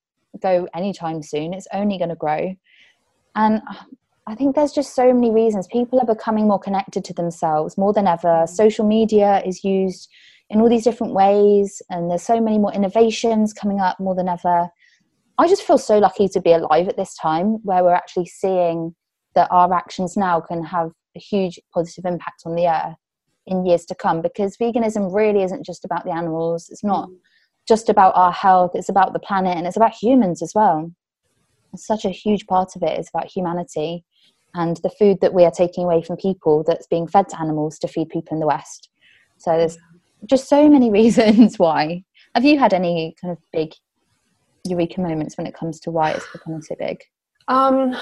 go 0.40 0.68
anytime 0.75 1.23
soon. 1.23 1.55
It's 1.55 1.68
only 1.73 1.99
going 1.99 2.11
to 2.11 2.16
grow, 2.16 2.55
and 3.35 3.62
I 4.27 4.35
think 4.35 4.55
there's 4.55 4.73
just 4.73 4.94
so 4.94 5.12
many 5.14 5.31
reasons. 5.31 5.66
People 5.68 5.99
are 6.01 6.14
becoming 6.14 6.47
more 6.47 6.59
connected 6.59 7.05
to 7.07 7.14
themselves 7.14 7.79
more 7.79 7.94
than 7.94 8.07
ever. 8.07 8.47
Social 8.47 8.87
media 8.87 9.42
is 9.47 9.64
used 9.64 10.11
in 10.51 10.61
all 10.61 10.68
these 10.68 10.85
different 10.85 11.14
ways, 11.14 11.81
and 11.88 12.11
there's 12.11 12.23
so 12.23 12.40
many 12.40 12.59
more 12.59 12.73
innovations 12.73 13.55
coming 13.55 13.81
up 13.81 13.99
more 13.99 14.14
than 14.14 14.29
ever. 14.29 14.71
I 15.38 15.46
just 15.46 15.62
feel 15.62 15.79
so 15.79 15.98
lucky 15.98 16.29
to 16.29 16.40
be 16.40 16.53
alive 16.53 16.88
at 16.88 16.96
this 16.96 17.14
time 17.14 17.59
where 17.62 17.85
we're 17.85 17.94
actually 17.94 18.27
seeing 18.27 18.94
that 19.35 19.48
our 19.53 19.72
actions 19.72 20.16
now 20.16 20.40
can 20.40 20.64
have 20.64 20.90
a 21.16 21.20
huge 21.20 21.61
positive 21.72 22.05
impact 22.05 22.42
on 22.44 22.57
the 22.57 22.66
earth 22.66 22.96
in 23.46 23.64
years 23.64 23.85
to 23.87 23.94
come 23.94 24.20
because 24.20 24.57
veganism 24.57 25.14
really 25.14 25.42
isn't 25.44 25.64
just 25.64 25.85
about 25.85 26.05
the 26.05 26.11
animals, 26.11 26.68
it's 26.70 26.83
not 26.83 27.09
mm. 27.09 27.16
just 27.68 27.88
about 27.88 28.16
our 28.16 28.33
health, 28.33 28.72
it's 28.74 28.88
about 28.88 29.12
the 29.12 29.20
planet 29.20 29.57
and 29.57 29.66
it's 29.66 29.77
about 29.77 29.92
humans 29.94 30.42
as 30.42 30.53
well. 30.57 30.92
Such 31.77 32.05
a 32.05 32.11
huge 32.11 32.46
part 32.46 32.74
of 32.74 32.83
it 32.83 32.98
is 32.98 33.09
about 33.09 33.31
humanity 33.31 34.05
and 34.55 34.79
the 34.79 34.90
food 34.90 35.20
that 35.20 35.35
we 35.35 35.44
are 35.44 35.53
taking 35.53 35.85
away 35.85 36.03
from 36.03 36.16
people 36.16 36.64
that's 36.66 36.87
being 36.88 37.07
fed 37.07 37.29
to 37.29 37.40
animals 37.40 37.79
to 37.79 37.88
feed 37.88 38.09
people 38.09 38.35
in 38.35 38.40
the 38.40 38.46
West. 38.46 38.88
So 39.37 39.57
there's 39.57 39.79
just 40.27 40.48
so 40.48 40.68
many 40.68 40.90
reasons 41.01 41.59
why. 41.59 42.03
Have 42.35 42.44
you 42.44 42.59
had 42.59 42.74
any 42.74 43.14
kind 43.20 43.33
of 43.33 43.38
big 43.53 43.72
eureka 44.68 45.00
moments 45.00 45.37
when 45.37 45.46
it 45.46 45.54
comes 45.54 45.81
to 45.81 45.90
why 45.90 46.12
it's 46.12 46.31
becoming 46.33 46.62
so 46.62 46.74
big? 46.78 46.98
Um, 47.48 47.96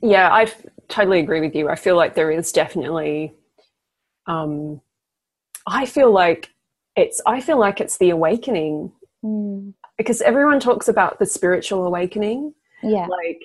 yeah, 0.00 0.32
I 0.32 0.52
totally 0.88 1.20
agree 1.20 1.40
with 1.40 1.54
you. 1.54 1.68
I 1.68 1.74
feel 1.74 1.96
like 1.96 2.14
there 2.14 2.30
is 2.30 2.52
definitely. 2.52 3.34
Um, 4.26 4.80
I 5.66 5.86
feel 5.86 6.12
like 6.12 6.50
it's. 6.96 7.20
I 7.26 7.40
feel 7.40 7.58
like 7.58 7.80
it's 7.80 7.98
the 7.98 8.10
awakening 8.10 8.92
Mm, 9.24 9.74
because 9.96 10.20
everyone 10.20 10.58
talks 10.58 10.88
about 10.88 11.18
the 11.18 11.26
spiritual 11.26 11.86
awakening, 11.86 12.54
yeah, 12.82 13.06
like 13.06 13.40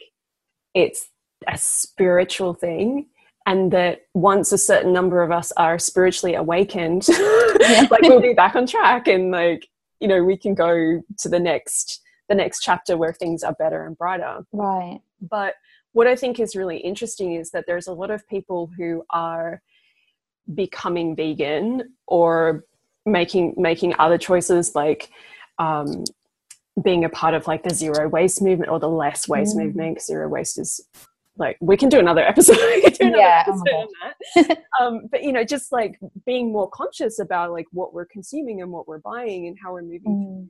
it's 0.74 1.10
a 1.48 1.58
spiritual 1.58 2.56
thing, 2.56 3.08
and 3.46 3.72
that 3.72 4.02
once 4.16 4.52
a 4.52 4.58
certain 4.58 4.92
number 4.92 5.22
of 5.22 5.32
us 5.32 5.52
are 5.56 5.78
spiritually 5.78 6.34
awakened, 6.34 7.08
like 7.60 8.02
we'll 8.02 8.22
be 8.22 8.34
back 8.34 8.56
on 8.56 8.66
track, 8.66 9.08
and 9.08 9.30
like 9.30 9.68
you 10.00 10.08
know 10.08 10.24
we 10.24 10.36
can 10.36 10.56
go 10.56 11.04
to 11.20 11.30
the 11.30 11.40
next 11.40 12.02
the 12.30 12.36
next 12.36 12.62
chapter 12.62 12.98
where 12.98 13.14
things 13.14 13.44
are 13.44 13.54
better 13.54 13.86
and 13.86 13.98
brighter. 13.98 14.40
right. 14.52 15.00
But 15.22 15.56
what 15.94 16.06
I 16.08 16.16
think 16.16 16.40
is 16.40 16.56
really 16.56 16.78
interesting 16.78 17.34
is 17.36 17.52
that 17.52 17.66
there's 17.66 17.88
a 17.88 17.94
lot 17.94 18.12
of 18.12 18.28
people 18.28 18.70
who 18.78 19.04
are 19.10 19.62
becoming 20.54 21.16
vegan 21.16 21.94
or 22.08 22.64
making 23.06 23.54
making 23.58 23.96
other 24.00 24.18
choices 24.18 24.76
like 24.76 25.10
um, 25.60 26.04
being 26.84 27.04
a 27.06 27.10
part 27.10 27.34
of 27.34 27.48
like 27.48 27.64
the 27.64 27.70
zero 27.74 28.08
waste 28.08 28.42
movement 28.42 28.70
or 28.70 28.80
the 28.80 28.90
less 28.90 29.28
waste 29.28 29.56
Mm. 29.58 29.66
movement 29.66 30.02
zero 30.02 30.28
waste 30.30 30.60
is 30.60 30.80
like 31.38 31.58
we 31.62 31.78
can 31.78 31.90
do 31.90 32.00
another 32.00 32.22
episode, 32.22 32.56
do 33.00 33.08
another 33.08 33.18
Yeah, 33.18 33.44
oh 33.48 33.62
episode 33.64 33.88
that. 34.36 34.64
um, 34.82 35.08
but 35.12 35.24
you 35.24 35.32
know 35.32 35.44
just 35.44 35.72
like 35.72 36.00
being 36.26 36.52
more 36.52 36.70
conscious 36.70 37.20
about 37.20 37.52
like 37.52 37.66
what 37.72 37.94
we're 37.94 38.06
consuming 38.06 38.62
and 38.62 38.72
what 38.72 38.88
we're 38.88 39.00
buying 39.00 39.48
and 39.48 39.58
how 39.64 39.74
we're 39.74 39.82
moving 39.82 40.02
Mm, 40.46 40.48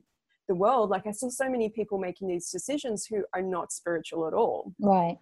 the 0.48 0.54
world 0.54 0.90
like 0.90 1.06
i 1.06 1.12
see 1.12 1.30
so 1.30 1.48
many 1.48 1.68
people 1.68 1.98
making 1.98 2.28
these 2.28 2.50
decisions 2.50 3.06
who 3.06 3.22
are 3.34 3.42
not 3.42 3.72
spiritual 3.72 4.26
at 4.26 4.34
all 4.34 4.72
right. 4.80 5.16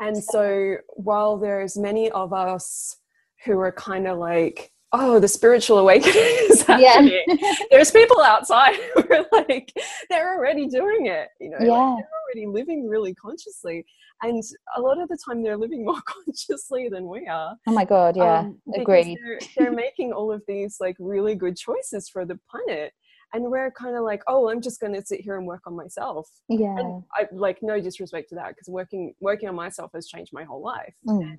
and 0.00 0.16
so 0.22 0.76
while 0.90 1.36
there's 1.36 1.76
many 1.76 2.10
of 2.12 2.32
us 2.32 2.96
who 3.44 3.58
are 3.58 3.72
kind 3.72 4.06
of 4.06 4.18
like 4.18 4.70
oh 4.92 5.18
the 5.18 5.28
spiritual 5.28 5.78
awakening 5.78 6.12
is 6.50 6.64
Yeah. 6.68 6.76
happening 6.92 7.24
there's 7.70 7.90
people 7.90 8.20
outside 8.20 8.74
who 8.94 9.02
are 9.14 9.26
like 9.32 9.72
they're 10.10 10.36
already 10.36 10.66
doing 10.66 11.06
it 11.06 11.28
you 11.40 11.50
know 11.50 11.56
like, 11.58 11.66
they're 11.66 12.10
already 12.22 12.46
living 12.46 12.88
really 12.88 13.14
consciously 13.14 13.84
and 14.22 14.42
a 14.76 14.80
lot 14.80 14.98
of 15.00 15.08
the 15.08 15.18
time 15.26 15.42
they're 15.42 15.56
living 15.56 15.84
more 15.84 16.00
consciously 16.06 16.88
than 16.88 17.08
we 17.08 17.26
are 17.26 17.54
Oh 17.66 17.72
my 17.72 17.84
god, 17.84 18.16
yeah. 18.16 18.38
um, 18.40 18.58
agreed. 18.74 19.18
They're, 19.22 19.38
they're 19.56 19.72
making 19.72 20.12
all 20.12 20.32
of 20.32 20.42
these 20.46 20.76
like 20.80 20.96
really 20.98 21.34
good 21.34 21.56
choices 21.56 22.08
for 22.08 22.24
the 22.24 22.38
planet, 22.48 22.92
and 23.34 23.44
we're 23.50 23.70
kind 23.72 23.96
of 23.96 24.02
like, 24.04 24.22
oh, 24.28 24.48
I'm 24.48 24.62
just 24.62 24.80
going 24.80 24.94
to 24.94 25.04
sit 25.04 25.20
here 25.20 25.36
and 25.36 25.46
work 25.46 25.62
on 25.66 25.74
myself. 25.76 26.28
Yeah. 26.48 26.78
And 26.78 27.02
I 27.12 27.26
like 27.32 27.58
no 27.62 27.80
disrespect 27.80 28.30
to 28.30 28.36
that 28.36 28.48
because 28.50 28.68
working 28.68 29.14
working 29.20 29.48
on 29.48 29.54
myself 29.54 29.90
has 29.94 30.06
changed 30.06 30.32
my 30.32 30.44
whole 30.44 30.62
life. 30.62 30.94
Mm, 31.06 31.36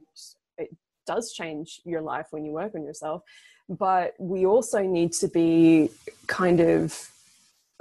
It 0.58 0.70
does 1.08 1.32
change 1.34 1.82
your 1.86 2.02
life 2.02 2.28
when 2.32 2.46
you 2.46 2.52
work 2.52 2.76
on 2.76 2.84
yourself, 2.84 3.24
but 3.70 4.14
we 4.20 4.46
also 4.46 4.80
need 4.82 5.14
to 5.14 5.28
be 5.28 5.90
kind 6.28 6.60
of 6.60 7.10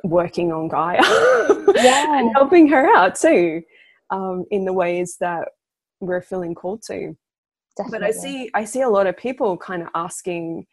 working 0.04 0.52
on 0.52 0.68
Gaia 0.68 1.00
Yeah. 1.74 2.18
and 2.20 2.30
helping 2.34 2.68
her 2.68 2.94
out 2.96 3.14
too 3.16 3.62
um, 4.10 4.44
in 4.50 4.64
the 4.64 4.72
ways 4.72 5.16
that 5.20 5.48
we're 6.00 6.20
feeling 6.22 6.54
called 6.54 6.82
to 6.88 7.16
definitely. 7.76 7.98
but 7.98 8.06
I 8.06 8.10
see 8.12 8.50
I 8.54 8.64
see 8.64 8.82
a 8.82 8.88
lot 8.88 9.06
of 9.06 9.16
people 9.16 9.56
kind 9.56 9.82
of 9.82 9.88
asking, 9.94 10.66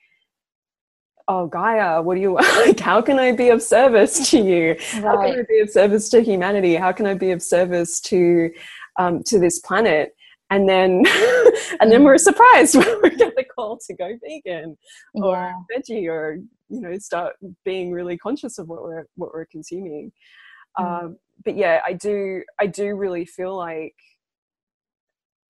"Oh, 1.31 1.47
Gaia, 1.47 2.01
what 2.01 2.15
do 2.15 2.21
you 2.21 2.33
like? 2.65 2.79
How 2.79 3.01
can 3.01 3.17
I 3.17 3.31
be 3.31 3.49
of 3.49 3.61
service 3.61 4.29
to 4.31 4.39
you? 4.39 4.75
How 5.07 5.15
can 5.21 5.39
I 5.39 5.43
be 5.47 5.59
of 5.59 5.69
service 5.69 6.09
to 6.09 6.21
humanity? 6.21 6.75
How 6.75 6.91
can 6.91 7.05
I 7.05 7.13
be 7.13 7.31
of 7.31 7.41
service 7.41 8.01
to 8.11 8.51
um, 8.99 9.23
to 9.29 9.39
this 9.39 9.59
planet?" 9.59 10.13
And 10.49 10.67
then 10.67 11.03
and 11.79 11.89
then 11.91 12.03
we're 12.03 12.17
surprised 12.17 12.75
when 12.79 13.01
we 13.01 13.11
get 13.11 13.33
the 13.37 13.45
call 13.45 13.77
to 13.87 13.93
go 13.93 14.09
vegan 14.23 14.77
or 15.13 15.35
Yeah. 15.35 15.53
veggie 15.71 16.07
or 16.09 16.39
you 16.69 16.81
know 16.81 16.97
start 16.97 17.35
being 17.63 17.91
really 17.91 18.17
conscious 18.17 18.57
of 18.59 18.67
what 18.67 18.83
we're 18.83 19.05
what 19.15 19.33
we're 19.33 19.45
consuming. 19.45 20.11
Mm. 20.77 21.03
Um, 21.03 21.17
but 21.45 21.55
yeah, 21.55 21.79
I 21.85 21.93
do 21.93 22.43
I 22.59 22.67
do 22.67 22.93
really 22.95 23.25
feel 23.25 23.55
like 23.55 23.95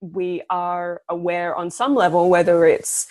we 0.01 0.41
are 0.49 1.01
aware 1.09 1.55
on 1.55 1.69
some 1.69 1.93
level, 1.95 2.29
whether 2.29 2.65
it's 2.65 3.07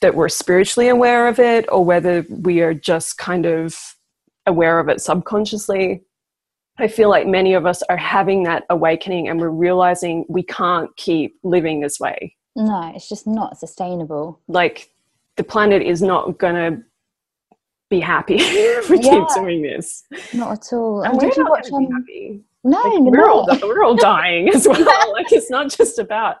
that 0.00 0.14
we're 0.14 0.28
spiritually 0.28 0.88
aware 0.88 1.28
of 1.28 1.38
it 1.38 1.66
or 1.70 1.84
whether 1.84 2.24
we 2.28 2.60
are 2.60 2.74
just 2.74 3.18
kind 3.18 3.46
of 3.46 3.76
aware 4.46 4.78
of 4.78 4.88
it 4.88 5.00
subconsciously. 5.00 6.02
I 6.78 6.88
feel 6.88 7.10
like 7.10 7.26
many 7.26 7.52
of 7.54 7.66
us 7.66 7.82
are 7.90 7.96
having 7.96 8.44
that 8.44 8.64
awakening 8.70 9.28
and 9.28 9.38
we're 9.38 9.50
realizing 9.50 10.24
we 10.28 10.42
can't 10.42 10.94
keep 10.96 11.36
living 11.42 11.80
this 11.80 12.00
way. 12.00 12.36
No, 12.56 12.92
it's 12.94 13.08
just 13.08 13.26
not 13.26 13.58
sustainable. 13.58 14.40
Like 14.48 14.90
the 15.36 15.44
planet 15.44 15.82
is 15.82 16.02
not 16.02 16.38
going 16.38 16.54
to 16.54 16.82
be 17.90 18.00
happy 18.00 18.36
if 18.38 18.88
we 18.88 19.00
yeah. 19.00 19.10
keep 19.10 19.28
doing 19.34 19.62
this. 19.62 20.04
Not 20.32 20.52
at 20.52 20.72
all. 20.72 21.02
And, 21.02 21.12
and 21.12 21.20
did 21.20 21.36
you 21.36 21.46
watch 21.46 21.70
um, 21.72 21.90
happy. 21.90 22.42
No, 22.62 22.78
like, 22.78 23.00
no, 23.02 23.10
we're 23.10 23.30
all 23.30 23.48
we're 23.62 23.82
all 23.84 23.96
dying 23.96 24.50
as 24.50 24.68
well. 24.68 25.12
like 25.12 25.32
it's 25.32 25.50
not 25.50 25.70
just 25.70 25.98
about 25.98 26.36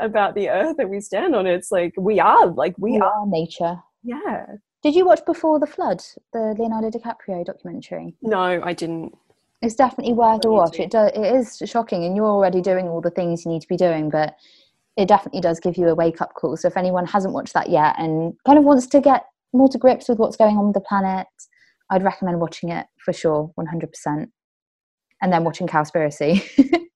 about 0.00 0.34
the 0.34 0.48
earth 0.48 0.76
that 0.76 0.88
we 0.88 1.00
stand 1.00 1.34
on. 1.34 1.46
It's 1.46 1.72
like 1.72 1.92
we 1.98 2.20
are 2.20 2.46
like 2.46 2.74
we, 2.78 2.92
we 2.92 3.00
are. 3.00 3.12
are 3.12 3.26
nature. 3.26 3.76
Yeah. 4.02 4.46
Did 4.82 4.94
you 4.94 5.04
watch 5.04 5.24
Before 5.26 5.58
the 5.58 5.66
Flood, 5.66 6.00
the 6.32 6.54
Leonardo 6.56 6.90
DiCaprio 6.90 7.44
documentary? 7.44 8.14
No, 8.22 8.62
I 8.62 8.72
didn't. 8.72 9.16
It's 9.62 9.74
definitely 9.74 10.12
worth 10.12 10.44
a 10.44 10.50
watch. 10.50 10.78
It 10.78 10.90
does. 10.90 11.10
It 11.14 11.34
is 11.34 11.60
shocking, 11.68 12.04
and 12.04 12.14
you're 12.14 12.26
already 12.26 12.60
doing 12.60 12.86
all 12.86 13.00
the 13.00 13.10
things 13.10 13.44
you 13.44 13.50
need 13.50 13.62
to 13.62 13.68
be 13.68 13.76
doing, 13.76 14.10
but 14.10 14.36
it 14.96 15.08
definitely 15.08 15.40
does 15.40 15.58
give 15.58 15.76
you 15.76 15.88
a 15.88 15.94
wake 15.94 16.20
up 16.20 16.34
call. 16.34 16.56
So 16.56 16.68
if 16.68 16.76
anyone 16.76 17.06
hasn't 17.06 17.34
watched 17.34 17.54
that 17.54 17.68
yet 17.68 17.96
and 17.98 18.34
kind 18.46 18.58
of 18.58 18.64
wants 18.64 18.86
to 18.88 19.00
get 19.00 19.24
more 19.52 19.68
to 19.68 19.78
grips 19.78 20.08
with 20.08 20.18
what's 20.18 20.36
going 20.36 20.56
on 20.56 20.66
with 20.66 20.74
the 20.74 20.80
planet, 20.80 21.26
I'd 21.90 22.04
recommend 22.04 22.40
watching 22.40 22.70
it 22.70 22.86
for 23.04 23.12
sure, 23.12 23.52
100%. 23.58 24.26
And 25.22 25.32
then 25.32 25.44
watching 25.44 25.66
Cowspiracy. 25.66 26.42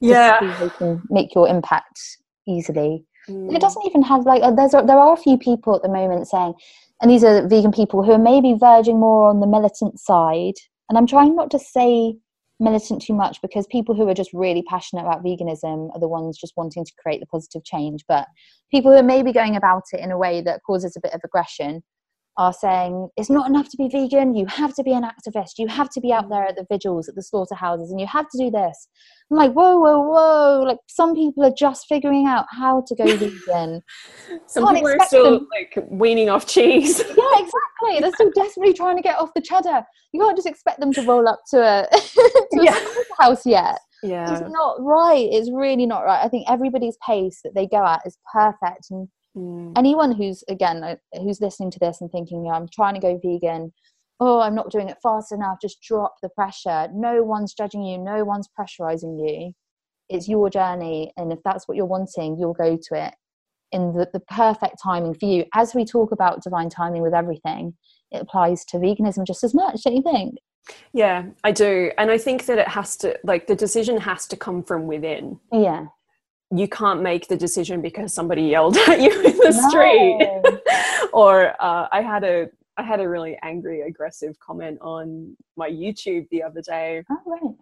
yeah. 0.00 0.62
You 0.62 0.70
can 0.70 1.02
make 1.10 1.34
your 1.34 1.48
impact 1.48 2.00
easily. 2.48 3.04
Mm. 3.28 3.54
It 3.54 3.60
doesn't 3.60 3.86
even 3.86 4.02
have 4.02 4.24
like, 4.26 4.42
uh, 4.42 4.50
there's, 4.50 4.72
there 4.72 4.98
are 4.98 5.12
a 5.12 5.16
few 5.16 5.38
people 5.38 5.76
at 5.76 5.82
the 5.82 5.88
moment 5.88 6.26
saying, 6.28 6.54
and 7.00 7.10
these 7.10 7.24
are 7.24 7.46
vegan 7.46 7.72
people 7.72 8.02
who 8.02 8.12
are 8.12 8.18
maybe 8.18 8.54
verging 8.58 8.98
more 8.98 9.28
on 9.28 9.40
the 9.40 9.46
militant 9.46 9.98
side. 10.00 10.54
And 10.88 10.98
I'm 10.98 11.06
trying 11.06 11.36
not 11.36 11.50
to 11.50 11.58
say 11.58 12.16
militant 12.60 13.02
too 13.02 13.14
much 13.14 13.40
because 13.42 13.66
people 13.66 13.94
who 13.94 14.08
are 14.08 14.14
just 14.14 14.30
really 14.32 14.62
passionate 14.62 15.02
about 15.02 15.24
veganism 15.24 15.90
are 15.94 16.00
the 16.00 16.08
ones 16.08 16.38
just 16.38 16.54
wanting 16.56 16.84
to 16.84 16.92
create 17.02 17.20
the 17.20 17.26
positive 17.26 17.64
change. 17.64 18.04
But 18.06 18.26
people 18.70 18.92
who 18.92 18.98
are 18.98 19.02
maybe 19.02 19.32
going 19.32 19.56
about 19.56 19.82
it 19.92 20.00
in 20.00 20.10
a 20.10 20.18
way 20.18 20.40
that 20.42 20.60
causes 20.64 20.96
a 20.96 21.00
bit 21.00 21.12
of 21.12 21.20
aggression 21.24 21.82
are 22.38 22.52
saying 22.52 23.08
it's 23.16 23.30
not 23.30 23.48
enough 23.48 23.68
to 23.68 23.76
be 23.76 23.88
vegan. 23.88 24.34
You 24.34 24.46
have 24.46 24.74
to 24.74 24.82
be 24.82 24.92
an 24.92 25.04
activist. 25.04 25.52
You 25.58 25.68
have 25.68 25.90
to 25.90 26.00
be 26.00 26.12
out 26.12 26.26
mm. 26.26 26.30
there 26.30 26.46
at 26.46 26.56
the 26.56 26.66
vigils 26.70 27.08
at 27.08 27.14
the 27.14 27.22
slaughterhouses 27.22 27.90
and 27.90 28.00
you 28.00 28.06
have 28.06 28.28
to 28.30 28.38
do 28.38 28.50
this. 28.50 28.88
I'm 29.30 29.36
like 29.36 29.52
whoa 29.52 29.78
whoa 29.78 30.00
whoa. 30.00 30.64
Like 30.66 30.78
some 30.88 31.14
people 31.14 31.44
are 31.44 31.52
just 31.56 31.86
figuring 31.88 32.26
out 32.26 32.46
how 32.50 32.84
to 32.86 32.94
go 32.94 33.04
vegan. 33.16 33.82
Some 34.46 34.74
people 34.74 34.88
are 34.88 35.06
still 35.06 35.38
them. 35.38 35.48
like 35.52 35.86
weaning 35.90 36.28
off 36.28 36.46
cheese. 36.46 37.02
Yeah 37.08 37.32
exactly. 37.32 38.00
They're 38.00 38.12
still 38.12 38.30
desperately 38.34 38.74
trying 38.74 38.96
to 38.96 39.02
get 39.02 39.18
off 39.18 39.30
the 39.34 39.42
cheddar. 39.42 39.84
You 40.12 40.20
can't 40.20 40.36
just 40.36 40.48
expect 40.48 40.80
them 40.80 40.92
to 40.92 41.02
roll 41.02 41.28
up 41.28 41.40
to 41.50 41.58
a, 41.58 41.86
to 41.90 42.40
yeah. 42.62 42.76
a 42.76 43.22
house 43.22 43.46
yet 43.46 43.78
yeah. 44.02 44.30
it's 44.30 44.52
not 44.52 44.76
right. 44.80 45.28
It's 45.30 45.50
really 45.50 45.86
not 45.86 46.00
right. 46.00 46.24
I 46.24 46.28
think 46.28 46.50
everybody's 46.50 46.96
pace 47.06 47.40
that 47.44 47.54
they 47.54 47.66
go 47.66 47.84
at 47.86 48.02
is 48.04 48.18
perfect 48.32 48.90
and 48.90 49.08
Mm. 49.36 49.72
Anyone 49.76 50.12
who's 50.12 50.44
again 50.48 50.82
uh, 50.84 50.96
who's 51.14 51.40
listening 51.40 51.70
to 51.72 51.78
this 51.78 52.00
and 52.00 52.10
thinking, 52.10 52.44
yeah, 52.44 52.52
I'm 52.52 52.68
trying 52.68 52.94
to 52.94 53.00
go 53.00 53.18
vegan, 53.22 53.72
oh, 54.20 54.40
I'm 54.40 54.54
not 54.54 54.70
doing 54.70 54.88
it 54.88 54.98
fast 55.02 55.32
enough. 55.32 55.58
Just 55.60 55.82
drop 55.82 56.14
the 56.22 56.28
pressure. 56.30 56.88
No 56.92 57.22
one's 57.22 57.54
judging 57.54 57.82
you. 57.82 57.98
No 57.98 58.24
one's 58.24 58.48
pressurizing 58.58 59.18
you. 59.26 59.52
It's 60.08 60.28
your 60.28 60.50
journey, 60.50 61.12
and 61.16 61.32
if 61.32 61.38
that's 61.44 61.66
what 61.66 61.76
you're 61.76 61.86
wanting, 61.86 62.36
you'll 62.38 62.54
go 62.54 62.76
to 62.76 63.06
it 63.06 63.14
in 63.70 63.94
the, 63.94 64.06
the 64.12 64.20
perfect 64.20 64.76
timing 64.82 65.14
for 65.14 65.24
you. 65.24 65.46
As 65.54 65.74
we 65.74 65.86
talk 65.86 66.12
about 66.12 66.42
divine 66.42 66.68
timing 66.68 67.00
with 67.00 67.14
everything, 67.14 67.74
it 68.10 68.20
applies 68.20 68.66
to 68.66 68.76
veganism 68.76 69.26
just 69.26 69.42
as 69.42 69.54
much, 69.54 69.82
don't 69.82 69.96
you 69.96 70.02
think? 70.02 70.34
Yeah, 70.92 71.24
I 71.42 71.52
do. 71.52 71.90
And 71.96 72.10
I 72.10 72.18
think 72.18 72.44
that 72.46 72.58
it 72.58 72.68
has 72.68 72.96
to, 72.98 73.18
like, 73.24 73.46
the 73.46 73.56
decision 73.56 73.96
has 73.96 74.26
to 74.26 74.36
come 74.36 74.62
from 74.62 74.86
within. 74.86 75.40
Yeah 75.50 75.86
you 76.54 76.68
can't 76.68 77.02
make 77.02 77.28
the 77.28 77.36
decision 77.36 77.80
because 77.80 78.12
somebody 78.12 78.42
yelled 78.42 78.76
at 78.88 79.00
you 79.00 79.10
in 79.22 79.36
the 79.36 79.50
no. 79.50 79.68
street 79.68 81.08
or 81.12 81.54
uh, 81.62 81.88
i 81.92 82.00
had 82.00 82.24
a 82.24 82.48
i 82.76 82.82
had 82.82 83.00
a 83.00 83.08
really 83.08 83.36
angry 83.42 83.82
aggressive 83.82 84.38
comment 84.38 84.78
on 84.80 85.36
my 85.56 85.68
youtube 85.68 86.26
the 86.30 86.42
other 86.42 86.60
day 86.60 87.02
oh, 87.10 87.16
right. 87.26 87.54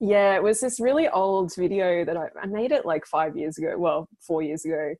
yeah 0.00 0.36
it 0.36 0.42
was 0.42 0.60
this 0.60 0.78
really 0.78 1.08
old 1.08 1.54
video 1.54 2.04
that 2.04 2.16
I, 2.16 2.28
I 2.40 2.46
made 2.46 2.72
it 2.72 2.84
like 2.84 3.06
five 3.06 3.36
years 3.36 3.58
ago 3.58 3.76
well 3.78 4.08
four 4.20 4.42
years 4.42 4.64
ago 4.64 4.94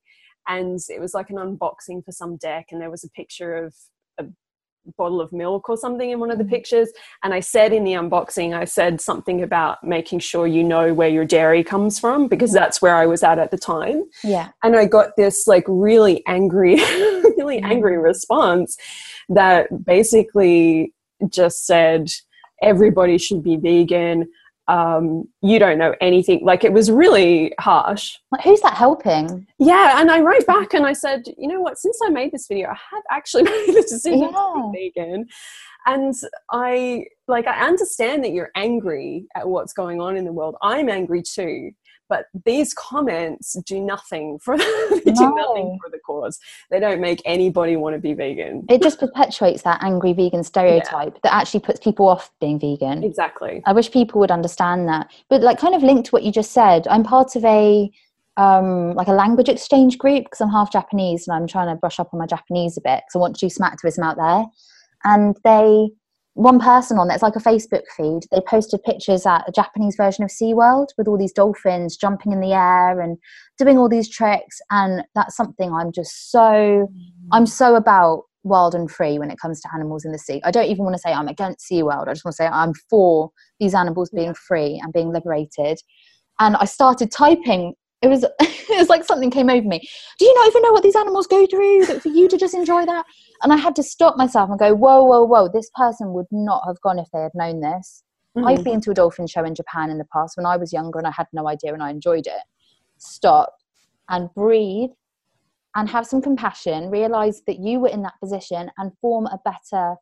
and 0.47 0.79
it 0.89 1.01
was 1.01 1.13
like 1.13 1.29
an 1.29 1.37
unboxing 1.37 2.05
for 2.05 2.13
some 2.13 2.37
deck 2.37 2.69
and 2.71 2.81
there 2.81 2.91
was 2.91 3.05
a 3.05 3.11
picture 3.11 3.55
of 3.55 3.75
bottle 4.97 5.21
of 5.21 5.33
milk 5.33 5.69
or 5.69 5.77
something 5.77 6.11
in 6.11 6.19
one 6.19 6.31
of 6.31 6.39
the 6.39 6.45
mm. 6.45 6.51
pictures. 6.51 6.91
And 7.23 7.35
i 7.35 7.41
said 7.41 7.73
in 7.73 7.85
the 7.85 7.93
unboxing 7.93 8.55
i 8.55 8.65
said 8.65 9.01
something 9.01 9.43
about 9.43 9.83
making 9.85 10.21
sure 10.21 10.47
you 10.47 10.65
know 10.65 10.95
where 10.95 11.09
your 11.09 11.25
dairy 11.25 11.63
comes 11.63 11.99
from 11.99 12.29
because 12.29 12.53
that's 12.53 12.81
where 12.81 12.97
i 12.97 13.07
was 13.07 13.23
at 13.23 13.39
at 13.39 13.51
the 13.51 13.59
time. 13.59 14.05
Yeah. 14.25 14.51
And 14.63 14.77
i 14.77 14.87
got 14.87 15.17
this 15.17 15.47
like 15.47 15.65
really 15.67 16.27
angry 16.27 16.77
really 17.39 17.61
mm. 17.61 17.71
angry 17.71 17.99
response 17.99 18.77
that 19.29 19.85
basically 19.85 20.93
just 21.29 21.67
said 21.67 22.09
everybody 22.63 23.19
should 23.19 23.43
be 23.43 23.57
vegan 23.57 24.29
um, 24.69 25.27
you 25.41 25.59
don't 25.59 25.79
know 25.79 25.95
anything. 26.01 26.45
Like 26.45 26.63
it 26.63 26.73
was 26.73 26.91
really 26.91 27.53
harsh. 27.59 28.17
Like, 28.31 28.43
who's 28.43 28.61
that 28.61 28.75
helping? 28.75 29.47
Yeah, 29.59 30.01
and 30.01 30.11
I 30.11 30.21
wrote 30.21 30.47
back 30.47 30.75
and 30.75 30.87
I 30.87 30.93
said, 30.93 31.23
you 31.39 31.49
know 31.49 31.61
what? 31.61 31.79
Since 31.79 31.99
I 32.05 32.11
made 32.11 32.33
this 32.33 32.47
video, 32.47 32.69
I 32.69 32.79
have 32.93 33.03
actually 33.11 33.43
made 33.45 33.67
the 33.69 33.83
decision 33.83 34.21
yeah. 34.21 34.29
to 34.29 34.71
be 34.73 34.93
vegan, 34.95 35.27
and 35.87 36.15
I 36.53 37.07
like 37.27 37.47
I 37.47 37.67
understand 37.67 38.23
that 38.25 38.33
you're 38.33 38.51
angry 38.55 39.27
at 39.35 39.49
what's 39.49 39.73
going 39.73 40.01
on 40.01 40.17
in 40.17 40.25
the 40.25 40.33
world. 40.33 40.57
I'm 40.63 40.91
angry 40.91 41.23
too, 41.23 41.71
but 42.09 42.27
these 42.45 42.75
comments 42.75 43.57
do 43.67 43.81
nothing 43.81 44.39
for 44.39 44.57
they 44.59 44.65
no. 44.65 45.13
do 45.13 45.35
nothing 45.35 45.79
for 45.83 45.91
the 45.91 45.99
cause. 46.05 46.39
They 46.71 46.81
don't 46.81 47.01
make 47.01 47.21
anybody 47.25 47.77
want 47.77 47.95
to 47.95 48.01
be 48.01 48.15
vegan. 48.15 48.65
It 48.69 48.83
just 48.83 48.99
perpetuates 48.99 49.63
that 49.63 49.83
angry 49.83 50.13
vegan 50.13 50.45
stereotype 50.45 51.15
yeah. 51.15 51.21
that 51.25 51.35
actually 51.35 51.61
puts 51.61 51.81
people 51.81 52.09
off 52.09 52.31
being 52.41 52.59
vegan. 52.59 53.05
Exactly. 53.05 53.63
I 53.67 53.73
wish 53.73 53.91
people 53.91 54.21
would 54.21 54.31
understand 54.31 54.89
that. 54.89 55.11
But 55.29 55.43
like 55.43 55.59
kind 55.59 55.75
of 55.75 55.83
linked 55.83 56.07
to 56.07 56.11
what 56.11 56.23
you 56.23 56.33
just 56.33 56.53
said 56.53 56.87
i'm 56.89 57.05
part 57.05 57.37
of 57.37 57.45
a 57.45 57.91
um, 58.37 58.95
like 58.95 59.09
a 59.09 59.13
language 59.13 59.49
exchange 59.49 59.99
group 59.99 60.25
because 60.25 60.41
i'm 60.41 60.51
half 60.51 60.71
japanese 60.71 61.27
and 61.27 61.37
i'm 61.37 61.47
trying 61.47 61.69
to 61.69 61.75
brush 61.75 61.99
up 61.99 62.11
on 62.13 62.21
my 62.21 62.27
japanese 62.27 62.77
a 62.77 62.81
bit 62.81 63.03
because 63.05 63.17
i 63.17 63.19
want 63.19 63.35
to 63.35 63.47
do 63.47 63.51
some 63.51 63.67
activism 63.67 64.05
out 64.05 64.17
there. 64.17 64.45
And 65.05 65.37
they 65.45 65.91
one 66.39 66.61
person 66.61 66.99
on 66.99 67.09
there, 67.09 67.17
it's 67.17 67.23
like 67.23 67.35
a 67.35 67.41
Facebook 67.41 67.83
feed. 67.97 68.21
They 68.31 68.41
posted 68.47 68.81
pictures 68.85 69.27
at 69.27 69.43
a 69.49 69.53
Japanese 69.53 69.97
version 69.97 70.23
of 70.23 70.31
SeaWorld 70.31 70.87
with 70.97 71.09
all 71.09 71.19
these 71.19 71.33
dolphins 71.33 71.97
jumping 71.97 72.31
in 72.31 72.39
the 72.39 72.53
air 72.53 73.01
and 73.01 73.19
doing 73.59 73.77
all 73.77 73.89
these 73.89 74.09
tricks. 74.09 74.61
And 74.71 75.03
that's 75.17 75.35
something 75.35 75.73
I'm 75.73 75.91
just 75.91 76.31
so, 76.31 76.89
I'm 77.33 77.45
so 77.45 77.75
about 77.75 78.23
wild 78.45 78.77
and 78.77 78.89
free 78.89 79.19
when 79.19 79.33
it 79.33 79.41
comes 79.41 79.61
to 79.63 79.69
animals 79.75 80.05
in 80.05 80.13
the 80.13 80.19
sea. 80.19 80.41
I 80.45 80.53
don't 80.53 80.71
even 80.71 80.85
want 80.85 80.95
to 80.95 81.01
say 81.01 81.13
I'm 81.13 81.27
against 81.27 81.69
SeaWorld. 81.69 82.07
I 82.07 82.13
just 82.13 82.25
want 82.25 82.35
to 82.35 82.43
say 82.45 82.47
I'm 82.47 82.73
for 82.89 83.33
these 83.59 83.75
animals 83.75 84.09
being 84.15 84.33
free 84.35 84.81
and 84.81 84.93
being 84.93 85.13
liberated. 85.13 85.81
And 86.39 86.55
I 86.55 86.67
started 86.67 87.11
typing 87.11 87.75
it 88.03 88.09
was 88.09 88.25
it 88.41 88.79
was 88.79 88.89
like 88.89 89.05
something 89.05 89.31
came 89.31 89.51
over 89.51 89.67
me. 89.67 89.81
Do 90.19 90.25
you 90.25 90.35
not 90.35 90.49
even 90.49 90.63
know 90.63 90.73
what 90.73 90.83
these 90.83 90.97
animals 90.97 91.27
go 91.27 91.47
through 91.47 91.87
that 91.87 92.03
for 92.03 92.09
you 92.09 92.29
to 92.29 92.37
just 92.37 92.55
enjoy 92.55 92.85
that? 92.87 93.05
And 93.43 93.53
i 93.53 93.57
had 93.57 93.77
to 93.77 93.83
stop 93.83 94.17
myself 94.17 94.51
and 94.51 94.59
go 94.59 94.75
whoa 94.75 95.03
whoa 95.05 95.25
whoa 95.25 95.49
this 95.49 95.71
person 95.75 96.13
would 96.13 96.27
not 96.31 96.63
have 96.67 96.81
gone 96.81 96.99
if 96.99 97.09
they 97.13 97.21
had 97.21 97.33
known 97.35 97.61
this. 97.61 98.03
Mm-hmm. 98.37 98.47
i've 98.47 98.65
been 98.65 98.81
to 98.83 98.91
a 98.91 98.95
dolphin 98.95 99.27
show 99.27 99.45
in 99.45 99.55
japan 99.55 99.91
in 99.91 99.97
the 99.99 100.05
past 100.13 100.37
when 100.37 100.45
i 100.45 100.57
was 100.57 100.73
younger 100.73 100.99
and 100.99 101.07
i 101.07 101.11
had 101.11 101.27
no 101.33 101.49
idea 101.49 101.73
and 101.73 101.83
i 101.83 101.91
enjoyed 101.91 102.27
it. 102.27 102.43
Stop 102.99 103.55
and 104.09 104.33
breathe 104.35 104.91
and 105.75 105.89
have 105.89 106.07
some 106.07 106.23
compassion. 106.23 106.91
Realize 106.91 107.43
that 107.47 107.59
you 107.61 107.79
were 107.79 107.89
in 107.89 108.03
that 108.03 108.19
position 108.21 108.71
and 108.79 108.93
form 109.01 109.27
a 109.27 109.39
better 109.45 109.97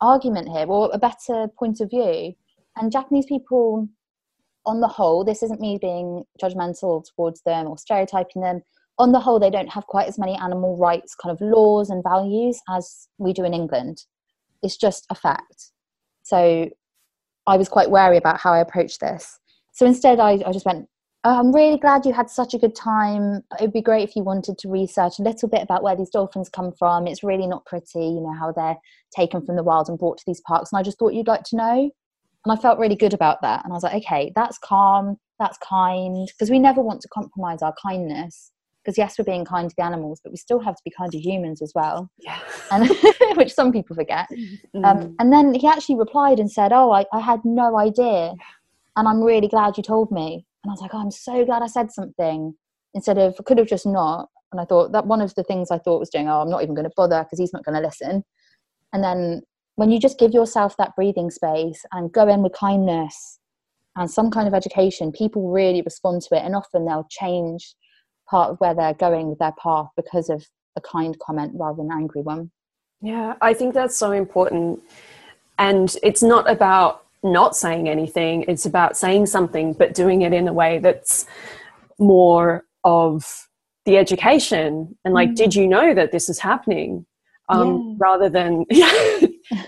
argument 0.00 0.48
here 0.48 0.66
or 0.66 0.90
a 0.92 0.98
better 0.98 1.48
point 1.58 1.80
of 1.80 1.90
view. 1.90 2.34
And 2.76 2.92
japanese 2.92 3.26
people 3.26 3.88
on 4.68 4.80
the 4.80 4.86
whole, 4.86 5.24
this 5.24 5.42
isn't 5.42 5.60
me 5.60 5.78
being 5.80 6.24
judgmental 6.40 7.02
towards 7.16 7.42
them 7.42 7.66
or 7.66 7.78
stereotyping 7.78 8.42
them. 8.42 8.60
On 8.98 9.12
the 9.12 9.20
whole, 9.20 9.40
they 9.40 9.50
don't 9.50 9.72
have 9.72 9.86
quite 9.86 10.08
as 10.08 10.18
many 10.18 10.36
animal 10.36 10.76
rights 10.76 11.14
kind 11.14 11.32
of 11.32 11.40
laws 11.40 11.88
and 11.88 12.02
values 12.02 12.60
as 12.68 13.08
we 13.16 13.32
do 13.32 13.44
in 13.44 13.54
England. 13.54 14.04
It's 14.62 14.76
just 14.76 15.06
a 15.10 15.14
fact. 15.14 15.72
So 16.22 16.68
I 17.46 17.56
was 17.56 17.68
quite 17.68 17.90
wary 17.90 18.18
about 18.18 18.40
how 18.40 18.52
I 18.52 18.58
approached 18.58 19.00
this. 19.00 19.38
So 19.72 19.86
instead, 19.86 20.20
I, 20.20 20.32
I 20.44 20.52
just 20.52 20.66
went, 20.66 20.86
oh, 21.24 21.38
I'm 21.38 21.54
really 21.54 21.78
glad 21.78 22.04
you 22.04 22.12
had 22.12 22.28
such 22.28 22.52
a 22.52 22.58
good 22.58 22.74
time. 22.74 23.42
It'd 23.58 23.72
be 23.72 23.80
great 23.80 24.06
if 24.06 24.16
you 24.16 24.22
wanted 24.22 24.58
to 24.58 24.68
research 24.68 25.18
a 25.18 25.22
little 25.22 25.48
bit 25.48 25.62
about 25.62 25.82
where 25.82 25.96
these 25.96 26.10
dolphins 26.10 26.50
come 26.50 26.72
from. 26.78 27.06
It's 27.06 27.24
really 27.24 27.46
not 27.46 27.64
pretty, 27.64 28.00
you 28.00 28.20
know, 28.20 28.34
how 28.38 28.52
they're 28.52 28.76
taken 29.16 29.46
from 29.46 29.56
the 29.56 29.62
wild 29.62 29.88
and 29.88 29.98
brought 29.98 30.18
to 30.18 30.24
these 30.26 30.42
parks. 30.42 30.72
And 30.72 30.78
I 30.78 30.82
just 30.82 30.98
thought 30.98 31.14
you'd 31.14 31.26
like 31.26 31.44
to 31.44 31.56
know. 31.56 31.90
And 32.44 32.56
I 32.56 32.60
felt 32.60 32.78
really 32.78 32.96
good 32.96 33.14
about 33.14 33.42
that. 33.42 33.64
And 33.64 33.72
I 33.72 33.74
was 33.74 33.82
like, 33.82 34.02
okay, 34.02 34.32
that's 34.34 34.58
calm, 34.58 35.16
that's 35.38 35.58
kind, 35.58 36.26
because 36.28 36.50
we 36.50 36.58
never 36.58 36.80
want 36.80 37.00
to 37.02 37.08
compromise 37.08 37.62
our 37.62 37.74
kindness 37.82 38.52
because 38.88 38.96
yes, 38.96 39.18
we're 39.18 39.24
being 39.24 39.44
kind 39.44 39.68
to 39.68 39.76
the 39.76 39.84
animals, 39.84 40.18
but 40.24 40.32
we 40.32 40.38
still 40.38 40.60
have 40.60 40.74
to 40.74 40.82
be 40.82 40.90
kind 40.90 41.12
to 41.12 41.18
humans 41.18 41.60
as 41.60 41.72
well. 41.74 42.10
Yeah. 42.16 42.38
And 42.70 42.88
which 43.36 43.52
some 43.52 43.70
people 43.70 43.94
forget. 43.94 44.26
Mm. 44.74 44.84
Um, 44.84 45.16
and 45.18 45.30
then 45.30 45.52
he 45.52 45.68
actually 45.68 45.96
replied 45.96 46.40
and 46.40 46.50
said, 46.50 46.72
"Oh, 46.72 46.90
I, 46.90 47.04
I 47.12 47.20
had 47.20 47.40
no 47.44 47.76
idea, 47.78 48.32
and 48.96 49.06
I'm 49.06 49.22
really 49.22 49.46
glad 49.46 49.76
you 49.76 49.82
told 49.82 50.10
me." 50.10 50.46
And 50.64 50.70
I 50.70 50.72
was 50.72 50.80
like, 50.80 50.94
oh, 50.94 51.02
"I'm 51.02 51.10
so 51.10 51.44
glad 51.44 51.62
I 51.62 51.66
said 51.66 51.92
something 51.92 52.54
instead 52.94 53.18
of 53.18 53.38
could 53.44 53.58
have 53.58 53.68
just 53.68 53.84
not." 53.84 54.30
And 54.52 54.60
I 54.60 54.64
thought 54.64 54.92
that 54.92 55.06
one 55.06 55.20
of 55.20 55.34
the 55.34 55.44
things 55.44 55.70
I 55.70 55.76
thought 55.78 56.00
was 56.00 56.08
doing, 56.08 56.26
"Oh, 56.26 56.40
I'm 56.40 56.50
not 56.50 56.62
even 56.62 56.74
going 56.74 56.88
to 56.88 56.94
bother 56.96 57.22
because 57.22 57.38
he's 57.38 57.52
not 57.52 57.64
going 57.64 57.76
to 57.76 57.86
listen." 57.86 58.24
And 58.94 59.04
then 59.04 59.42
when 59.78 59.92
you 59.92 60.00
just 60.00 60.18
give 60.18 60.32
yourself 60.32 60.76
that 60.76 60.96
breathing 60.96 61.30
space 61.30 61.84
and 61.92 62.12
go 62.12 62.26
in 62.26 62.42
with 62.42 62.52
kindness 62.52 63.38
and 63.94 64.10
some 64.10 64.28
kind 64.28 64.48
of 64.48 64.52
education, 64.52 65.12
people 65.12 65.52
really 65.52 65.82
respond 65.82 66.20
to 66.22 66.34
it, 66.34 66.44
and 66.44 66.56
often 66.56 66.84
they'll 66.84 67.06
change 67.08 67.76
part 68.28 68.50
of 68.50 68.58
where 68.58 68.74
they're 68.74 68.94
going 68.94 69.28
with 69.28 69.38
their 69.38 69.54
path 69.62 69.86
because 69.94 70.30
of 70.30 70.44
a 70.76 70.80
kind 70.80 71.16
comment 71.20 71.52
rather 71.54 71.76
than 71.76 71.92
an 71.92 71.96
angry 71.96 72.22
one. 72.22 72.50
Yeah, 73.00 73.34
I 73.40 73.54
think 73.54 73.72
that's 73.72 73.96
so 73.96 74.10
important. 74.10 74.80
And 75.60 75.96
it's 76.02 76.24
not 76.24 76.50
about 76.50 77.04
not 77.22 77.54
saying 77.54 77.88
anything, 77.88 78.46
it's 78.48 78.66
about 78.66 78.96
saying 78.96 79.26
something, 79.26 79.74
but 79.74 79.94
doing 79.94 80.22
it 80.22 80.32
in 80.32 80.48
a 80.48 80.52
way 80.52 80.80
that's 80.80 81.24
more 82.00 82.64
of 82.82 83.46
the 83.84 83.96
education 83.96 84.96
and 85.04 85.14
like, 85.14 85.30
mm. 85.30 85.36
did 85.36 85.54
you 85.54 85.68
know 85.68 85.94
that 85.94 86.10
this 86.10 86.28
is 86.28 86.40
happening? 86.40 87.06
Um, 87.48 87.68
yeah. 87.68 87.94
Rather 87.98 88.28
than, 88.28 88.64
yeah, 88.70 89.20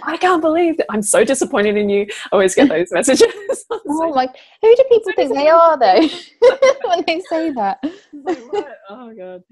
I 0.03 0.17
can't 0.17 0.43
believe 0.43 0.77
that 0.79 0.87
I'm 0.91 1.03
so 1.03 1.25
disappointed 1.25 1.77
in 1.77 1.89
you. 1.89 2.07
I 2.11 2.29
always 2.33 2.55
get 2.55 2.69
those 2.69 2.89
messages. 2.91 3.33
oh, 3.71 4.13
like, 4.15 4.31
who 4.61 4.75
do 4.77 4.85
people 4.91 5.13
so 5.13 5.13
think 5.17 5.35
they 5.35 5.49
are 5.49 5.79
though 5.79 6.09
when 6.89 7.05
they 7.07 7.21
say 7.29 7.51
that? 7.53 7.79
Like, 8.13 8.39
oh, 8.89 9.15
God. 9.15 9.43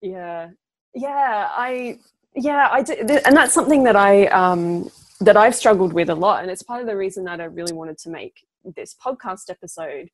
Yeah. 0.00 0.50
Yeah. 0.94 1.48
I, 1.50 1.98
yeah 2.34 2.68
i 2.70 2.82
do 2.82 2.94
and 3.26 3.36
that's 3.36 3.52
something 3.52 3.84
that 3.84 3.96
i 3.96 4.26
um 4.28 4.90
that 5.20 5.36
i've 5.36 5.54
struggled 5.54 5.92
with 5.92 6.08
a 6.08 6.14
lot 6.14 6.42
and 6.42 6.50
it's 6.50 6.62
part 6.62 6.80
of 6.80 6.86
the 6.86 6.96
reason 6.96 7.24
that 7.24 7.40
i 7.40 7.44
really 7.44 7.72
wanted 7.72 7.98
to 7.98 8.08
make 8.08 8.46
this 8.76 8.94
podcast 9.04 9.50
episode 9.50 10.08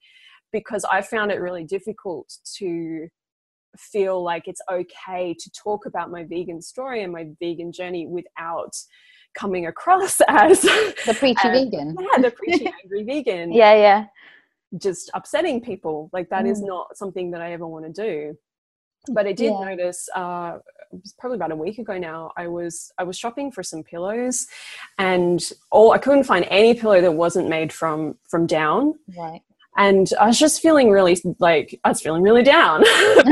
because 0.53 0.85
i 0.91 1.01
found 1.01 1.31
it 1.31 1.41
really 1.41 1.65
difficult 1.65 2.39
to 2.45 3.09
feel 3.77 4.23
like 4.23 4.49
it's 4.49 4.63
okay 4.71 5.35
to 5.39 5.51
talk 5.51 5.87
about 5.87 6.11
my 6.11 6.25
vegan 6.25 6.61
story 6.61 7.03
and 7.03 7.13
my 7.13 7.29
vegan 7.41 7.71
journey 7.71 8.07
without 8.07 8.75
coming 9.39 9.67
across 9.67 10.21
as 10.29 10.63
the 10.63 11.17
preachy 11.19 11.49
as, 11.49 11.65
vegan 11.65 11.97
yeah 12.01 12.23
the 12.23 12.31
preachy 12.31 12.67
angry 12.83 13.05
vegan 13.05 13.53
yeah 13.53 13.75
yeah 13.75 14.07
just 14.77 15.11
upsetting 15.15 15.61
people 15.61 16.11
like 16.13 16.29
that 16.29 16.45
mm. 16.45 16.51
is 16.51 16.61
not 16.61 16.97
something 16.97 17.31
that 17.31 17.41
i 17.41 17.53
ever 17.53 17.67
want 17.67 17.85
to 17.85 17.93
do 17.93 18.37
but 19.13 19.27
I 19.27 19.33
did 19.33 19.53
yeah. 19.53 19.65
notice 19.65 20.09
uh, 20.15 20.59
it 20.93 21.01
was 21.03 21.15
probably 21.19 21.37
about 21.37 21.53
a 21.53 21.57
week 21.57 21.79
ago 21.79 21.99
now. 21.99 22.33
I 22.37 22.49
was 22.49 22.93
I 22.99 23.05
was 23.05 23.19
shopping 23.19 23.51
for 23.51 23.63
some 23.63 23.83
pillows, 23.83 24.47
and 24.99 25.41
all 25.71 25.93
I 25.93 25.99
couldn't 25.99 26.25
find 26.25 26.47
any 26.51 26.75
pillow 26.75 27.01
that 27.01 27.13
wasn't 27.13 27.49
made 27.49 27.73
from 27.73 28.17
from 28.29 28.47
down. 28.47 28.95
Right. 29.17 29.43
And 29.77 30.09
I 30.21 30.27
was 30.27 30.39
just 30.39 30.61
feeling 30.61 30.91
really 30.91 31.17
like 31.39 31.79
I 31.85 31.91
was 31.91 32.01
feeling 32.01 32.23
really 32.23 32.43
down. 32.43 32.85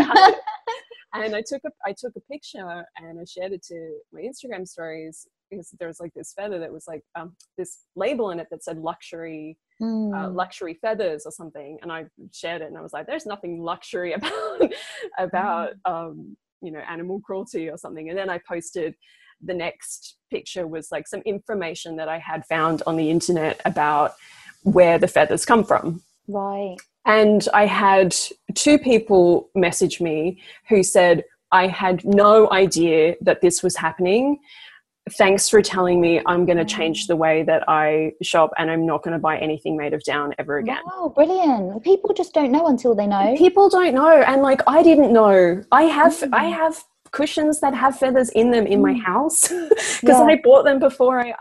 and 1.15 1.35
I 1.35 1.43
took 1.47 1.63
a 1.65 1.71
I 1.85 1.93
took 1.93 2.15
a 2.17 2.21
picture 2.21 2.85
and 2.97 3.19
I 3.21 3.25
shared 3.25 3.53
it 3.53 3.63
to 3.65 3.99
my 4.13 4.21
Instagram 4.21 4.67
stories 4.67 5.27
because 5.51 5.75
there 5.79 5.89
was 5.89 6.01
like 6.01 6.13
this 6.15 6.33
feather 6.33 6.59
that 6.59 6.73
was 6.73 6.87
like 6.87 7.03
um, 7.15 7.35
this 7.57 7.81
label 7.95 8.31
in 8.31 8.41
it 8.41 8.49
that 8.51 8.65
said 8.65 8.79
luxury 8.79 9.59
mm. 9.81 10.15
uh, 10.17 10.31
luxury 10.31 10.79
feathers 10.81 11.25
or 11.27 11.33
something 11.33 11.79
and 11.83 11.93
i 11.93 12.05
shared 12.33 12.63
it 12.63 12.69
and 12.69 12.79
i 12.79 12.81
was 12.81 12.93
like 12.93 13.07
there's 13.07 13.27
nothing 13.27 13.63
luxury 13.63 14.13
about 14.15 14.73
about 15.19 15.73
mm. 15.87 15.91
um, 15.91 16.37
you 16.63 16.71
know 16.71 16.81
animal 16.81 17.21
cruelty 17.21 17.69
or 17.69 17.77
something 17.77 18.09
and 18.09 18.19
then 18.19 18.31
i 18.31 18.39
posted 18.49 18.95
the 19.43 19.55
next 19.55 20.17
picture 20.31 20.67
was 20.67 20.91
like 20.91 21.07
some 21.07 21.21
information 21.21 21.97
that 21.97 22.09
i 22.09 22.19
had 22.19 22.45
found 22.47 22.83
on 22.87 22.97
the 22.97 23.11
internet 23.11 23.61
about 23.65 24.15
where 24.63 24.99
the 24.99 25.09
feathers 25.09 25.45
come 25.45 25.63
from 25.63 26.03
right 26.29 26.77
and 27.05 27.49
i 27.53 27.67
had 27.67 28.15
two 28.55 28.79
people 28.79 29.51
message 29.55 30.01
me 30.01 30.41
who 30.69 30.83
said 30.83 31.23
i 31.53 31.67
had 31.67 32.05
no 32.05 32.51
idea 32.51 33.15
that 33.21 33.43
this 33.43 33.63
was 33.63 33.77
happening 33.77 34.39
thanks 35.13 35.49
for 35.49 35.63
telling 35.63 36.01
me 36.01 36.21
I'm 36.27 36.45
going 36.47 36.59
to 36.59 36.65
change 36.65 37.07
the 37.07 37.17
way 37.17 37.45
that 37.45 37.65
I 37.69 38.13
shop 38.23 38.51
and 38.59 38.71
I'm 38.71 38.85
not 38.85 39.03
going 39.03 39.13
to 39.13 39.19
buy 39.19 39.39
anything 39.39 39.77
made 39.77 39.95
of 39.95 40.03
down 40.03 40.35
ever 40.39 40.59
again. 40.59 40.81
Wow, 40.85 41.13
brilliant. 41.15 41.83
People 41.85 42.13
just 42.13 42.35
don't 42.35 42.51
know 42.51 42.67
until 42.67 42.95
they 42.95 43.07
know. 43.07 43.35
People 43.37 43.69
don't 43.69 43.95
know 43.95 44.23
and 44.23 44.43
like 44.43 44.63
I 44.67 44.83
didn't 44.83 45.13
know. 45.13 45.63
I 45.71 45.83
have 45.85 46.13
mm. 46.13 46.31
I 46.33 46.45
have 46.45 46.83
cushions 47.13 47.61
that 47.61 47.73
have 47.75 47.99
feathers 47.99 48.31
in 48.31 48.51
them 48.51 48.67
in 48.67 48.83
my 48.83 48.95
house 48.95 49.49
because 49.49 50.03
yeah. 50.03 50.23
I 50.23 50.41
bought 50.43 50.65
them 50.65 50.79
before 50.81 51.21
I 51.21 51.35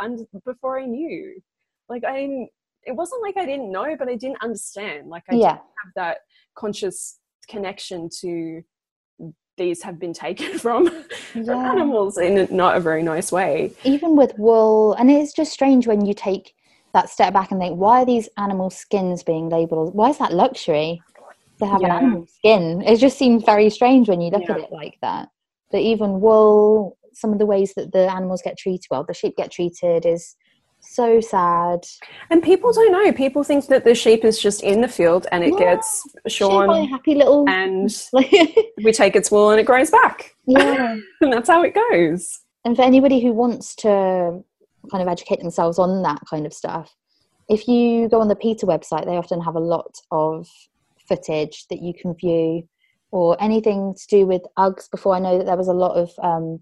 before 0.46 0.80
I 0.80 0.86
knew. 0.86 1.42
Like 1.90 2.04
I 2.04 2.22
didn't 2.22 2.50
it 2.84 2.96
wasn't 2.96 3.24
like 3.24 3.36
I 3.36 3.46
didn't 3.46 3.72
know 3.72 3.96
but 3.98 4.08
I 4.08 4.16
didn't 4.16 4.44
understand. 4.44 5.10
Like 5.10 5.24
I 5.30 5.36
yeah. 5.36 5.54
didn't 5.54 5.58
have 5.58 5.94
that 5.96 6.18
conscious 6.56 7.20
connection 7.48 8.10
to 8.22 8.62
these 9.58 9.82
have 9.84 10.00
been 10.00 10.14
taken 10.14 10.58
from, 10.60 10.86
yeah. 11.34 11.44
from 11.44 11.50
animals 11.50 12.18
in 12.18 12.38
a, 12.38 12.52
not 12.52 12.78
a 12.78 12.80
very 12.80 13.04
nice 13.04 13.32
way. 13.32 13.74
Even 13.84 14.16
with 14.16 14.38
wool, 14.38 14.94
and 14.94 15.10
it's 15.10 15.34
just 15.34 15.52
strange 15.52 15.88
when 15.88 16.06
you 16.06 16.14
take 16.14 16.54
that 16.94 17.10
step 17.10 17.34
back 17.34 17.52
and 17.52 17.60
think, 17.60 17.78
why 17.78 18.02
are 18.02 18.06
these 18.06 18.30
animal 18.38 18.70
skins 18.70 19.24
being 19.24 19.50
labeled? 19.50 19.94
Why 19.94 20.10
is 20.10 20.18
that 20.18 20.34
luxury 20.34 21.02
to 21.60 21.66
have 21.66 21.82
yeah. 21.82 21.98
an 21.98 22.04
animal 22.04 22.28
skin? 22.28 22.82
It 22.82 22.98
just 22.98 23.18
seems 23.18 23.44
very 23.44 23.70
strange 23.70 24.08
when 24.08 24.22
you 24.22 24.32
look 24.32 24.44
yeah. 24.48 24.56
at 24.56 24.62
it 24.62 24.72
like 24.72 24.98
that. 25.02 25.30
But 25.72 25.82
even 25.82 26.22
wool, 26.22 26.98
some 27.14 27.34
of 27.34 27.40
the 27.40 27.46
ways 27.46 27.74
that 27.76 27.92
the 27.92 28.10
animals 28.12 28.42
get 28.42 28.58
treated, 28.58 28.86
well, 28.90 29.04
the 29.04 29.14
sheep 29.14 29.36
get 29.36 29.52
treated 29.52 30.06
is 30.06 30.36
so 30.96 31.20
sad. 31.20 31.86
And 32.30 32.42
people 32.42 32.72
don't 32.72 32.92
know. 32.92 33.12
People 33.12 33.44
think 33.44 33.68
that 33.68 33.84
the 33.84 33.96
sheep 33.96 34.24
is 34.24 34.40
just 34.40 34.64
in 34.64 34.82
the 34.82 34.88
field 34.88 35.28
and 35.32 35.44
it 35.44 35.54
yeah. 35.54 35.76
gets 35.76 36.04
shorn. 36.28 36.88
happy 36.88 37.16
little 37.16 37.48
and 37.50 37.90
we 38.14 38.92
take 38.92 39.16
its 39.16 39.30
wool 39.30 39.52
and 39.52 39.60
it 39.60 39.66
grows 39.66 39.92
back. 39.92 40.36
Yeah. 40.46 40.98
and 41.22 41.34
that's 41.34 41.50
how 41.50 41.64
it 41.64 41.76
goes. 41.76 42.40
And 42.64 42.76
for 42.76 42.82
anybody 42.82 43.22
who 43.22 43.34
wants 43.34 43.76
to 43.76 44.44
kind 44.92 45.02
of 45.02 45.08
educate 45.08 45.40
themselves 45.40 45.78
on 45.78 46.02
that 46.04 46.22
kind 46.30 46.46
of 46.46 46.54
stuff, 46.54 46.96
if 47.50 47.68
you 47.68 48.10
go 48.10 48.22
on 48.22 48.28
the 48.28 48.36
PETA 48.36 48.66
website, 48.66 49.06
they 49.06 49.18
often 49.18 49.42
have 49.42 49.56
a 49.56 49.60
lot 49.60 50.00
of 50.12 50.48
footage 51.08 51.68
that 51.70 51.82
you 51.82 51.94
can 51.94 52.16
view 52.16 52.68
or 53.12 53.42
anything 53.42 53.94
to 53.94 54.08
do 54.08 54.26
with 54.26 54.42
Uggs. 54.58 54.90
Before 54.90 55.16
I 55.16 55.20
know 55.20 55.38
that 55.38 55.46
there 55.46 55.58
was 55.58 55.68
a 55.68 55.74
lot 55.74 55.96
of 55.96 56.12
um, 56.24 56.60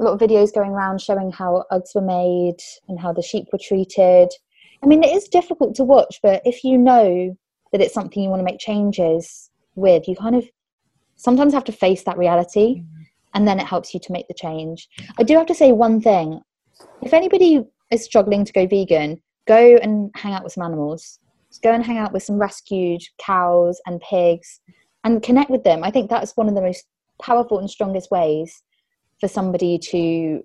a 0.00 0.02
lot 0.02 0.14
of 0.14 0.28
videos 0.28 0.54
going 0.54 0.70
around 0.70 1.00
showing 1.00 1.30
how 1.30 1.64
Uggs 1.70 1.94
were 1.94 2.00
made 2.00 2.56
and 2.88 2.98
how 2.98 3.12
the 3.12 3.22
sheep 3.22 3.46
were 3.52 3.58
treated. 3.62 4.30
I 4.82 4.86
mean, 4.86 5.04
it 5.04 5.14
is 5.14 5.28
difficult 5.28 5.74
to 5.76 5.84
watch, 5.84 6.20
but 6.22 6.40
if 6.46 6.64
you 6.64 6.78
know 6.78 7.36
that 7.70 7.80
it's 7.82 7.92
something 7.92 8.22
you 8.22 8.30
want 8.30 8.40
to 8.40 8.44
make 8.44 8.58
changes 8.58 9.50
with, 9.74 10.08
you 10.08 10.16
kind 10.16 10.34
of 10.34 10.48
sometimes 11.16 11.52
have 11.52 11.64
to 11.64 11.72
face 11.72 12.02
that 12.04 12.16
reality 12.16 12.76
mm-hmm. 12.76 13.02
and 13.34 13.46
then 13.46 13.60
it 13.60 13.66
helps 13.66 13.92
you 13.92 14.00
to 14.00 14.12
make 14.12 14.26
the 14.26 14.34
change. 14.34 14.88
I 15.18 15.22
do 15.22 15.36
have 15.36 15.46
to 15.46 15.54
say 15.54 15.72
one 15.72 16.00
thing 16.00 16.40
if 17.02 17.12
anybody 17.12 17.62
is 17.90 18.04
struggling 18.04 18.46
to 18.46 18.52
go 18.54 18.66
vegan, 18.66 19.20
go 19.46 19.76
and 19.82 20.10
hang 20.14 20.32
out 20.32 20.44
with 20.44 20.54
some 20.54 20.64
animals. 20.64 21.18
Just 21.50 21.62
go 21.62 21.72
and 21.72 21.84
hang 21.84 21.98
out 21.98 22.12
with 22.12 22.22
some 22.22 22.38
rescued 22.38 23.02
cows 23.18 23.80
and 23.84 24.00
pigs 24.00 24.60
and 25.04 25.22
connect 25.22 25.50
with 25.50 25.64
them. 25.64 25.84
I 25.84 25.90
think 25.90 26.08
that's 26.08 26.36
one 26.36 26.48
of 26.48 26.54
the 26.54 26.62
most 26.62 26.86
powerful 27.20 27.58
and 27.58 27.68
strongest 27.68 28.10
ways 28.10 28.62
for 29.20 29.28
somebody 29.28 29.78
to 29.78 30.44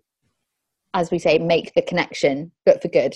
as 0.94 1.12
we 1.12 1.20
say 1.20 1.38
make 1.38 1.74
the 1.74 1.82
connection 1.82 2.52
but 2.66 2.82
for 2.82 2.88
good. 2.88 3.16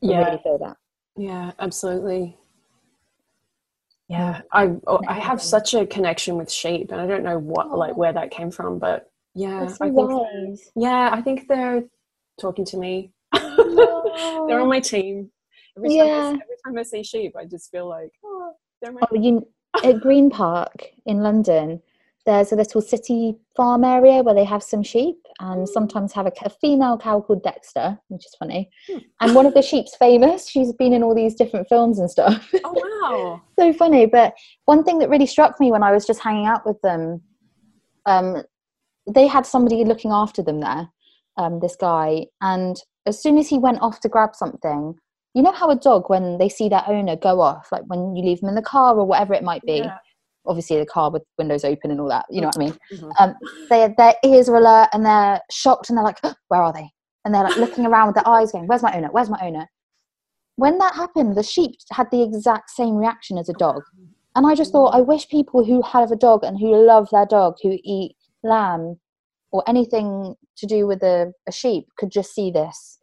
Yeah 0.00 0.20
I 0.20 0.24
really 0.26 0.42
feel 0.42 0.58
that. 0.58 0.76
Yeah 1.16 1.52
absolutely. 1.58 2.36
Yeah. 4.08 4.42
I 4.52 4.72
i 5.08 5.18
have 5.18 5.40
such 5.40 5.74
a 5.74 5.86
connection 5.86 6.36
with 6.36 6.50
sheep 6.50 6.92
and 6.92 7.00
i 7.00 7.06
don't 7.06 7.24
know 7.24 7.38
what 7.38 7.70
like 7.70 7.96
where 7.96 8.12
that 8.12 8.30
came 8.30 8.50
from 8.50 8.78
but 8.78 9.10
yeah 9.34 9.66
so 9.66 9.86
i 9.86 9.90
think 9.90 10.60
yeah 10.76 11.08
i 11.12 11.22
think 11.22 11.48
they're 11.48 11.82
talking 12.40 12.64
to 12.66 12.76
me. 12.76 13.12
They're 13.32 14.60
on 14.60 14.68
my 14.68 14.80
team. 14.80 15.30
Every 15.76 15.96
yeah. 15.96 16.04
time, 16.04 16.24
I, 16.24 16.28
every 16.28 16.56
time 16.66 16.78
i 16.78 16.82
see 16.82 17.02
sheep 17.02 17.34
i 17.38 17.46
just 17.46 17.70
feel 17.70 17.88
like 17.88 18.12
oh 18.24 18.52
they're 18.82 18.92
my 18.92 19.00
oh, 19.10 19.16
you 19.16 19.48
at 19.82 20.00
green 20.00 20.28
park 20.28 20.84
in 21.06 21.22
london 21.22 21.80
there's 22.24 22.52
a 22.52 22.56
little 22.56 22.80
city 22.80 23.34
farm 23.56 23.84
area 23.84 24.22
where 24.22 24.34
they 24.34 24.44
have 24.44 24.62
some 24.62 24.82
sheep 24.82 25.16
and 25.40 25.60
hmm. 25.60 25.66
sometimes 25.66 26.12
have 26.12 26.26
a, 26.26 26.32
a 26.44 26.50
female 26.50 26.96
cow 26.96 27.20
called 27.20 27.42
Dexter, 27.42 27.98
which 28.08 28.24
is 28.24 28.34
funny. 28.38 28.70
Hmm. 28.88 28.98
And 29.20 29.34
one 29.34 29.46
of 29.46 29.54
the 29.54 29.62
sheep's 29.62 29.96
famous. 29.96 30.48
She's 30.48 30.72
been 30.72 30.92
in 30.92 31.02
all 31.02 31.14
these 31.14 31.34
different 31.34 31.68
films 31.68 31.98
and 31.98 32.10
stuff. 32.10 32.52
Oh, 32.64 33.00
wow. 33.02 33.42
so 33.58 33.72
funny. 33.72 34.06
But 34.06 34.34
one 34.66 34.84
thing 34.84 34.98
that 35.00 35.10
really 35.10 35.26
struck 35.26 35.58
me 35.58 35.72
when 35.72 35.82
I 35.82 35.92
was 35.92 36.06
just 36.06 36.20
hanging 36.20 36.46
out 36.46 36.64
with 36.64 36.80
them, 36.82 37.20
um, 38.06 38.42
they 39.12 39.26
had 39.26 39.46
somebody 39.46 39.84
looking 39.84 40.12
after 40.12 40.42
them 40.42 40.60
there, 40.60 40.88
um, 41.38 41.58
this 41.60 41.76
guy. 41.76 42.26
And 42.40 42.76
as 43.06 43.20
soon 43.20 43.36
as 43.36 43.48
he 43.48 43.58
went 43.58 43.82
off 43.82 44.00
to 44.00 44.08
grab 44.08 44.36
something, 44.36 44.94
you 45.34 45.42
know 45.42 45.52
how 45.52 45.70
a 45.70 45.76
dog, 45.76 46.08
when 46.08 46.38
they 46.38 46.48
see 46.48 46.68
their 46.68 46.84
owner 46.86 47.16
go 47.16 47.40
off, 47.40 47.72
like 47.72 47.82
when 47.86 48.14
you 48.14 48.22
leave 48.22 48.40
them 48.40 48.50
in 48.50 48.54
the 48.54 48.62
car 48.62 48.94
or 48.96 49.06
whatever 49.06 49.34
it 49.34 49.42
might 49.42 49.62
be, 49.62 49.78
yeah 49.78 49.96
obviously 50.46 50.78
the 50.78 50.86
car 50.86 51.10
with 51.10 51.22
windows 51.38 51.64
open 51.64 51.90
and 51.90 52.00
all 52.00 52.08
that. 52.08 52.26
You 52.30 52.40
know 52.40 52.48
what 52.48 52.56
I 52.56 52.58
mean? 52.58 52.78
Mhm. 52.92 53.12
Um, 53.18 53.34
they, 53.70 53.94
their 53.96 54.14
ears 54.24 54.48
are 54.48 54.56
alert 54.56 54.88
and 54.92 55.04
they're 55.04 55.40
shocked 55.50 55.88
and 55.88 55.96
they're 55.96 56.04
like, 56.04 56.20
where 56.48 56.62
are 56.62 56.72
they? 56.72 56.90
And 57.24 57.34
they're 57.34 57.44
like 57.44 57.56
looking 57.56 57.86
around 57.86 58.08
with 58.08 58.16
their 58.16 58.28
eyes 58.28 58.52
going, 58.52 58.66
where's 58.66 58.82
my 58.82 58.94
owner? 58.96 59.08
Where's 59.12 59.30
my 59.30 59.38
owner? 59.42 59.66
When 60.56 60.78
that 60.78 60.94
happened, 60.94 61.36
the 61.36 61.42
sheep 61.42 61.72
had 61.92 62.10
the 62.10 62.22
exact 62.22 62.70
same 62.70 62.96
reaction 62.96 63.38
as 63.38 63.48
a 63.48 63.54
dog. 63.54 63.82
And 64.34 64.46
I 64.46 64.54
just 64.54 64.72
thought, 64.72 64.94
I 64.94 65.00
wish 65.00 65.28
people 65.28 65.64
who 65.64 65.82
have 65.82 66.10
a 66.10 66.16
dog 66.16 66.42
and 66.42 66.58
who 66.58 66.74
love 66.86 67.08
their 67.12 67.26
dog, 67.26 67.56
who 67.62 67.78
eat 67.84 68.16
lamb 68.42 68.98
or 69.50 69.62
anything 69.68 70.34
to 70.56 70.66
do 70.66 70.86
with 70.86 71.02
a, 71.02 71.32
a 71.46 71.52
sheep, 71.52 71.86
could 71.98 72.10
just 72.10 72.34
see 72.34 72.50
this 72.50 72.98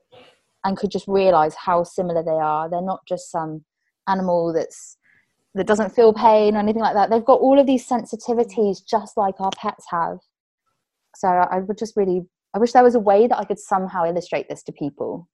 and 0.64 0.76
could 0.78 0.92
just 0.92 1.08
realize 1.08 1.56
how 1.56 1.84
similar 1.84 2.24
they 2.24 2.32
are. 2.32 2.70
They're 2.70 2.82
not 2.82 3.02
just 3.08 3.32
some 3.32 3.64
animal 4.08 4.52
that's 4.54 4.98
that 5.56 5.68
doesn't 5.68 5.96
feel 5.96 6.14
pain 6.14 6.56
or 6.56 6.60
anything 6.60 6.82
like 6.82 6.94
that. 6.94 7.10
They've 7.10 7.26
got 7.26 7.40
all 7.40 7.60
of 7.60 7.66
these 7.66 7.88
sensitivities 7.88 8.78
just 8.86 9.18
like 9.18 9.36
our 9.40 9.52
pets 9.58 9.86
have. 9.90 10.20
So 11.16 11.28
I 11.28 11.60
would 11.60 11.78
just 11.78 11.98
really, 11.98 12.22
I 12.54 12.60
wish 12.60 12.72
there 12.72 12.84
was 12.84 12.96
a 12.96 13.00
way 13.00 13.28
that 13.28 13.38
I 13.38 13.46
could 13.46 13.60
somehow 13.60 14.06
illustrate 14.06 14.48
this 14.48 14.64
to 14.64 14.72
people. 14.72 15.28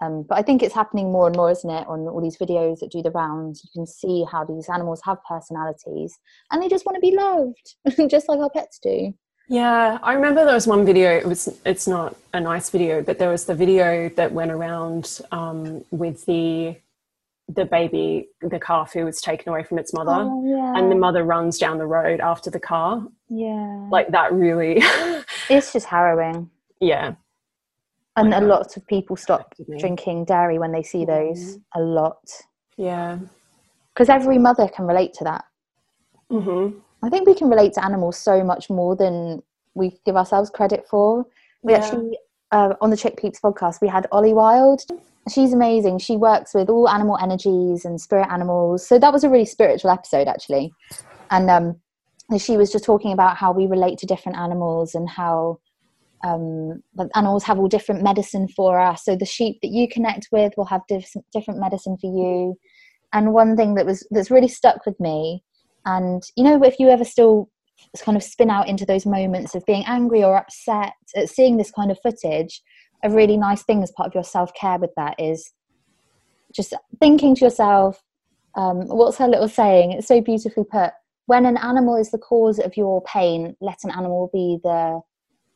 Um, 0.00 0.24
but 0.28 0.38
I 0.38 0.42
think 0.42 0.62
it's 0.62 0.74
happening 0.74 1.10
more 1.10 1.26
and 1.26 1.36
more, 1.36 1.50
isn't 1.50 1.68
it? 1.68 1.86
On 1.88 2.06
all 2.06 2.20
these 2.20 2.36
videos 2.36 2.78
that 2.80 2.92
do 2.92 3.02
the 3.02 3.10
rounds, 3.10 3.64
you 3.64 3.70
can 3.74 3.86
see 3.86 4.24
how 4.30 4.44
these 4.44 4.68
animals 4.68 5.00
have 5.04 5.18
personalities 5.28 6.16
and 6.52 6.62
they 6.62 6.68
just 6.68 6.86
want 6.86 6.96
to 6.96 7.00
be 7.00 7.16
loved, 7.16 8.08
just 8.10 8.28
like 8.28 8.38
our 8.38 8.50
pets 8.50 8.78
do. 8.80 9.12
Yeah, 9.48 9.98
I 10.02 10.12
remember 10.12 10.44
there 10.44 10.54
was 10.54 10.66
one 10.66 10.84
video. 10.84 11.10
It 11.10 11.24
was 11.24 11.48
it's 11.64 11.88
not 11.88 12.14
a 12.34 12.40
nice 12.40 12.68
video, 12.68 13.02
but 13.02 13.18
there 13.18 13.30
was 13.30 13.46
the 13.46 13.54
video 13.54 14.10
that 14.10 14.30
went 14.30 14.50
around 14.50 15.20
um, 15.32 15.82
with 15.90 16.26
the 16.26 16.76
the 17.48 17.64
baby, 17.64 18.28
the 18.42 18.60
calf 18.60 18.92
who 18.92 19.04
was 19.04 19.20
taken 19.20 19.48
away 19.48 19.62
from 19.64 19.78
its 19.78 19.92
mother, 19.94 20.12
Oh, 20.30 20.44
yeah. 20.46 20.78
and 20.78 20.90
the 20.90 20.96
mother 20.96 21.24
runs 21.24 21.58
down 21.58 21.78
the 21.78 21.86
road 21.86 22.20
after 22.20 22.50
the 22.50 22.60
car. 22.60 23.02
yeah. 23.30 23.88
Like 23.90 24.08
that 24.10 24.32
really, 24.32 24.82
it's 25.50 25.72
just 25.72 25.86
harrowing. 25.86 26.50
yeah, 26.80 27.14
And 28.16 28.34
a 28.34 28.40
lot 28.42 28.76
of 28.76 28.86
people 28.86 29.16
stop 29.16 29.54
drinking 29.78 30.26
dairy 30.26 30.58
when 30.58 30.72
they 30.72 30.82
see 30.82 31.04
those. 31.06 31.58
A 31.74 31.80
lot. 31.80 32.18
yeah. 32.76 33.18
Because 33.94 34.08
every 34.10 34.38
mother 34.38 34.68
can 34.68 34.86
relate 34.86 35.12
to 35.14 35.24
that. 35.24 35.44
hmm 36.30 36.68
I 37.02 37.08
think 37.08 37.26
we 37.26 37.34
can 37.34 37.48
relate 37.48 37.72
to 37.74 37.84
animals 37.84 38.16
so 38.18 38.42
much 38.44 38.68
more 38.70 38.94
than 38.96 39.42
we 39.74 39.98
give 40.04 40.16
ourselves 40.16 40.50
credit 40.50 40.86
for. 40.90 41.24
We 41.62 41.72
Yeah. 41.72 41.78
actually, 41.78 42.18
uh, 42.52 42.74
on 42.80 42.90
the 42.90 42.96
Chick 42.96 43.16
Peeps 43.16 43.40
podcast, 43.40 43.80
we 43.80 43.88
had 43.88 44.06
Ollie 44.12 44.34
Wild. 44.34 44.82
She's 45.32 45.52
amazing. 45.52 45.98
She 45.98 46.16
works 46.16 46.54
with 46.54 46.68
all 46.70 46.88
animal 46.88 47.18
energies 47.20 47.84
and 47.84 48.00
spirit 48.00 48.28
animals. 48.30 48.86
So 48.86 48.98
that 48.98 49.12
was 49.12 49.24
a 49.24 49.28
really 49.28 49.44
spiritual 49.44 49.90
episode, 49.90 50.26
actually. 50.26 50.72
And 51.30 51.50
um, 51.50 51.80
she 52.38 52.56
was 52.56 52.72
just 52.72 52.84
talking 52.84 53.12
about 53.12 53.36
how 53.36 53.52
we 53.52 53.66
relate 53.66 53.98
to 53.98 54.06
different 54.06 54.38
animals 54.38 54.94
and 54.94 55.08
how 55.08 55.60
um, 56.24 56.82
animals 57.14 57.44
have 57.44 57.58
all 57.58 57.68
different 57.68 58.02
medicine 58.02 58.48
for 58.48 58.80
us. 58.80 59.04
So 59.04 59.16
the 59.16 59.26
sheep 59.26 59.58
that 59.62 59.70
you 59.70 59.88
connect 59.88 60.28
with 60.32 60.54
will 60.56 60.66
have 60.66 60.82
diff- 60.88 61.12
different 61.32 61.60
medicine 61.60 61.96
for 62.00 62.06
you. 62.06 62.58
And 63.12 63.32
one 63.32 63.56
thing 63.56 63.74
that 63.74 63.86
was 63.86 64.06
that's 64.10 64.30
really 64.30 64.48
stuck 64.48 64.84
with 64.86 64.98
me 64.98 65.42
and 65.88 66.22
you 66.36 66.44
know, 66.44 66.62
if 66.62 66.78
you 66.78 66.90
ever 66.90 67.04
still 67.04 67.48
kind 68.00 68.16
of 68.16 68.22
spin 68.22 68.50
out 68.50 68.68
into 68.68 68.84
those 68.84 69.06
moments 69.06 69.54
of 69.54 69.64
being 69.64 69.84
angry 69.86 70.22
or 70.22 70.36
upset 70.36 70.92
at 71.16 71.30
seeing 71.30 71.56
this 71.56 71.70
kind 71.70 71.90
of 71.90 71.98
footage, 72.02 72.60
a 73.04 73.10
really 73.10 73.36
nice 73.36 73.62
thing 73.62 73.82
as 73.82 73.92
part 73.92 74.06
of 74.08 74.14
your 74.14 74.24
self 74.24 74.52
care 74.54 74.78
with 74.78 74.90
that 74.96 75.14
is 75.18 75.52
just 76.54 76.74
thinking 77.00 77.34
to 77.36 77.44
yourself, 77.44 78.02
um, 78.56 78.86
what's 78.88 79.18
her 79.18 79.28
little 79.28 79.48
saying? 79.48 79.92
It's 79.92 80.08
so 80.08 80.20
beautifully 80.20 80.64
put. 80.70 80.92
When 81.26 81.44
an 81.44 81.58
animal 81.58 81.96
is 81.96 82.10
the 82.10 82.18
cause 82.18 82.58
of 82.58 82.76
your 82.76 83.02
pain, 83.02 83.54
let 83.60 83.78
an 83.84 83.90
animal 83.90 84.30
be 84.32 84.58
the 84.62 85.00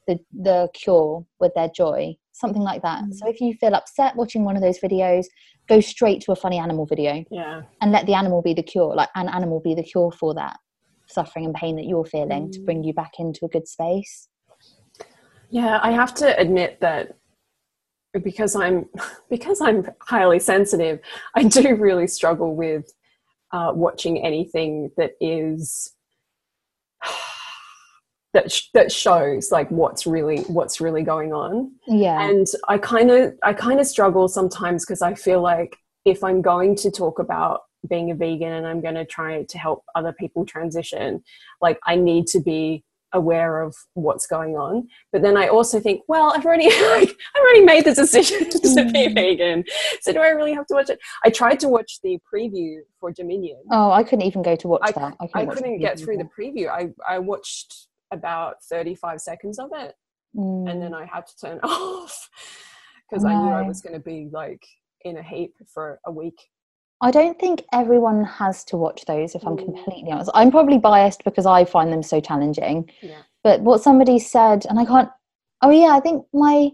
the, 0.08 0.18
the 0.32 0.68
cure 0.74 1.24
with 1.38 1.52
their 1.54 1.68
joy. 1.68 2.16
Something 2.32 2.62
like 2.62 2.82
that. 2.82 3.04
Mm. 3.04 3.14
So 3.14 3.28
if 3.28 3.40
you 3.40 3.54
feel 3.54 3.74
upset 3.74 4.16
watching 4.16 4.44
one 4.44 4.56
of 4.56 4.62
those 4.62 4.80
videos, 4.80 5.26
go 5.68 5.80
straight 5.80 6.20
to 6.22 6.32
a 6.32 6.36
funny 6.36 6.58
animal 6.58 6.86
video 6.86 7.24
Yeah. 7.30 7.62
and 7.80 7.92
let 7.92 8.06
the 8.06 8.14
animal 8.14 8.42
be 8.42 8.52
the 8.54 8.62
cure 8.62 8.94
like 8.94 9.08
an 9.14 9.28
animal 9.28 9.60
be 9.60 9.74
the 9.74 9.82
cure 9.82 10.10
for 10.12 10.34
that 10.34 10.56
suffering 11.06 11.44
and 11.44 11.54
pain 11.54 11.76
that 11.76 11.84
you're 11.84 12.04
feeling 12.04 12.50
to 12.50 12.58
Mm. 12.60 12.64
bring 12.64 12.84
you 12.84 12.92
back 12.94 13.12
into 13.18 13.44
a 13.44 13.48
good 13.48 13.68
space 13.68 14.28
Yeah, 15.50 15.78
I 15.82 15.90
have 15.92 16.14
to 16.14 16.38
admit 16.40 16.80
that 16.80 17.16
because 18.20 18.54
I'm 18.54 18.86
because 19.30 19.60
I'm 19.60 19.88
highly 20.00 20.38
sensitive, 20.38 21.00
I 21.34 21.44
do 21.44 21.74
really 21.76 22.06
struggle 22.06 22.54
with 22.54 22.92
uh, 23.52 23.72
watching 23.74 24.24
anything 24.24 24.90
that 24.96 25.12
is 25.20 25.92
that 28.34 28.50
sh- 28.50 28.68
that 28.74 28.90
shows 28.90 29.52
like 29.52 29.70
what's 29.70 30.06
really 30.06 30.42
what's 30.42 30.80
really 30.80 31.02
going 31.02 31.32
on. 31.32 31.72
yeah 31.86 32.28
And 32.28 32.46
I 32.68 32.78
kind 32.78 33.10
of 33.10 33.34
I 33.42 33.52
kind 33.52 33.80
of 33.80 33.86
struggle 33.86 34.28
sometimes 34.28 34.84
because 34.84 35.02
I 35.02 35.14
feel 35.14 35.40
like 35.42 35.76
if 36.04 36.24
I'm 36.24 36.42
going 36.42 36.74
to 36.76 36.90
talk 36.90 37.18
about 37.18 37.60
being 37.88 38.10
a 38.10 38.14
vegan 38.14 38.52
and 38.52 38.66
I'm 38.66 38.80
going 38.80 38.94
to 38.94 39.04
try 39.04 39.42
to 39.42 39.58
help 39.58 39.84
other 39.94 40.12
people 40.12 40.44
transition, 40.44 41.22
like 41.60 41.78
I 41.86 41.96
need 41.96 42.26
to 42.28 42.40
be 42.40 42.84
aware 43.12 43.60
of 43.62 43.74
what's 43.94 44.26
going 44.26 44.56
on. 44.56 44.88
But 45.12 45.22
then 45.22 45.36
I 45.36 45.48
also 45.48 45.80
think, 45.80 46.02
well, 46.08 46.32
I've 46.34 46.44
already 46.46 46.64
like, 46.94 47.10
I've 47.34 47.40
already 47.42 47.64
made 47.64 47.84
the 47.84 47.94
decision 47.94 48.48
to 48.50 48.58
be 48.58 48.68
Mm. 48.72 49.14
vegan. 49.14 49.64
So 50.00 50.12
do 50.12 50.20
I 50.20 50.28
really 50.28 50.54
have 50.54 50.66
to 50.68 50.74
watch 50.74 50.90
it? 50.90 50.98
I 51.24 51.30
tried 51.30 51.60
to 51.60 51.68
watch 51.68 52.00
the 52.02 52.18
preview 52.32 52.78
for 52.98 53.12
Dominion. 53.12 53.58
oh 53.70 53.90
i 53.90 54.02
couldn't 54.02 54.24
even 54.24 54.42
go 54.42 54.54
to 54.56 54.68
watch 54.68 54.80
I- 54.84 54.92
that 54.92 55.16
I 55.34 55.44
watch 55.44 55.56
couldn't 55.56 55.78
get 55.78 55.98
through 55.98 56.18
the 56.18 56.28
preview. 56.36 56.68
I, 56.68 56.90
I 57.08 57.18
watched 57.18 57.88
about 58.12 58.56
35 58.64 59.20
seconds 59.20 59.58
of 59.58 59.70
it 59.74 59.94
Mm. 60.34 60.70
and 60.70 60.80
then 60.80 60.94
I 60.94 61.04
had 61.04 61.26
to 61.26 61.36
turn 61.36 61.60
off 61.62 62.30
because 63.10 63.22
I 63.24 63.34
knew 63.34 63.50
I 63.52 63.60
was 63.62 63.82
going 63.82 63.92
to 63.92 64.00
be 64.00 64.30
like 64.32 64.64
in 65.04 65.18
a 65.18 65.22
heap 65.22 65.52
for 65.74 66.00
a 66.06 66.10
week. 66.10 66.40
I 67.02 67.10
don't 67.10 67.38
think 67.38 67.62
everyone 67.72 68.24
has 68.24 68.64
to 68.64 68.76
watch 68.76 69.04
those 69.06 69.34
if 69.34 69.44
i'm 69.46 69.56
Mm. 69.56 69.64
completely 69.64 70.10
honest. 70.12 70.30
I'm 70.34 70.50
probably 70.50 70.78
biased 70.78 71.24
because 71.24 71.46
i 71.46 71.64
find 71.64 71.92
them 71.92 72.02
so 72.02 72.20
challenging. 72.20 72.88
Yeah. 73.02 73.22
but 73.44 73.60
what 73.68 73.82
somebody 73.82 74.18
said 74.18 74.64
and 74.68 74.78
i 74.78 74.84
can't 74.84 75.10
oh 75.62 75.70
yeah 75.70 75.92
i 75.96 76.00
think 76.00 76.24
my 76.32 76.70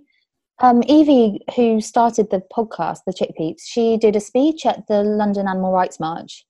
um, 0.61 0.83
evie 0.89 1.41
who 1.57 1.81
started 1.81 2.31
the 2.31 2.43
podcast 2.57 3.01
the 3.07 3.13
chick 3.13 3.31
peeps 3.37 3.65
she 3.67 3.97
did 3.97 4.17
a 4.17 4.21
speech 4.21 4.67
at 4.67 4.87
the 4.89 5.03
london 5.05 5.47
animal 5.49 5.73
rights 5.73 5.99
march. 6.01 6.45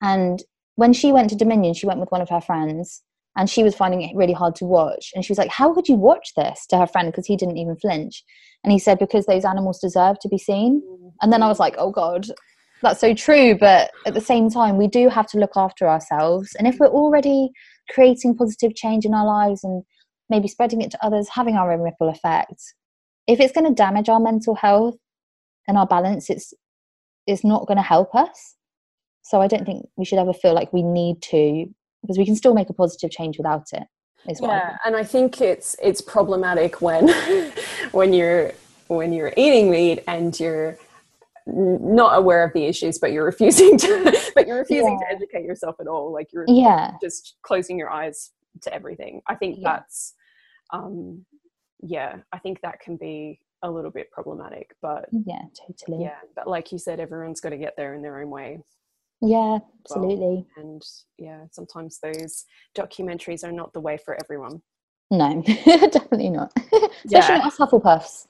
And 0.00 0.42
when 0.76 0.92
she 0.94 1.12
went 1.12 1.28
to 1.30 1.36
dominion 1.36 1.74
she 1.74 1.86
went 1.86 2.00
with 2.00 2.10
one 2.10 2.22
of 2.22 2.30
her 2.30 2.40
friends 2.40 3.02
and 3.36 3.48
she 3.50 3.62
was 3.62 3.74
finding 3.74 4.02
it 4.02 4.16
really 4.16 4.32
hard 4.34 4.54
to 4.56 4.64
watch. 4.66 5.10
And 5.14 5.24
she 5.24 5.32
was 5.32 5.38
like 5.42 5.50
how 5.60 5.72
could 5.74 5.88
you 5.88 5.96
watch 5.96 6.32
this 6.34 6.66
to 6.70 6.78
her 6.78 6.86
friend 6.86 7.08
because 7.10 7.26
he 7.26 7.36
didn't 7.36 7.58
even 7.58 7.76
flinch? 7.76 8.24
And 8.64 8.72
he 8.72 8.78
said 8.78 8.98
because 8.98 9.26
those 9.26 9.44
animals 9.44 9.78
deserve 9.80 10.18
to 10.20 10.28
be 10.28 10.38
seen. 10.38 10.82
And 11.20 11.30
then 11.32 11.42
i 11.42 11.48
was 11.48 11.60
like 11.60 11.74
oh 11.78 11.90
god 11.90 12.26
that's 12.82 13.00
so 13.00 13.14
true 13.14 13.56
but 13.58 13.90
at 14.06 14.14
the 14.14 14.20
same 14.20 14.50
time 14.50 14.76
we 14.76 14.88
do 14.88 15.08
have 15.08 15.26
to 15.28 15.38
look 15.38 15.52
after 15.56 15.88
ourselves. 15.88 16.54
And 16.58 16.66
if 16.66 16.78
we're 16.78 16.88
already 16.88 17.50
creating 17.90 18.36
positive 18.36 18.74
change 18.74 19.04
in 19.04 19.14
our 19.14 19.26
lives 19.26 19.64
and 19.64 19.82
maybe 20.28 20.48
spreading 20.48 20.82
it 20.82 20.90
to 20.90 21.04
others 21.04 21.28
having 21.28 21.56
our 21.56 21.72
own 21.72 21.80
ripple 21.80 22.08
effect 22.08 22.60
if 23.26 23.40
it's 23.40 23.52
going 23.52 23.66
to 23.66 23.74
damage 23.74 24.08
our 24.08 24.20
mental 24.20 24.54
health 24.54 24.96
and 25.68 25.78
our 25.78 25.86
balance 25.86 26.28
it's 26.28 26.52
it's 27.26 27.44
not 27.44 27.66
going 27.68 27.76
to 27.76 27.82
help 27.82 28.14
us. 28.14 28.56
So 29.22 29.40
i 29.40 29.46
don't 29.46 29.64
think 29.64 29.86
we 29.96 30.04
should 30.04 30.18
ever 30.18 30.32
feel 30.32 30.54
like 30.54 30.72
we 30.72 30.82
need 30.82 31.22
to 31.22 31.66
because 32.02 32.18
we 32.18 32.26
can 32.26 32.36
still 32.36 32.54
make 32.54 32.68
a 32.68 32.74
positive 32.74 33.10
change 33.10 33.38
without 33.38 33.66
it 33.72 33.84
I 34.28 34.34
yeah, 34.40 34.76
and 34.84 34.94
I 34.94 35.02
think 35.02 35.40
it's 35.40 35.74
it's 35.82 36.00
problematic 36.00 36.80
when 36.80 37.08
when 37.92 38.12
you're 38.12 38.52
when 38.86 39.12
you're 39.12 39.32
eating 39.36 39.70
meat 39.70 40.04
and 40.06 40.38
you're 40.38 40.78
not 41.46 42.16
aware 42.18 42.44
of 42.44 42.52
the 42.52 42.64
issues, 42.64 42.98
but 42.98 43.12
you're 43.12 43.24
refusing 43.24 43.76
to 43.78 44.30
but 44.34 44.46
you're 44.46 44.58
refusing 44.58 44.98
Yeah. 45.00 45.08
to 45.08 45.14
educate 45.16 45.44
yourself 45.44 45.76
at 45.80 45.86
all. 45.86 46.12
Like 46.12 46.32
you're 46.32 46.44
yeah 46.48 46.92
just 47.02 47.36
closing 47.42 47.78
your 47.78 47.90
eyes 47.90 48.30
to 48.62 48.72
everything. 48.74 49.22
I 49.28 49.34
think 49.34 49.58
Yeah. 49.58 49.72
that's 49.74 50.14
um 50.72 51.24
yeah, 51.84 52.18
I 52.32 52.38
think 52.38 52.60
that 52.62 52.78
can 52.80 52.96
be 52.96 53.40
a 53.62 53.70
little 53.70 53.90
bit 53.90 54.10
problematic, 54.10 54.74
but 54.82 55.08
yeah 55.26 55.42
totally 55.66 56.02
yeah, 56.04 56.18
but 56.36 56.46
like 56.48 56.70
you 56.72 56.78
said, 56.78 57.00
everyone's 57.00 57.40
got 57.40 57.50
to 57.50 57.56
get 57.58 57.74
there 57.76 57.94
in 57.94 58.02
their 58.02 58.18
own 58.20 58.30
way. 58.30 58.60
yeah 59.20 59.58
absolutely 59.84 60.46
And 60.56 60.82
yeah, 61.18 61.44
sometimes 61.50 61.98
those 62.02 62.44
documentaries 62.76 63.44
are 63.44 63.52
not 63.52 63.72
the 63.72 63.80
way 63.80 63.96
for 64.04 64.16
everyone. 64.22 64.62
no 65.10 65.42
definitely 65.64 66.30
not 66.30 66.52
especially 67.04 67.10
Yeah. 67.10 67.38
not 67.38 67.46
us 67.46 67.56
hufflepuffs 67.58 68.26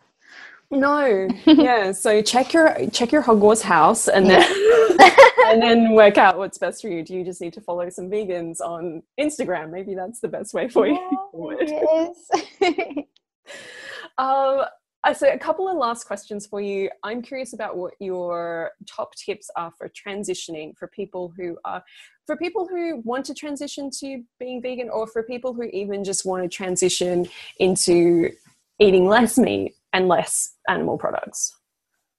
No, 0.72 1.28
yeah. 1.44 1.92
So 1.92 2.22
check 2.22 2.54
your 2.54 2.74
check 2.90 3.12
your 3.12 3.22
Hogwarts 3.22 3.60
house, 3.60 4.08
and 4.08 4.26
then 4.26 4.42
and 5.46 5.62
then 5.62 5.92
work 5.92 6.16
out 6.16 6.38
what's 6.38 6.56
best 6.56 6.80
for 6.80 6.88
you. 6.88 7.04
Do 7.04 7.14
you 7.14 7.24
just 7.24 7.42
need 7.42 7.52
to 7.52 7.60
follow 7.60 7.90
some 7.90 8.10
vegans 8.10 8.60
on 8.60 9.02
Instagram? 9.20 9.70
Maybe 9.70 9.94
that's 9.94 10.20
the 10.20 10.28
best 10.28 10.54
way 10.54 10.68
for 10.68 10.86
you. 10.86 10.98
Yeah, 11.60 12.08
maybe. 12.60 13.08
Um, 14.16 14.64
so 15.14 15.28
a 15.30 15.38
couple 15.38 15.68
of 15.68 15.76
last 15.76 16.04
questions 16.04 16.46
for 16.46 16.62
you. 16.62 16.88
I'm 17.02 17.20
curious 17.20 17.52
about 17.52 17.76
what 17.76 17.92
your 18.00 18.70
top 18.86 19.14
tips 19.14 19.50
are 19.56 19.72
for 19.76 19.90
transitioning 19.90 20.74
for 20.78 20.88
people 20.88 21.34
who 21.36 21.58
are 21.66 21.82
for 22.24 22.36
people 22.36 22.66
who 22.66 23.02
want 23.04 23.26
to 23.26 23.34
transition 23.34 23.90
to 24.00 24.22
being 24.38 24.62
vegan 24.62 24.88
or 24.88 25.06
for 25.06 25.22
people 25.22 25.52
who 25.52 25.64
even 25.64 26.02
just 26.02 26.24
want 26.24 26.42
to 26.42 26.48
transition 26.48 27.28
into 27.58 28.30
eating 28.78 29.06
less 29.06 29.36
meat 29.36 29.74
and 29.92 30.08
less 30.08 30.54
animal 30.68 30.98
products. 30.98 31.56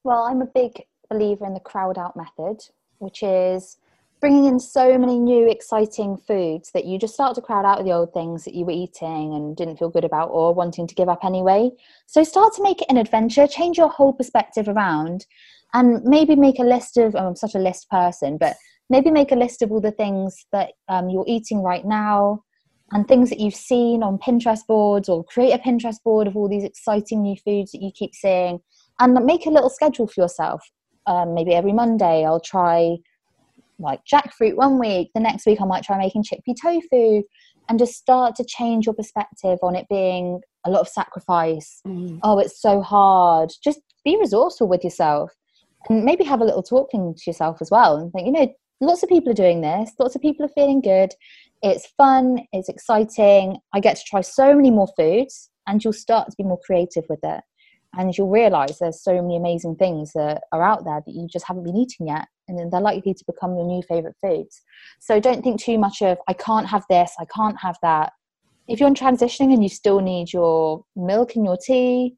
Well, 0.04 0.24
I'm 0.24 0.42
a 0.42 0.46
big 0.46 0.84
believer 1.10 1.46
in 1.46 1.54
the 1.54 1.60
crowd 1.60 1.98
out 1.98 2.16
method, 2.16 2.62
which 3.00 3.24
is 3.24 3.78
bringing 4.20 4.46
in 4.46 4.58
so 4.58 4.98
many 4.98 5.20
new 5.20 5.50
exciting 5.50 6.16
foods 6.16 6.72
that 6.72 6.86
you 6.86 6.98
just 6.98 7.14
start 7.14 7.36
to 7.36 7.42
crowd 7.42 7.66
out 7.66 7.84
the 7.84 7.92
old 7.92 8.14
things 8.14 8.46
that 8.46 8.54
you 8.54 8.64
were 8.64 8.72
eating 8.72 9.34
and 9.34 9.58
didn't 9.58 9.78
feel 9.78 9.90
good 9.90 10.06
about 10.06 10.30
or 10.30 10.54
wanting 10.54 10.88
to 10.88 10.96
give 10.96 11.10
up 11.10 11.26
anyway. 11.26 11.70
So 12.06 12.24
start 12.24 12.54
to 12.54 12.64
make 12.64 12.82
it 12.82 12.90
an 12.90 12.96
adventure, 12.96 13.48
change 13.48 13.78
your 13.78 13.90
whole 13.90 14.14
perspective 14.14 14.70
around, 14.70 15.26
and 15.74 16.02
maybe 16.04 16.38
make 16.38 16.60
a 16.60 16.64
list 16.64 16.96
of. 16.96 17.16
Oh, 17.16 17.28
I'm 17.28 17.36
such 17.36 17.56
a 17.56 17.60
list 17.60 17.90
person, 17.90 18.38
but 18.38 18.56
maybe 18.90 19.12
make 19.12 19.34
a 19.34 19.36
list 19.36 19.62
of 19.62 19.72
all 19.72 19.82
the 19.82 19.92
things 19.92 20.46
that 20.52 20.72
um, 20.88 21.10
you're 21.10 21.26
eating 21.28 21.62
right 21.62 21.86
now 21.86 22.44
and 22.94 23.08
things 23.08 23.30
that 23.30 23.40
you've 23.40 23.56
seen 23.56 24.04
on 24.04 24.18
Pinterest 24.18 24.66
boards, 24.68 25.10
or 25.10 25.24
create 25.24 25.54
a 25.54 25.58
Pinterest 25.58 26.02
board 26.04 26.28
of 26.28 26.38
all 26.38 26.48
these 26.48 26.64
exciting 26.64 27.22
new 27.22 27.36
foods 27.36 27.72
that 27.72 27.82
you 27.82 27.92
keep 27.94 28.14
seeing, 28.14 28.60
and 29.00 29.14
make 29.26 29.46
a 29.46 29.50
little 29.50 29.70
schedule 29.70 30.08
for 30.08 30.22
yourself. 30.22 30.62
Um, 31.06 31.34
maybe 31.34 31.54
every 31.54 31.74
Monday 31.74 32.24
I'll 32.24 32.40
try 32.40 32.98
like 33.80 34.02
jackfruit 34.06 34.56
one 34.56 34.80
week, 34.80 35.10
the 35.14 35.20
next 35.20 35.46
week 35.46 35.60
I 35.60 35.66
might 35.66 35.84
try 35.84 35.98
making 35.98 36.24
chickpea 36.24 36.56
tofu, 36.62 37.24
and 37.70 37.80
just 37.80 37.96
start 37.96 38.36
to 38.36 38.46
change 38.46 38.86
your 38.86 38.96
perspective 38.96 39.58
on 39.62 39.76
it 39.76 39.88
being 39.90 40.42
a 40.66 40.70
lot 40.70 40.82
of 40.82 40.88
sacrifice. 40.88 41.82
Mm. 41.88 42.20
Oh, 42.24 42.40
it's 42.40 42.62
so 42.62 42.82
hard. 42.82 43.52
Just 43.64 43.80
be 44.06 44.18
resourceful 44.18 44.68
with 44.68 44.84
yourself 44.84 45.32
and 45.90 46.04
maybe 46.04 46.24
have 46.24 46.42
a 46.42 46.46
little 46.46 46.64
talking 46.64 47.14
to 47.16 47.24
yourself 47.26 47.58
as 47.62 47.72
well 47.72 47.98
and 47.98 48.12
think, 48.12 48.26
you 48.28 48.32
know, 48.32 48.54
lots 48.82 49.04
of 49.04 49.10
people 49.10 49.32
are 49.32 49.36
doing 49.36 49.62
this, 49.62 49.92
lots 50.00 50.16
of 50.16 50.22
people 50.22 50.46
are 50.46 50.50
feeling 50.50 50.82
good. 50.82 51.14
It's 51.64 51.88
fun, 51.98 52.40
it's 52.52 52.70
exciting. 52.70 53.58
I 53.74 53.80
get 53.80 53.96
to 53.96 54.04
try 54.06 54.22
so 54.22 54.54
many 54.54 54.70
more 54.70 54.90
foods, 54.98 55.50
and 55.66 55.82
you'll 55.84 55.94
start 55.94 56.30
to 56.30 56.36
be 56.38 56.44
more 56.44 56.60
creative 56.66 57.06
with 57.10 57.22
it. 57.24 57.42
And 57.98 58.16
you'll 58.18 58.30
realize 58.30 58.80
there's 58.80 59.02
so 59.02 59.22
many 59.22 59.38
amazing 59.38 59.78
things 59.78 60.12
that 60.14 60.42
are 60.52 60.62
out 60.62 60.84
there 60.84 61.02
that 61.06 61.14
you 61.14 61.28
just 61.32 61.46
haven't 61.48 61.64
been 61.64 61.78
eating 61.78 62.08
yet 62.08 62.28
and 62.48 62.58
then 62.58 62.70
they're 62.70 62.82
likely 62.82 63.14
to 63.14 63.24
become 63.26 63.56
your 63.56 63.66
new 63.66 63.82
favorite 63.84 64.16
foods. 64.22 64.62
So 65.00 65.20
don't 65.20 65.44
think 65.44 65.62
too 65.62 65.78
much 65.78 66.02
of, 66.02 66.18
I 66.28 66.34
can't 66.34 66.68
have 66.68 66.84
this, 66.90 67.14
I 67.20 67.26
can't 67.34 67.58
have 67.62 67.78
that. 67.82 68.12
If 68.68 68.80
you're 68.80 68.88
in 68.88 68.96
transitioning 68.96 69.54
and 69.54 69.64
you 69.64 69.70
still 69.70 70.00
need 70.00 70.34
your 70.34 70.84
milk 70.96 71.36
and 71.36 71.46
your 71.46 71.58
tea, 71.58 72.16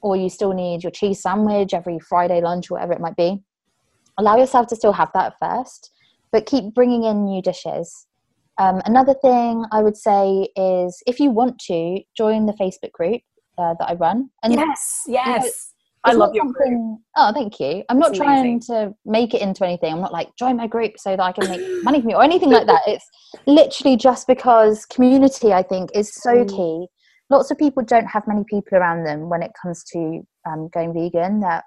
or 0.00 0.16
you 0.16 0.30
still 0.30 0.52
need 0.52 0.82
your 0.82 0.92
cheese 0.92 1.20
sandwich 1.20 1.74
every 1.74 1.98
Friday 1.98 2.40
lunch, 2.40 2.70
or 2.70 2.74
whatever 2.74 2.92
it 2.92 3.00
might 3.00 3.16
be, 3.16 3.42
allow 4.18 4.36
yourself 4.36 4.68
to 4.68 4.76
still 4.76 4.92
have 4.92 5.10
that 5.14 5.34
first, 5.40 5.90
but 6.32 6.46
keep 6.46 6.74
bringing 6.74 7.04
in 7.04 7.24
new 7.24 7.42
dishes. 7.42 8.06
Um, 8.58 8.82
another 8.86 9.14
thing 9.14 9.64
I 9.70 9.82
would 9.82 9.96
say 9.96 10.48
is 10.56 11.00
if 11.06 11.20
you 11.20 11.30
want 11.30 11.58
to 11.66 12.00
join 12.16 12.46
the 12.46 12.54
Facebook 12.54 12.92
group 12.92 13.22
uh, 13.58 13.74
that 13.78 13.90
I 13.90 13.94
run. 13.94 14.30
And 14.42 14.54
yes, 14.54 15.02
yes. 15.06 15.74
I 16.04 16.12
love 16.12 16.34
your 16.34 16.44
group. 16.44 17.00
Oh, 17.16 17.32
thank 17.34 17.58
you. 17.58 17.82
I'm 17.88 17.98
not 17.98 18.14
trying 18.14 18.60
to 18.60 18.94
make 19.04 19.34
it 19.34 19.42
into 19.42 19.64
anything. 19.64 19.92
I'm 19.92 20.00
not 20.00 20.12
like 20.12 20.28
join 20.38 20.56
my 20.56 20.66
group 20.66 20.92
so 20.96 21.10
that 21.10 21.20
I 21.20 21.32
can 21.32 21.50
make 21.50 21.60
money 21.82 22.00
from 22.00 22.10
you 22.10 22.16
or 22.16 22.22
anything 22.22 22.50
like 22.50 22.66
that. 22.66 22.82
It's 22.86 23.04
literally 23.46 23.96
just 23.96 24.26
because 24.26 24.86
community, 24.86 25.52
I 25.52 25.62
think, 25.62 25.90
is 25.94 26.14
so 26.14 26.44
mm. 26.44 26.48
key. 26.48 26.86
Lots 27.30 27.50
of 27.50 27.58
people 27.58 27.82
don't 27.82 28.06
have 28.06 28.26
many 28.26 28.44
people 28.48 28.78
around 28.78 29.04
them 29.04 29.28
when 29.28 29.42
it 29.42 29.50
comes 29.60 29.84
to 29.92 30.22
um, 30.46 30.70
going 30.72 30.94
vegan. 30.94 31.40
That 31.40 31.64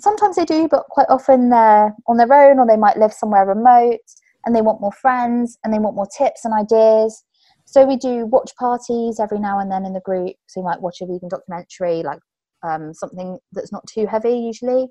sometimes 0.00 0.36
they 0.36 0.46
do, 0.46 0.66
but 0.66 0.84
quite 0.88 1.06
often 1.08 1.50
they're 1.50 1.94
on 2.08 2.16
their 2.16 2.32
own 2.32 2.58
or 2.58 2.66
they 2.66 2.76
might 2.76 2.96
live 2.96 3.12
somewhere 3.12 3.46
remote 3.46 4.00
and 4.48 4.56
they 4.56 4.62
want 4.62 4.80
more 4.80 4.92
friends 4.92 5.58
and 5.62 5.74
they 5.74 5.78
want 5.78 5.94
more 5.94 6.08
tips 6.16 6.46
and 6.46 6.54
ideas. 6.54 7.22
So 7.66 7.84
we 7.84 7.96
do 7.98 8.24
watch 8.24 8.50
parties 8.58 9.20
every 9.20 9.38
now 9.38 9.58
and 9.58 9.70
then 9.70 9.84
in 9.84 9.92
the 9.92 10.00
group. 10.00 10.34
So 10.46 10.60
you 10.60 10.64
might 10.64 10.80
watch 10.80 11.02
a 11.02 11.06
vegan 11.06 11.28
documentary, 11.28 12.02
like 12.02 12.18
um, 12.62 12.94
something 12.94 13.38
that's 13.52 13.72
not 13.72 13.86
too 13.86 14.06
heavy 14.06 14.38
usually, 14.38 14.86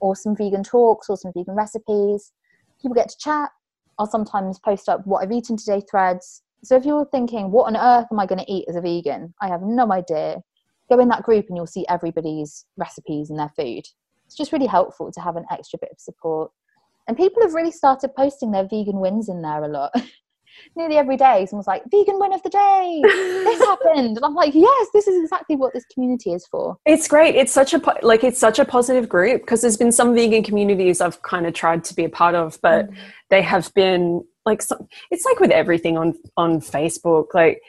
or 0.00 0.16
some 0.16 0.34
vegan 0.34 0.62
talks 0.62 1.10
or 1.10 1.18
some 1.18 1.30
vegan 1.36 1.54
recipes. 1.54 2.32
People 2.80 2.94
get 2.94 3.10
to 3.10 3.16
chat. 3.18 3.50
I'll 3.98 4.06
sometimes 4.06 4.58
post 4.58 4.88
up 4.88 5.06
what 5.06 5.22
I've 5.22 5.30
eaten 5.30 5.58
today 5.58 5.82
threads. 5.90 6.42
So 6.64 6.74
if 6.74 6.86
you're 6.86 7.04
thinking, 7.12 7.50
what 7.50 7.66
on 7.66 7.76
earth 7.76 8.06
am 8.10 8.18
I 8.18 8.24
going 8.24 8.38
to 8.42 8.50
eat 8.50 8.64
as 8.66 8.76
a 8.76 8.80
vegan? 8.80 9.34
I 9.42 9.48
have 9.48 9.60
no 9.60 9.92
idea. 9.92 10.42
Go 10.88 10.98
in 11.00 11.08
that 11.08 11.22
group 11.22 11.44
and 11.48 11.56
you'll 11.58 11.66
see 11.66 11.84
everybody's 11.86 12.64
recipes 12.78 13.28
and 13.28 13.38
their 13.38 13.52
food. 13.54 13.82
It's 14.24 14.36
just 14.38 14.52
really 14.52 14.66
helpful 14.66 15.12
to 15.12 15.20
have 15.20 15.36
an 15.36 15.44
extra 15.50 15.78
bit 15.78 15.90
of 15.92 16.00
support. 16.00 16.50
And 17.08 17.16
people 17.16 17.42
have 17.42 17.54
really 17.54 17.72
started 17.72 18.14
posting 18.16 18.52
their 18.52 18.64
vegan 18.64 19.00
wins 19.00 19.28
in 19.28 19.42
there 19.42 19.64
a 19.64 19.68
lot. 19.68 19.92
nearly 20.76 20.96
every 20.96 21.16
day 21.16 21.46
someone's 21.46 21.66
like 21.66 21.82
vegan 21.90 22.18
win 22.18 22.32
of 22.32 22.42
the 22.42 22.48
day 22.48 23.00
this 23.02 23.58
happened 23.60 24.16
and 24.16 24.24
i'm 24.24 24.34
like 24.34 24.54
yes 24.54 24.88
this 24.92 25.06
is 25.06 25.22
exactly 25.22 25.56
what 25.56 25.72
this 25.72 25.84
community 25.92 26.32
is 26.32 26.46
for 26.46 26.76
it's 26.86 27.08
great 27.08 27.34
it's 27.34 27.52
such 27.52 27.74
a 27.74 27.80
like 28.02 28.24
it's 28.24 28.38
such 28.38 28.58
a 28.58 28.64
positive 28.64 29.08
group 29.08 29.42
because 29.42 29.60
there's 29.60 29.76
been 29.76 29.92
some 29.92 30.14
vegan 30.14 30.42
communities 30.42 31.00
i've 31.00 31.20
kind 31.22 31.46
of 31.46 31.54
tried 31.54 31.82
to 31.84 31.94
be 31.94 32.04
a 32.04 32.08
part 32.08 32.34
of 32.34 32.58
but 32.62 32.90
mm. 32.90 32.96
they 33.30 33.42
have 33.42 33.72
been 33.74 34.22
like 34.44 34.62
some, 34.62 34.86
it's 35.10 35.24
like 35.24 35.40
with 35.40 35.50
everything 35.50 35.96
on 35.96 36.14
on 36.36 36.60
facebook 36.60 37.26
like 37.34 37.60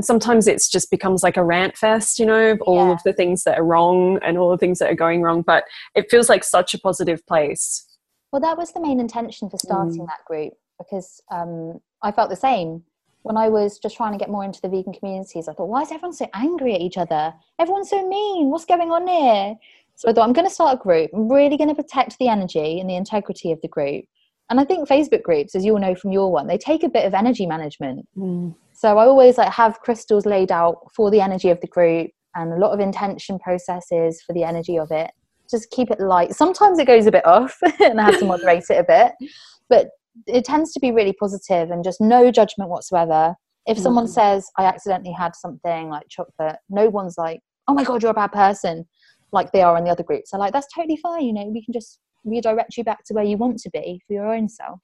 sometimes 0.00 0.46
it's 0.46 0.68
just 0.68 0.90
becomes 0.90 1.22
like 1.22 1.36
a 1.36 1.44
rant 1.44 1.76
fest 1.76 2.18
you 2.18 2.26
know 2.26 2.52
of 2.52 2.60
all 2.62 2.86
yeah. 2.86 2.92
of 2.92 3.02
the 3.04 3.12
things 3.12 3.44
that 3.44 3.58
are 3.58 3.64
wrong 3.64 4.18
and 4.22 4.38
all 4.38 4.50
the 4.50 4.58
things 4.58 4.78
that 4.78 4.90
are 4.90 4.94
going 4.94 5.22
wrong 5.22 5.42
but 5.42 5.64
it 5.94 6.10
feels 6.10 6.28
like 6.28 6.42
such 6.42 6.74
a 6.74 6.78
positive 6.78 7.24
place 7.26 7.86
well 8.32 8.40
that 8.40 8.56
was 8.56 8.72
the 8.72 8.80
main 8.80 9.00
intention 9.00 9.50
for 9.50 9.58
starting 9.58 10.02
mm. 10.02 10.06
that 10.06 10.24
group 10.26 10.52
because 10.78 11.22
um, 11.30 11.80
I 12.02 12.10
felt 12.12 12.30
the 12.30 12.36
same 12.36 12.82
when 13.22 13.36
I 13.36 13.48
was 13.48 13.78
just 13.78 13.96
trying 13.96 14.12
to 14.12 14.18
get 14.18 14.30
more 14.30 14.44
into 14.44 14.60
the 14.60 14.68
vegan 14.68 14.94
communities. 14.94 15.48
I 15.48 15.52
thought, 15.52 15.68
why 15.68 15.82
is 15.82 15.92
everyone 15.92 16.14
so 16.14 16.26
angry 16.32 16.74
at 16.74 16.80
each 16.80 16.96
other? 16.96 17.34
Everyone's 17.58 17.90
so 17.90 18.06
mean. 18.08 18.48
What's 18.50 18.64
going 18.64 18.90
on 18.90 19.06
here? 19.06 19.56
So 19.96 20.08
I 20.08 20.12
thought, 20.14 20.26
I'm 20.26 20.32
going 20.32 20.46
to 20.46 20.52
start 20.52 20.78
a 20.80 20.82
group. 20.82 21.10
I'm 21.12 21.30
really 21.30 21.58
going 21.58 21.68
to 21.68 21.74
protect 21.74 22.18
the 22.18 22.28
energy 22.28 22.80
and 22.80 22.88
the 22.88 22.96
integrity 22.96 23.52
of 23.52 23.60
the 23.60 23.68
group. 23.68 24.06
And 24.48 24.58
I 24.58 24.64
think 24.64 24.88
Facebook 24.88 25.22
groups, 25.22 25.54
as 25.54 25.64
you 25.64 25.74
all 25.74 25.78
know 25.78 25.94
from 25.94 26.10
your 26.10 26.32
one, 26.32 26.46
they 26.46 26.58
take 26.58 26.82
a 26.82 26.88
bit 26.88 27.04
of 27.04 27.14
energy 27.14 27.46
management. 27.46 28.08
Mm. 28.16 28.54
So 28.72 28.96
I 28.96 29.04
always 29.04 29.36
like 29.36 29.52
have 29.52 29.80
crystals 29.80 30.24
laid 30.24 30.50
out 30.50 30.90
for 30.94 31.10
the 31.10 31.20
energy 31.20 31.50
of 31.50 31.60
the 31.60 31.66
group 31.66 32.10
and 32.34 32.52
a 32.52 32.56
lot 32.56 32.72
of 32.72 32.80
intention 32.80 33.38
processes 33.38 34.22
for 34.22 34.32
the 34.32 34.44
energy 34.44 34.78
of 34.78 34.90
it. 34.90 35.10
Just 35.50 35.70
keep 35.70 35.90
it 35.90 36.00
light. 36.00 36.34
Sometimes 36.34 36.78
it 36.78 36.86
goes 36.86 37.06
a 37.06 37.12
bit 37.12 37.26
off 37.26 37.58
and 37.80 38.00
I 38.00 38.04
have 38.04 38.18
to 38.20 38.24
moderate 38.24 38.64
it 38.70 38.78
a 38.78 38.84
bit. 38.84 39.30
But 39.68 39.90
it 40.26 40.44
tends 40.44 40.72
to 40.72 40.80
be 40.80 40.92
really 40.92 41.12
positive 41.12 41.70
and 41.70 41.84
just 41.84 42.00
no 42.00 42.30
judgment 42.30 42.70
whatsoever. 42.70 43.34
If 43.66 43.78
mm 43.78 43.82
someone 43.82 44.08
says, 44.08 44.50
I 44.56 44.64
accidentally 44.64 45.12
had 45.12 45.36
something 45.36 45.90
like 45.90 46.08
chocolate, 46.08 46.56
no 46.68 46.88
one's 46.88 47.16
like, 47.18 47.40
oh 47.68 47.74
my 47.74 47.84
God, 47.84 48.02
you're 48.02 48.10
a 48.10 48.14
bad 48.14 48.32
person, 48.32 48.86
like 49.32 49.52
they 49.52 49.62
are 49.62 49.76
in 49.76 49.84
the 49.84 49.90
other 49.90 50.02
groups. 50.02 50.30
They're 50.30 50.40
like, 50.40 50.52
that's 50.52 50.72
totally 50.74 50.96
fine. 50.96 51.24
You 51.24 51.32
know, 51.34 51.44
we 51.44 51.64
can 51.64 51.72
just 51.72 52.00
redirect 52.24 52.76
you 52.76 52.84
back 52.84 53.04
to 53.04 53.14
where 53.14 53.24
you 53.24 53.36
want 53.36 53.58
to 53.58 53.70
be 53.70 54.02
for 54.06 54.14
your 54.14 54.34
own 54.34 54.48
self. 54.48 54.80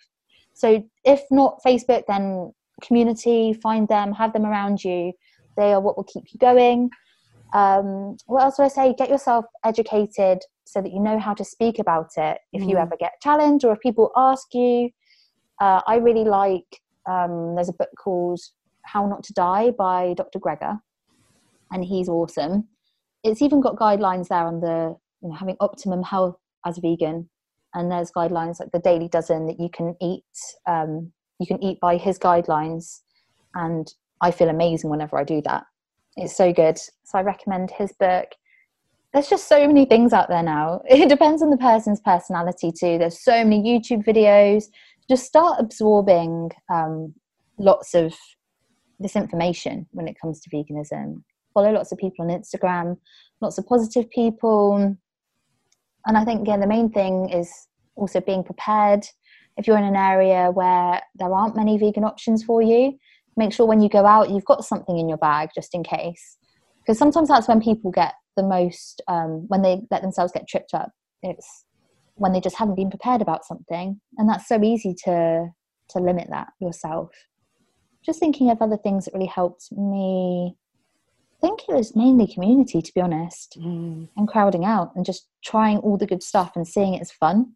So 0.52 0.84
if 1.04 1.22
not 1.30 1.60
Facebook, 1.66 2.04
then 2.06 2.52
community, 2.82 3.52
find 3.62 3.88
them, 3.88 4.12
have 4.12 4.32
them 4.32 4.46
around 4.46 4.84
you. 4.84 5.12
They 5.56 5.72
are 5.72 5.80
what 5.80 5.96
will 5.96 6.04
keep 6.04 6.24
you 6.32 6.38
going. 6.38 6.90
Um, 7.53 8.16
what 8.26 8.42
else 8.42 8.59
would 8.59 8.64
I 8.64 8.68
say? 8.68 8.94
Get 8.97 9.09
yourself 9.09 9.44
educated 9.64 10.42
so 10.64 10.82
that 10.82 10.92
you 10.92 11.01
know 11.01 11.18
how 11.18 11.32
to 11.34 11.44
speak 11.44 11.78
about 11.78 12.11
it 12.16 12.38
if 12.53 12.62
mm. 12.62 12.70
you 12.70 12.76
ever 12.76 12.97
get 12.99 13.12
challenged 13.22 13.64
or 13.64 13.72
if 13.72 13.80
people 13.80 14.11
ask 14.16 14.53
you 14.53 14.90
uh, 15.61 15.80
I 15.86 15.97
really 15.97 16.24
like, 16.24 16.80
um, 17.09 17.55
there's 17.55 17.68
a 17.68 17.74
book 17.74 17.88
called 17.99 18.40
How 18.82 19.07
Not 19.07 19.22
to 19.24 19.32
Die 19.32 19.70
by 19.72 20.14
Dr. 20.14 20.38
Greger, 20.38 20.78
and 21.70 21.84
he's 21.84 22.09
awesome. 22.09 22.68
It's 23.24 23.42
even 23.42 23.61
got 23.61 23.76
guidelines 23.76 24.28
there 24.28 24.47
on 24.47 24.61
the 24.61 24.97
you 25.22 25.30
know, 25.30 25.34
having 25.34 25.57
optimum 25.61 26.03
health 26.03 26.36
as 26.66 26.78
vegan, 26.78 27.28
and 27.74 27.90
there's 27.90 28.12
guidelines 28.12 28.61
like 28.61 28.70
the 28.72 28.78
Daily 28.78 29.09
Dozen 29.09 29.47
that 29.47 29.59
you 29.59 29.68
can 29.70 29.97
eat. 30.01 30.24
Um, 30.66 31.12
you 31.38 31.47
can 31.47 31.62
eat 31.62 31.80
by 31.80 31.97
his 31.97 32.18
guidelines, 32.18 33.01
and 33.55 33.92
I 34.20 34.30
feel 34.30 34.49
amazing 34.49 34.90
whenever 34.90 35.18
I 35.18 35.24
do 35.24 35.40
that. 35.42 35.64
It's 36.16 36.36
so 36.36 36.52
good. 36.52 36.78
So 36.78 37.18
I 37.18 37.22
recommend 37.22 37.70
his 37.70 37.92
book. 37.92 38.28
There's 39.12 39.28
just 39.28 39.48
so 39.48 39.66
many 39.66 39.84
things 39.84 40.12
out 40.12 40.28
there 40.28 40.42
now. 40.42 40.82
It 40.88 41.08
depends 41.08 41.42
on 41.42 41.50
the 41.50 41.56
person's 41.56 42.00
personality 42.00 42.72
too. 42.72 42.98
There's 42.98 43.22
so 43.22 43.44
many 43.44 43.62
YouTube 43.62 44.04
videos, 44.04 44.64
just 45.08 45.24
start 45.24 45.60
absorbing 45.60 46.50
um, 46.72 47.14
lots 47.58 47.94
of 47.94 48.14
this 48.98 49.14
information 49.14 49.86
when 49.92 50.08
it 50.08 50.18
comes 50.20 50.40
to 50.40 50.50
veganism. 50.50 51.22
Follow 51.54 51.72
lots 51.72 51.92
of 51.92 51.98
people 51.98 52.24
on 52.24 52.36
Instagram, 52.40 52.96
lots 53.40 53.58
of 53.58 53.66
positive 53.66 54.10
people. 54.10 54.96
And 56.06 56.18
I 56.18 56.24
think, 56.24 56.46
yeah, 56.46 56.56
the 56.56 56.66
main 56.66 56.90
thing 56.90 57.30
is 57.30 57.50
also 57.94 58.20
being 58.20 58.42
prepared. 58.42 59.06
If 59.56 59.66
you're 59.66 59.78
in 59.78 59.84
an 59.84 59.96
area 59.96 60.50
where 60.50 61.00
there 61.14 61.32
aren't 61.32 61.56
many 61.56 61.78
vegan 61.78 62.04
options 62.04 62.42
for 62.44 62.60
you, 62.62 62.98
make 63.37 63.53
sure 63.53 63.66
when 63.66 63.80
you 63.82 63.89
go 63.89 64.07
out, 64.07 64.30
you've 64.30 64.45
got 64.45 64.64
something 64.64 64.99
in 64.99 65.09
your 65.09 65.18
bag 65.18 65.51
just 65.55 65.74
in 65.74 65.82
case. 65.82 66.37
Because 66.78 66.99
sometimes 66.99 67.28
that's 67.28 67.49
when 67.49 67.61
people 67.61 67.91
get 67.91 68.14
the 68.37 68.43
most 68.43 69.03
um, 69.09 69.45
when 69.49 69.62
they 69.62 69.82
let 69.91 70.03
themselves 70.03 70.32
get 70.32 70.49
tripped 70.49 70.74
up. 70.74 70.91
It's 71.22 71.64
when 72.14 72.32
they 72.32 72.41
just 72.41 72.57
haven't 72.57 72.76
been 72.76 72.91
prepared 72.91 73.20
about 73.22 73.45
something, 73.45 74.01
and 74.18 74.28
that's 74.28 74.47
so 74.49 74.62
easy 74.62 74.95
to 75.05 75.49
to 75.91 75.99
limit 75.99 76.28
that 76.30 76.49
yourself. 76.61 77.11
Just 78.05 78.20
thinking 78.20 78.51
of 78.51 78.62
other 78.62 78.76
things 78.76 79.05
that 79.05 79.14
really 79.14 79.26
helped 79.26 79.70
me. 79.72 80.57
I 81.43 81.47
think 81.47 81.61
it 81.68 81.74
was 81.74 81.95
mainly 81.95 82.26
community, 82.26 82.80
to 82.80 82.95
be 82.95 83.01
honest, 83.01 83.59
Mm. 83.61 84.09
and 84.16 84.26
crowding 84.28 84.64
out 84.64 84.93
and 84.97 85.05
just 85.05 85.28
trying 85.45 85.78
all 85.78 85.97
the 85.99 86.07
good 86.07 86.22
stuff 86.22 86.57
and 86.57 86.66
seeing 86.66 86.95
it 86.95 87.01
as 87.03 87.12
fun. 87.12 87.53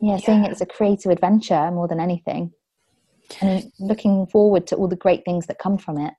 Yeah, 0.00 0.16
seeing 0.18 0.44
it 0.44 0.50
as 0.50 0.60
a 0.60 0.66
creative 0.66 1.10
adventure 1.10 1.70
more 1.70 1.88
than 1.88 2.00
anything, 2.00 2.52
and 3.40 3.70
looking 3.78 4.26
forward 4.26 4.66
to 4.68 4.76
all 4.76 4.88
the 4.88 4.96
great 4.96 5.24
things 5.24 5.46
that 5.46 5.58
come 5.58 5.78
from 5.78 5.98
it. 5.98 6.14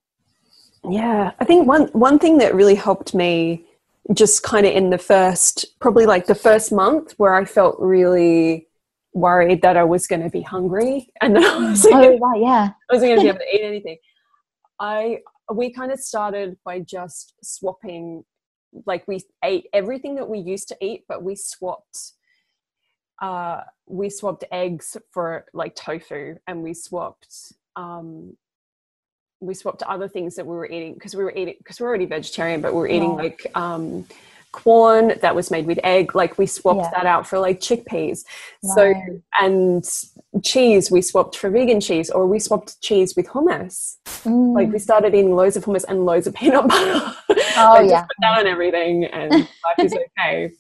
Yeah, 0.89 1.32
I 1.39 1.45
think 1.45 1.68
one 1.68 1.88
one 1.93 2.18
thing 2.18 2.39
that 2.39 2.55
really 2.55 2.76
helped 2.76 3.14
me 3.14 3.66
just 4.14 4.43
kind 4.43 4.66
of 4.66 4.74
in 4.74 4.89
the 4.89 4.97
first 4.97 5.80
probably 5.80 6.05
like 6.05 6.26
the 6.26 6.36
first 6.36 6.72
month 6.72 7.14
where 7.18 7.36
I 7.36 7.45
felt 7.45 7.76
really 7.80 8.68
worried 9.14 9.62
that 9.62 9.78
I 9.78 9.84
was 9.84 10.07
going 10.07 10.24
to 10.24 10.30
be 10.30 10.41
hungry 10.41 11.09
and 11.22 11.36
that 11.36 11.43
I 11.43 11.57
mm. 11.57 11.70
wasn't, 11.70 11.93
Oh, 11.93 12.01
gonna, 12.01 12.18
right, 12.18 12.41
yeah. 12.41 12.70
I 12.89 12.93
wasn't 12.93 13.09
going 13.09 13.18
to 13.18 13.24
be 13.24 13.30
able 13.30 13.39
to 13.39 13.45
eat 13.55 13.62
anything. 13.62 13.97
I 14.80 15.20
we 15.53 15.72
kind 15.72 15.91
of 15.91 15.99
started 15.99 16.57
by 16.66 16.80
just 16.80 17.34
swapping 17.43 18.24
like 18.86 19.07
we 19.07 19.20
ate 19.43 19.68
everything 19.74 20.16
that 20.16 20.30
we 20.30 20.39
used 20.39 20.68
to 20.70 20.78
eat 20.82 21.03
but 21.07 21.24
we 21.24 21.36
swapped 21.36 22.14
uh 23.22 23.61
we 23.88 24.09
swapped 24.09 24.43
eggs 24.51 24.97
for 25.11 25.45
like 25.53 25.76
tofu 25.76 26.36
and 26.47 26.61
we 26.63 26.74
swapped 26.74 27.53
um 27.76 28.36
we 29.39 29.53
swapped 29.53 29.82
other 29.84 30.07
things 30.07 30.36
that 30.36 30.45
we 30.45 30.55
were 30.55 30.67
eating 30.67 30.93
because 30.93 31.15
we 31.15 31.24
were 31.24 31.34
eating 31.36 31.55
because 31.57 31.80
we 31.80 31.86
are 31.86 31.89
already 31.89 32.05
vegetarian 32.05 32.61
but 32.61 32.74
we 32.74 32.80
were 32.80 32.88
eating 32.88 33.11
Yeah. 33.11 33.15
like 33.26 33.51
um 33.55 34.05
corn 34.51 35.13
that 35.22 35.34
was 35.34 35.49
made 35.49 35.65
with 35.65 35.80
egg 35.84 36.13
like 36.13 36.38
we 36.38 36.45
swapped 36.45 36.80
Yeah. 36.82 36.89
that 36.91 37.05
out 37.05 37.26
for 37.26 37.39
like 37.39 37.59
chickpeas 37.61 38.26
so 38.76 38.93
and 39.39 39.84
cheese 40.43 40.91
we 40.91 41.01
swapped 41.01 41.38
for 41.38 41.49
vegan 41.49 41.80
cheese 41.80 42.09
or 42.09 42.28
we 42.28 42.38
swapped 42.39 42.82
cheese 42.82 43.15
with 43.15 43.28
hummus 43.28 43.97
Mm. 44.24 44.53
like 44.53 44.72
we 44.72 44.78
started 44.78 45.15
eating 45.15 45.36
loads 45.36 45.55
of 45.57 45.63
hummus 45.65 45.86
and 45.88 46.05
loads 46.05 46.28
of 46.28 46.34
peanut 46.36 46.67
butter 46.67 46.99
Oh, 47.30 47.76
like, 47.78 47.89
yeah. 47.89 48.01
just 48.01 48.07
put 48.09 48.17
that 48.19 48.39
on 48.39 48.45
everything 48.47 49.05
and 49.05 49.32
life 49.32 49.80
is 49.80 49.95
okay 50.19 50.51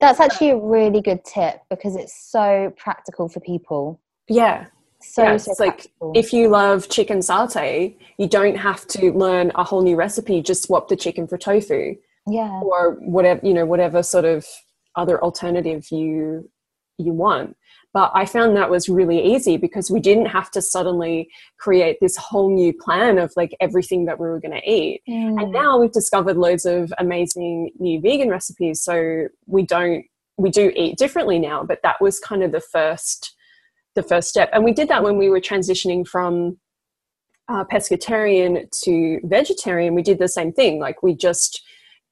That's 0.00 0.20
actually 0.20 0.50
a 0.50 0.56
really 0.56 1.00
good 1.00 1.24
tip 1.24 1.62
because 1.70 1.96
it's 1.96 2.14
so 2.14 2.72
practical 2.76 3.28
for 3.28 3.40
people. 3.40 4.00
yeah 4.28 4.66
So, 5.00 5.22
Yeah, 5.22 5.36
so 5.36 5.50
it's 5.50 5.60
like 5.60 5.92
if 6.14 6.32
you 6.32 6.48
love 6.48 6.88
chicken 6.88 7.18
satay 7.18 7.96
you 8.18 8.28
don't 8.28 8.56
have 8.56 8.86
to 8.88 9.12
learn 9.12 9.52
a 9.54 9.64
whole 9.64 9.82
new 9.82 9.96
recipe 9.96 10.40
just 10.40 10.62
swap 10.64 10.88
the 10.88 10.96
chicken 10.96 11.26
for 11.26 11.36
tofu 11.36 11.94
yeah. 12.26 12.60
or 12.62 12.92
whatever 13.00 13.40
you 13.46 13.52
know 13.52 13.66
whatever 13.66 14.02
sort 14.02 14.24
of 14.24 14.46
other 14.96 15.22
alternative 15.22 15.90
you 15.90 16.48
you 16.98 17.12
want 17.12 17.56
but 17.94 18.10
i 18.14 18.26
found 18.26 18.54
that 18.56 18.68
was 18.68 18.88
really 18.88 19.20
easy 19.34 19.56
because 19.56 19.90
we 19.90 20.00
didn't 20.00 20.26
have 20.26 20.50
to 20.50 20.60
suddenly 20.60 21.28
create 21.58 21.96
this 22.00 22.16
whole 22.16 22.54
new 22.54 22.72
plan 22.72 23.16
of 23.18 23.32
like 23.36 23.56
everything 23.60 24.04
that 24.04 24.18
we 24.20 24.26
were 24.26 24.40
going 24.40 24.58
to 24.60 24.70
eat 24.70 25.00
Mm. 25.08 25.40
and 25.40 25.52
now 25.52 25.78
we've 25.78 25.92
discovered 25.92 26.36
loads 26.36 26.66
of 26.66 26.92
amazing 26.98 27.70
new 27.78 28.00
vegan 28.00 28.28
recipes 28.28 28.82
so 28.82 29.28
we 29.46 29.62
don't 29.64 30.04
we 30.36 30.50
do 30.50 30.70
eat 30.74 30.98
differently 30.98 31.38
now 31.38 31.62
but 31.64 31.80
that 31.82 31.96
was 32.00 32.20
kind 32.20 32.42
of 32.42 32.52
the 32.52 32.60
first 32.60 33.34
the 33.94 34.02
first 34.02 34.28
step. 34.28 34.50
And 34.52 34.64
we 34.64 34.72
did 34.72 34.88
that 34.88 35.02
when 35.02 35.16
we 35.16 35.28
were 35.28 35.40
transitioning 35.40 36.06
from 36.06 36.58
uh, 37.48 37.64
pescatarian 37.64 38.68
to 38.82 39.20
vegetarian. 39.24 39.94
We 39.94 40.02
did 40.02 40.18
the 40.18 40.28
same 40.28 40.52
thing 40.52 40.78
like 40.78 41.02
we 41.02 41.14
just 41.14 41.62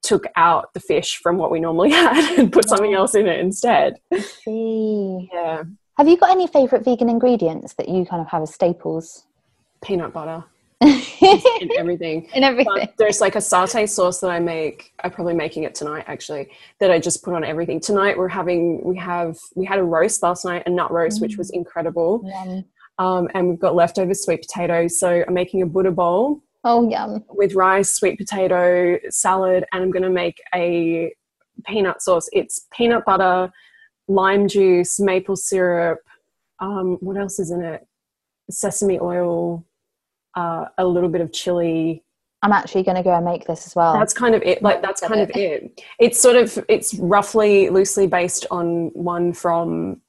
took 0.03 0.25
out 0.35 0.73
the 0.73 0.79
fish 0.79 1.17
from 1.23 1.37
what 1.37 1.49
we 1.51 1.59
normally 1.59 1.91
had 2.03 2.37
and 2.39 2.51
put 2.51 2.67
something 2.69 2.93
else 2.93 3.15
in 3.15 3.25
it 3.27 3.39
instead 3.39 3.95
See. 4.43 5.29
yeah 5.33 5.63
Have 5.97 6.07
you 6.07 6.17
got 6.17 6.31
any 6.31 6.47
favorite 6.47 6.83
vegan 6.85 7.09
ingredients 7.09 7.73
that 7.75 7.89
you 7.89 8.05
kind 8.05 8.21
of 8.21 8.27
have 8.27 8.41
as 8.43 8.53
staples? 8.53 9.25
peanut 9.83 10.13
butter 10.13 10.43
In 10.81 11.01
in 11.61 11.69
everything 11.77 12.27
everything. 12.35 12.73
But 12.75 12.93
there's 12.97 13.21
like 13.21 13.35
a 13.35 13.39
satay 13.39 13.87
sauce 13.87 14.19
that 14.19 14.29
I 14.29 14.39
make. 14.39 14.91
I'm 15.03 15.11
probably 15.11 15.33
making 15.33 15.63
it 15.63 15.75
tonight 15.75 16.03
actually. 16.07 16.49
That 16.79 16.91
I 16.91 16.99
just 16.99 17.23
put 17.23 17.33
on 17.33 17.43
everything. 17.43 17.79
Tonight 17.79 18.17
we're 18.17 18.27
having 18.27 18.83
we 18.83 18.97
have 18.97 19.37
we 19.55 19.65
had 19.65 19.79
a 19.79 19.83
roast 19.83 20.21
last 20.23 20.43
night, 20.43 20.63
a 20.65 20.69
nut 20.69 20.91
roast, 20.91 21.21
which 21.21 21.37
was 21.37 21.49
incredible. 21.51 22.21
Yum. 22.25 22.65
Um, 22.99 23.29
and 23.33 23.49
we've 23.49 23.59
got 23.59 23.75
leftover 23.75 24.13
sweet 24.13 24.41
potatoes. 24.41 24.99
So 24.99 25.23
I'm 25.27 25.33
making 25.33 25.61
a 25.61 25.65
Buddha 25.65 25.91
bowl 25.91 26.41
Oh, 26.63 26.89
yum. 26.89 27.25
with 27.29 27.55
rice, 27.55 27.91
sweet 27.91 28.17
potato, 28.17 28.97
salad, 29.09 29.65
and 29.71 29.83
I'm 29.83 29.91
going 29.91 30.03
to 30.03 30.09
make 30.09 30.41
a 30.55 31.13
peanut 31.65 32.01
sauce. 32.01 32.29
It's 32.31 32.67
peanut 32.73 33.03
butter, 33.05 33.51
lime 34.07 34.47
juice, 34.47 34.99
maple 34.99 35.35
syrup. 35.35 35.99
Um, 36.59 36.97
what 37.01 37.17
else 37.17 37.39
is 37.39 37.51
in 37.51 37.63
it? 37.63 37.85
Sesame 38.49 38.99
oil, 38.99 39.65
uh, 40.35 40.65
a 40.77 40.85
little 40.85 41.09
bit 41.09 41.21
of 41.21 41.31
chili, 41.33 42.03
I'm 42.43 42.51
actually 42.51 42.83
going 42.83 42.97
to 42.97 43.03
go 43.03 43.15
and 43.15 43.23
make 43.23 43.47
this 43.47 43.65
as 43.65 43.73
well. 43.73 43.93
that's 43.93 44.13
kind 44.13 44.35
of 44.35 44.41
it 44.43 44.61
like 44.61 44.81
that's 44.81 44.99
kind 44.99 45.21
of 45.21 45.31
it 45.33 45.81
it's 45.97 46.21
sort 46.21 46.35
of 46.35 46.63
it's 46.67 46.93
roughly 46.95 47.69
loosely 47.69 48.05
based 48.05 48.45
on 48.51 48.91
one 48.93 49.31
from 49.31 50.01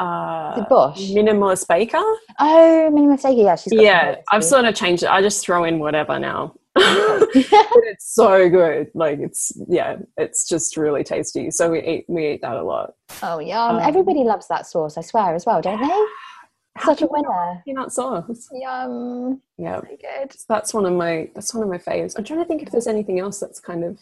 uh 0.00 0.64
Bosch? 0.68 1.10
minimalist 1.10 1.68
baker 1.68 2.02
Oh, 2.38 2.90
minimalist 2.92 3.22
baker. 3.22 3.42
Yeah, 3.42 3.56
she's 3.56 3.72
yeah 3.74 4.16
i've 4.32 4.44
sort 4.44 4.64
of 4.64 4.74
changed 4.74 5.02
it 5.02 5.10
i 5.10 5.20
just 5.20 5.44
throw 5.44 5.64
in 5.64 5.78
whatever 5.78 6.18
now 6.18 6.54
but 6.74 7.28
it's 7.34 8.14
so 8.14 8.48
good 8.48 8.90
like 8.94 9.18
it's 9.18 9.52
yeah 9.68 9.96
it's 10.16 10.48
just 10.48 10.76
really 10.76 11.02
tasty 11.04 11.50
so 11.50 11.70
we 11.70 11.82
eat 11.82 12.04
we 12.08 12.32
eat 12.32 12.40
that 12.42 12.56
a 12.56 12.62
lot 12.62 12.94
Oh, 13.22 13.38
yum. 13.40 13.76
Um, 13.76 13.82
Everybody 13.82 14.20
loves 14.22 14.46
that 14.48 14.66
sauce, 14.68 14.96
I 14.96 15.00
swear, 15.00 15.34
as 15.34 15.44
well, 15.44 15.60
don't 15.60 15.80
they? 15.82 16.06
Such 16.84 17.02
a 17.02 17.08
can 17.08 17.16
you 17.16 17.22
not 17.22 17.28
winner. 17.28 17.62
peanut 17.66 17.92
sauce 17.92 18.48
Yum. 18.52 19.42
yeah 19.58 19.80
Very 19.80 19.96
good. 19.96 20.32
So 20.32 20.44
that's 20.48 20.72
one 20.72 20.86
of 20.86 20.92
my 20.92 21.28
that's 21.34 21.52
one 21.52 21.62
of 21.64 21.68
my 21.68 21.76
faves 21.78 22.14
i'm 22.16 22.24
trying 22.24 22.38
to 22.38 22.44
think 22.46 22.62
if 22.62 22.70
there's 22.70 22.86
anything 22.86 23.18
else 23.18 23.40
that's 23.40 23.58
kind 23.60 23.82
of 23.84 23.98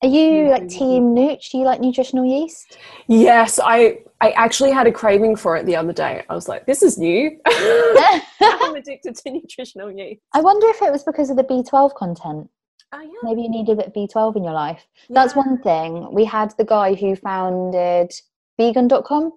Are 0.00 0.08
you 0.08 0.48
like 0.48 0.68
team 0.68 1.14
Nooch? 1.14 1.50
Do 1.50 1.58
you 1.58 1.64
like 1.64 1.80
nutritional 1.80 2.24
yeast? 2.24 2.78
Yes, 3.08 3.58
I 3.62 3.98
I 4.20 4.30
actually 4.30 4.70
had 4.70 4.86
a 4.86 4.92
craving 4.92 5.34
for 5.36 5.56
it 5.56 5.66
the 5.66 5.74
other 5.76 5.92
day. 5.92 6.24
I 6.28 6.34
was 6.34 6.48
like, 6.48 6.66
this 6.66 6.82
is 6.82 6.98
new. 6.98 7.36
I'm 7.46 8.76
addicted 8.76 9.16
to 9.16 9.30
nutritional 9.32 9.90
yeast. 9.90 10.20
I 10.34 10.40
wonder 10.40 10.68
if 10.68 10.82
it 10.82 10.92
was 10.92 11.02
because 11.02 11.30
of 11.30 11.36
the 11.36 11.44
B12 11.44 11.94
content. 11.96 12.48
Oh 12.92 13.00
yeah. 13.00 13.08
Maybe 13.22 13.42
you 13.42 13.50
need 13.50 13.68
a 13.68 13.74
bit 13.74 13.88
of 13.88 13.92
B12 13.92 14.36
in 14.36 14.44
your 14.44 14.52
life. 14.52 14.86
That's 15.10 15.34
one 15.34 15.60
thing. 15.62 16.12
We 16.12 16.24
had 16.24 16.54
the 16.58 16.64
guy 16.64 16.94
who 16.94 17.16
founded 17.16 18.12
vegan.com 18.58 19.32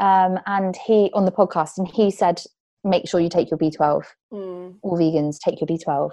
um, 0.00 0.40
and 0.46 0.76
he 0.76 1.10
on 1.12 1.24
the 1.24 1.32
podcast 1.32 1.78
and 1.78 1.86
he 1.86 2.10
said 2.10 2.42
make 2.84 3.06
sure 3.08 3.20
you 3.20 3.28
take 3.28 3.50
your 3.50 3.58
B12. 3.58 4.04
Mm, 4.32 4.76
All 4.82 4.98
vegans 4.98 5.38
take 5.38 5.60
your 5.60 5.68
B12. 5.68 6.12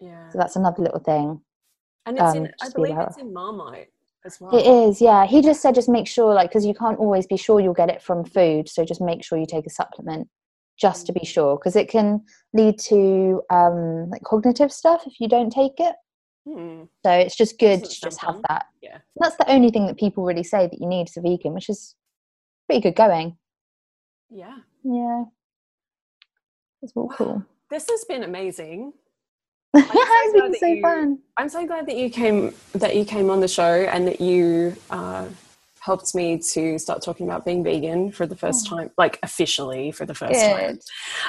yeah. 0.00 0.30
So 0.30 0.38
that's 0.38 0.56
another 0.56 0.82
little 0.82 1.00
thing. 1.00 1.40
And 2.06 2.18
it's 2.18 2.34
in 2.34 2.46
um, 2.46 2.52
I 2.60 2.64
just 2.64 2.76
be 2.76 2.82
believe 2.82 2.98
it's 2.98 3.18
in 3.18 3.32
Marmite 3.32 3.90
as 4.24 4.40
well. 4.40 4.54
It 4.56 4.66
is, 4.66 5.00
yeah. 5.00 5.26
He 5.26 5.40
just 5.40 5.62
said 5.62 5.74
just 5.74 5.88
make 5.88 6.06
sure, 6.06 6.34
like, 6.34 6.50
because 6.50 6.66
you 6.66 6.74
can't 6.74 6.98
always 6.98 7.26
be 7.26 7.36
sure 7.36 7.60
you'll 7.60 7.74
get 7.74 7.90
it 7.90 8.02
from 8.02 8.24
food. 8.24 8.68
So 8.68 8.84
just 8.84 9.00
make 9.00 9.24
sure 9.24 9.38
you 9.38 9.46
take 9.46 9.66
a 9.66 9.70
supplement 9.70 10.28
just 10.78 11.06
to 11.06 11.12
be 11.12 11.24
sure, 11.24 11.56
because 11.56 11.76
it 11.76 11.88
can 11.88 12.24
lead 12.52 12.78
to 12.80 13.42
um, 13.50 14.10
like 14.10 14.22
cognitive 14.22 14.72
stuff 14.72 15.04
if 15.06 15.20
you 15.20 15.28
don't 15.28 15.50
take 15.50 15.74
it. 15.78 15.94
Hmm. 16.46 16.82
So 17.04 17.10
it's 17.10 17.36
just 17.36 17.58
good 17.58 17.84
to 17.84 18.00
just 18.00 18.20
have 18.20 18.42
that. 18.48 18.66
Yeah. 18.82 18.98
That's 19.16 19.36
the 19.36 19.50
only 19.50 19.70
thing 19.70 19.86
that 19.86 19.96
people 19.96 20.24
really 20.24 20.42
say 20.42 20.66
that 20.66 20.80
you 20.80 20.86
need 20.86 21.08
as 21.08 21.16
a 21.16 21.22
vegan, 21.22 21.54
which 21.54 21.70
is 21.70 21.94
pretty 22.66 22.82
good 22.82 22.96
going. 22.96 23.38
Yeah. 24.28 24.56
Yeah. 24.82 25.24
It's 26.82 26.92
all 26.94 27.06
Wow. 27.08 27.14
cool. 27.16 27.44
This 27.70 27.88
has 27.88 28.04
been 28.04 28.24
amazing. 28.24 28.92
It's 29.74 30.32
been 30.40 30.54
so 30.54 30.66
you- 30.66 30.82
fun. 30.82 31.18
I'm 31.36 31.48
so 31.48 31.66
glad 31.66 31.86
that 31.86 31.96
you 31.96 32.10
came 32.10 32.54
that 32.72 32.94
you 32.96 33.04
came 33.04 33.28
on 33.30 33.40
the 33.40 33.48
show 33.48 33.62
and 33.64 34.06
that 34.06 34.20
you 34.20 34.76
uh, 34.90 35.26
helped 35.80 36.14
me 36.14 36.38
to 36.38 36.78
start 36.78 37.02
talking 37.02 37.26
about 37.26 37.44
being 37.44 37.62
vegan 37.62 38.10
for 38.10 38.26
the 38.26 38.36
first 38.36 38.66
time, 38.66 38.90
like 38.96 39.18
officially 39.22 39.90
for 39.92 40.06
the 40.06 40.14
first 40.14 40.40
time. 40.40 40.78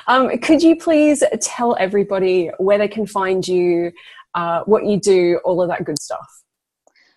Oh. 0.08 0.30
Um, 0.32 0.38
could 0.40 0.62
you 0.64 0.76
please 0.76 1.24
tell 1.42 1.76
everybody 1.78 2.50
where 2.58 2.78
they 2.78 2.88
can 2.88 3.06
find 3.06 3.46
you, 3.48 3.92
uh, 4.34 4.62
what 4.66 4.86
you 4.86 5.00
do, 5.00 5.40
all 5.44 5.62
of 5.62 5.68
that 5.70 5.84
good 5.84 6.00
stuff? 6.00 6.44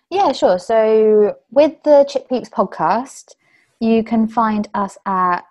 Yeah, 0.09 0.31
sure. 0.31 0.57
So 0.57 1.35
with 1.51 1.81
the 1.83 2.03
Chick 2.09 2.27
Peeps 2.27 2.49
podcast, 2.49 3.35
you 3.79 4.03
can 4.03 4.27
find 4.27 4.67
us 4.73 4.97
at 5.05 5.45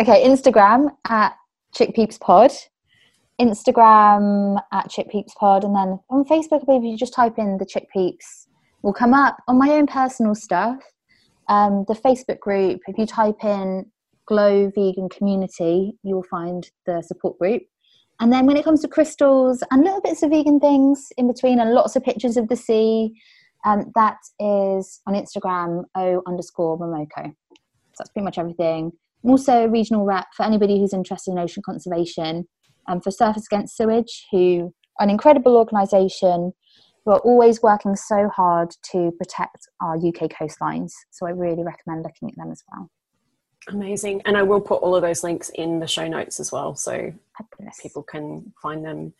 okay 0.00 0.26
Instagram 0.26 0.88
at 1.08 1.36
Chick 1.72 1.94
Peeps 1.94 2.18
Pod, 2.18 2.50
Instagram 3.40 4.60
at 4.72 4.90
Chick 4.90 5.10
Peeps 5.10 5.34
Pod, 5.38 5.64
and 5.64 5.74
then 5.74 5.98
on 6.10 6.24
Facebook, 6.24 6.64
maybe 6.68 6.88
you 6.88 6.96
just 6.96 7.14
type 7.14 7.38
in 7.38 7.58
the 7.58 7.66
Chick 7.66 7.88
Peeps, 7.92 8.46
will 8.82 8.92
come 8.92 9.14
up. 9.14 9.36
On 9.48 9.58
my 9.58 9.70
own 9.70 9.86
personal 9.86 10.34
stuff, 10.34 10.78
um, 11.48 11.84
the 11.88 11.94
Facebook 11.94 12.40
group, 12.40 12.80
if 12.86 12.98
you 12.98 13.06
type 13.06 13.42
in 13.42 13.86
Glow 14.26 14.70
Vegan 14.74 15.08
Community, 15.08 15.94
you 16.02 16.14
will 16.14 16.24
find 16.24 16.70
the 16.86 17.02
support 17.02 17.38
group. 17.38 17.62
And 18.20 18.32
then 18.32 18.46
when 18.46 18.56
it 18.56 18.64
comes 18.64 18.80
to 18.82 18.88
crystals 18.88 19.64
and 19.70 19.82
little 19.82 20.00
bits 20.00 20.22
of 20.22 20.30
vegan 20.30 20.60
things 20.60 21.08
in 21.16 21.26
between, 21.26 21.58
and 21.58 21.72
lots 21.72 21.96
of 21.96 22.04
pictures 22.04 22.36
of 22.36 22.48
the 22.48 22.56
sea, 22.56 23.14
um, 23.64 23.90
that 23.94 24.18
is 24.38 25.00
on 25.06 25.14
Instagram, 25.14 25.84
O 25.96 26.22
underscore 26.26 26.78
Momoko. 26.78 27.24
So 27.24 27.98
that's 27.98 28.10
pretty 28.10 28.24
much 28.24 28.38
everything. 28.38 28.92
I'm 29.24 29.30
also 29.30 29.64
a 29.64 29.68
regional 29.68 30.04
rep 30.04 30.26
for 30.36 30.44
anybody 30.44 30.78
who's 30.78 30.92
interested 30.92 31.32
in 31.32 31.38
ocean 31.38 31.62
conservation 31.64 32.46
um, 32.88 33.00
for 33.00 33.10
Surfers 33.10 33.46
Against 33.46 33.76
Sewage, 33.76 34.26
who 34.30 34.72
are 34.98 35.04
an 35.04 35.10
incredible 35.10 35.56
organisation 35.56 36.52
who 37.04 37.10
are 37.10 37.18
always 37.20 37.62
working 37.62 37.96
so 37.96 38.28
hard 38.28 38.74
to 38.92 39.12
protect 39.18 39.68
our 39.80 39.96
UK 39.96 40.30
coastlines. 40.30 40.92
So 41.10 41.26
I 41.26 41.30
really 41.30 41.62
recommend 41.64 42.04
looking 42.04 42.28
at 42.28 42.36
them 42.36 42.50
as 42.50 42.62
well. 42.70 42.90
Amazing. 43.68 44.22
And 44.24 44.36
I 44.36 44.42
will 44.42 44.60
put 44.60 44.82
all 44.82 44.94
of 44.94 45.02
those 45.02 45.22
links 45.22 45.50
in 45.50 45.78
the 45.80 45.86
show 45.86 46.06
notes 46.08 46.40
as 46.40 46.52
well. 46.52 46.74
So 46.74 47.12
Fabulous. 47.36 47.78
people 47.80 48.02
can 48.02 48.52
find 48.60 48.84
them 48.84 49.12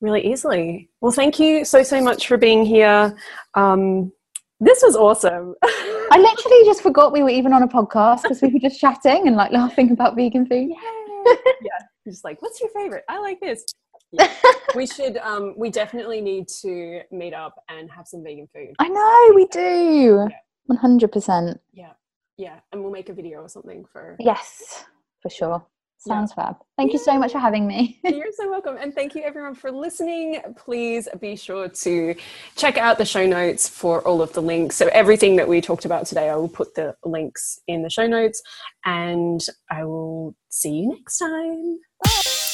really 0.00 0.26
easily. 0.30 0.88
Well, 1.00 1.12
thank 1.12 1.38
you 1.38 1.64
so, 1.64 1.82
so 1.82 2.02
much 2.02 2.26
for 2.28 2.36
being 2.36 2.64
here. 2.64 3.16
Um, 3.54 4.12
this 4.60 4.82
was 4.82 4.96
awesome. 4.96 5.54
I 5.62 6.18
literally 6.18 6.64
just 6.64 6.82
forgot 6.82 7.12
we 7.12 7.22
were 7.22 7.30
even 7.30 7.52
on 7.52 7.62
a 7.62 7.68
podcast 7.68 8.22
because 8.22 8.42
we 8.42 8.48
were 8.48 8.58
just 8.58 8.80
chatting 8.80 9.26
and 9.26 9.36
like 9.36 9.52
laughing 9.52 9.90
about 9.90 10.16
vegan 10.16 10.46
food. 10.46 10.70
Yeah. 10.70 11.34
yeah. 11.62 11.78
Just 12.10 12.24
like, 12.24 12.40
what's 12.42 12.60
your 12.60 12.70
favorite? 12.70 13.04
I 13.08 13.18
like 13.18 13.40
this. 13.40 13.64
Yeah. 14.12 14.32
we 14.74 14.86
should 14.86 15.18
um 15.18 15.54
we 15.56 15.70
definitely 15.70 16.20
need 16.20 16.48
to 16.62 17.00
meet 17.10 17.34
up 17.34 17.62
and 17.68 17.90
have 17.90 18.06
some 18.06 18.22
vegan 18.24 18.48
food. 18.54 18.74
I 18.78 18.88
know 18.88 19.32
we 19.34 19.46
do. 19.46 20.28
One 20.66 20.78
hundred 20.78 21.12
percent. 21.12 21.60
Yeah 21.72 21.92
yeah, 22.38 22.60
and 22.72 22.82
we'll 22.82 22.92
make 22.92 23.08
a 23.08 23.12
video 23.12 23.40
or 23.40 23.48
something 23.48 23.84
for. 23.92 24.16
Yes, 24.18 24.84
for 25.20 25.28
sure. 25.28 25.66
Sounds 26.00 26.32
yeah. 26.38 26.46
fab. 26.46 26.56
Thank 26.76 26.92
yeah. 26.92 26.92
you 26.92 27.04
so 27.04 27.18
much 27.18 27.32
for 27.32 27.40
having 27.40 27.66
me. 27.66 27.98
You're 28.04 28.30
so 28.32 28.48
welcome. 28.48 28.76
And 28.80 28.94
thank 28.94 29.16
you 29.16 29.22
everyone 29.24 29.56
for 29.56 29.72
listening. 29.72 30.40
Please 30.56 31.08
be 31.20 31.34
sure 31.34 31.68
to 31.68 32.14
check 32.54 32.78
out 32.78 32.98
the 32.98 33.04
show 33.04 33.26
notes 33.26 33.68
for 33.68 34.00
all 34.06 34.22
of 34.22 34.32
the 34.32 34.40
links. 34.40 34.76
So, 34.76 34.88
everything 34.92 35.34
that 35.36 35.48
we 35.48 35.60
talked 35.60 35.84
about 35.84 36.06
today, 36.06 36.30
I 36.30 36.36
will 36.36 36.48
put 36.48 36.76
the 36.76 36.94
links 37.04 37.58
in 37.66 37.82
the 37.82 37.90
show 37.90 38.06
notes. 38.06 38.40
And 38.84 39.44
I 39.68 39.84
will 39.84 40.36
see 40.48 40.70
you 40.70 40.90
next 40.90 41.18
time. 41.18 41.80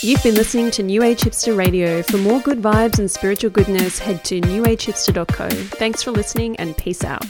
You've 0.00 0.22
been 0.22 0.34
listening 0.34 0.70
to 0.72 0.82
New 0.82 1.02
Age 1.02 1.22
Hipster 1.22 1.56
Radio. 1.56 2.02
For 2.02 2.18
more 2.18 2.40
good 2.40 2.60
vibes 2.60 2.98
and 2.98 3.10
spiritual 3.10 3.50
goodness, 3.50 3.98
head 3.98 4.22
to 4.24 4.40
newagehipster.co. 4.40 5.48
Thanks 5.48 6.02
for 6.02 6.10
listening 6.10 6.56
and 6.56 6.76
peace 6.76 7.04
out. 7.04 7.24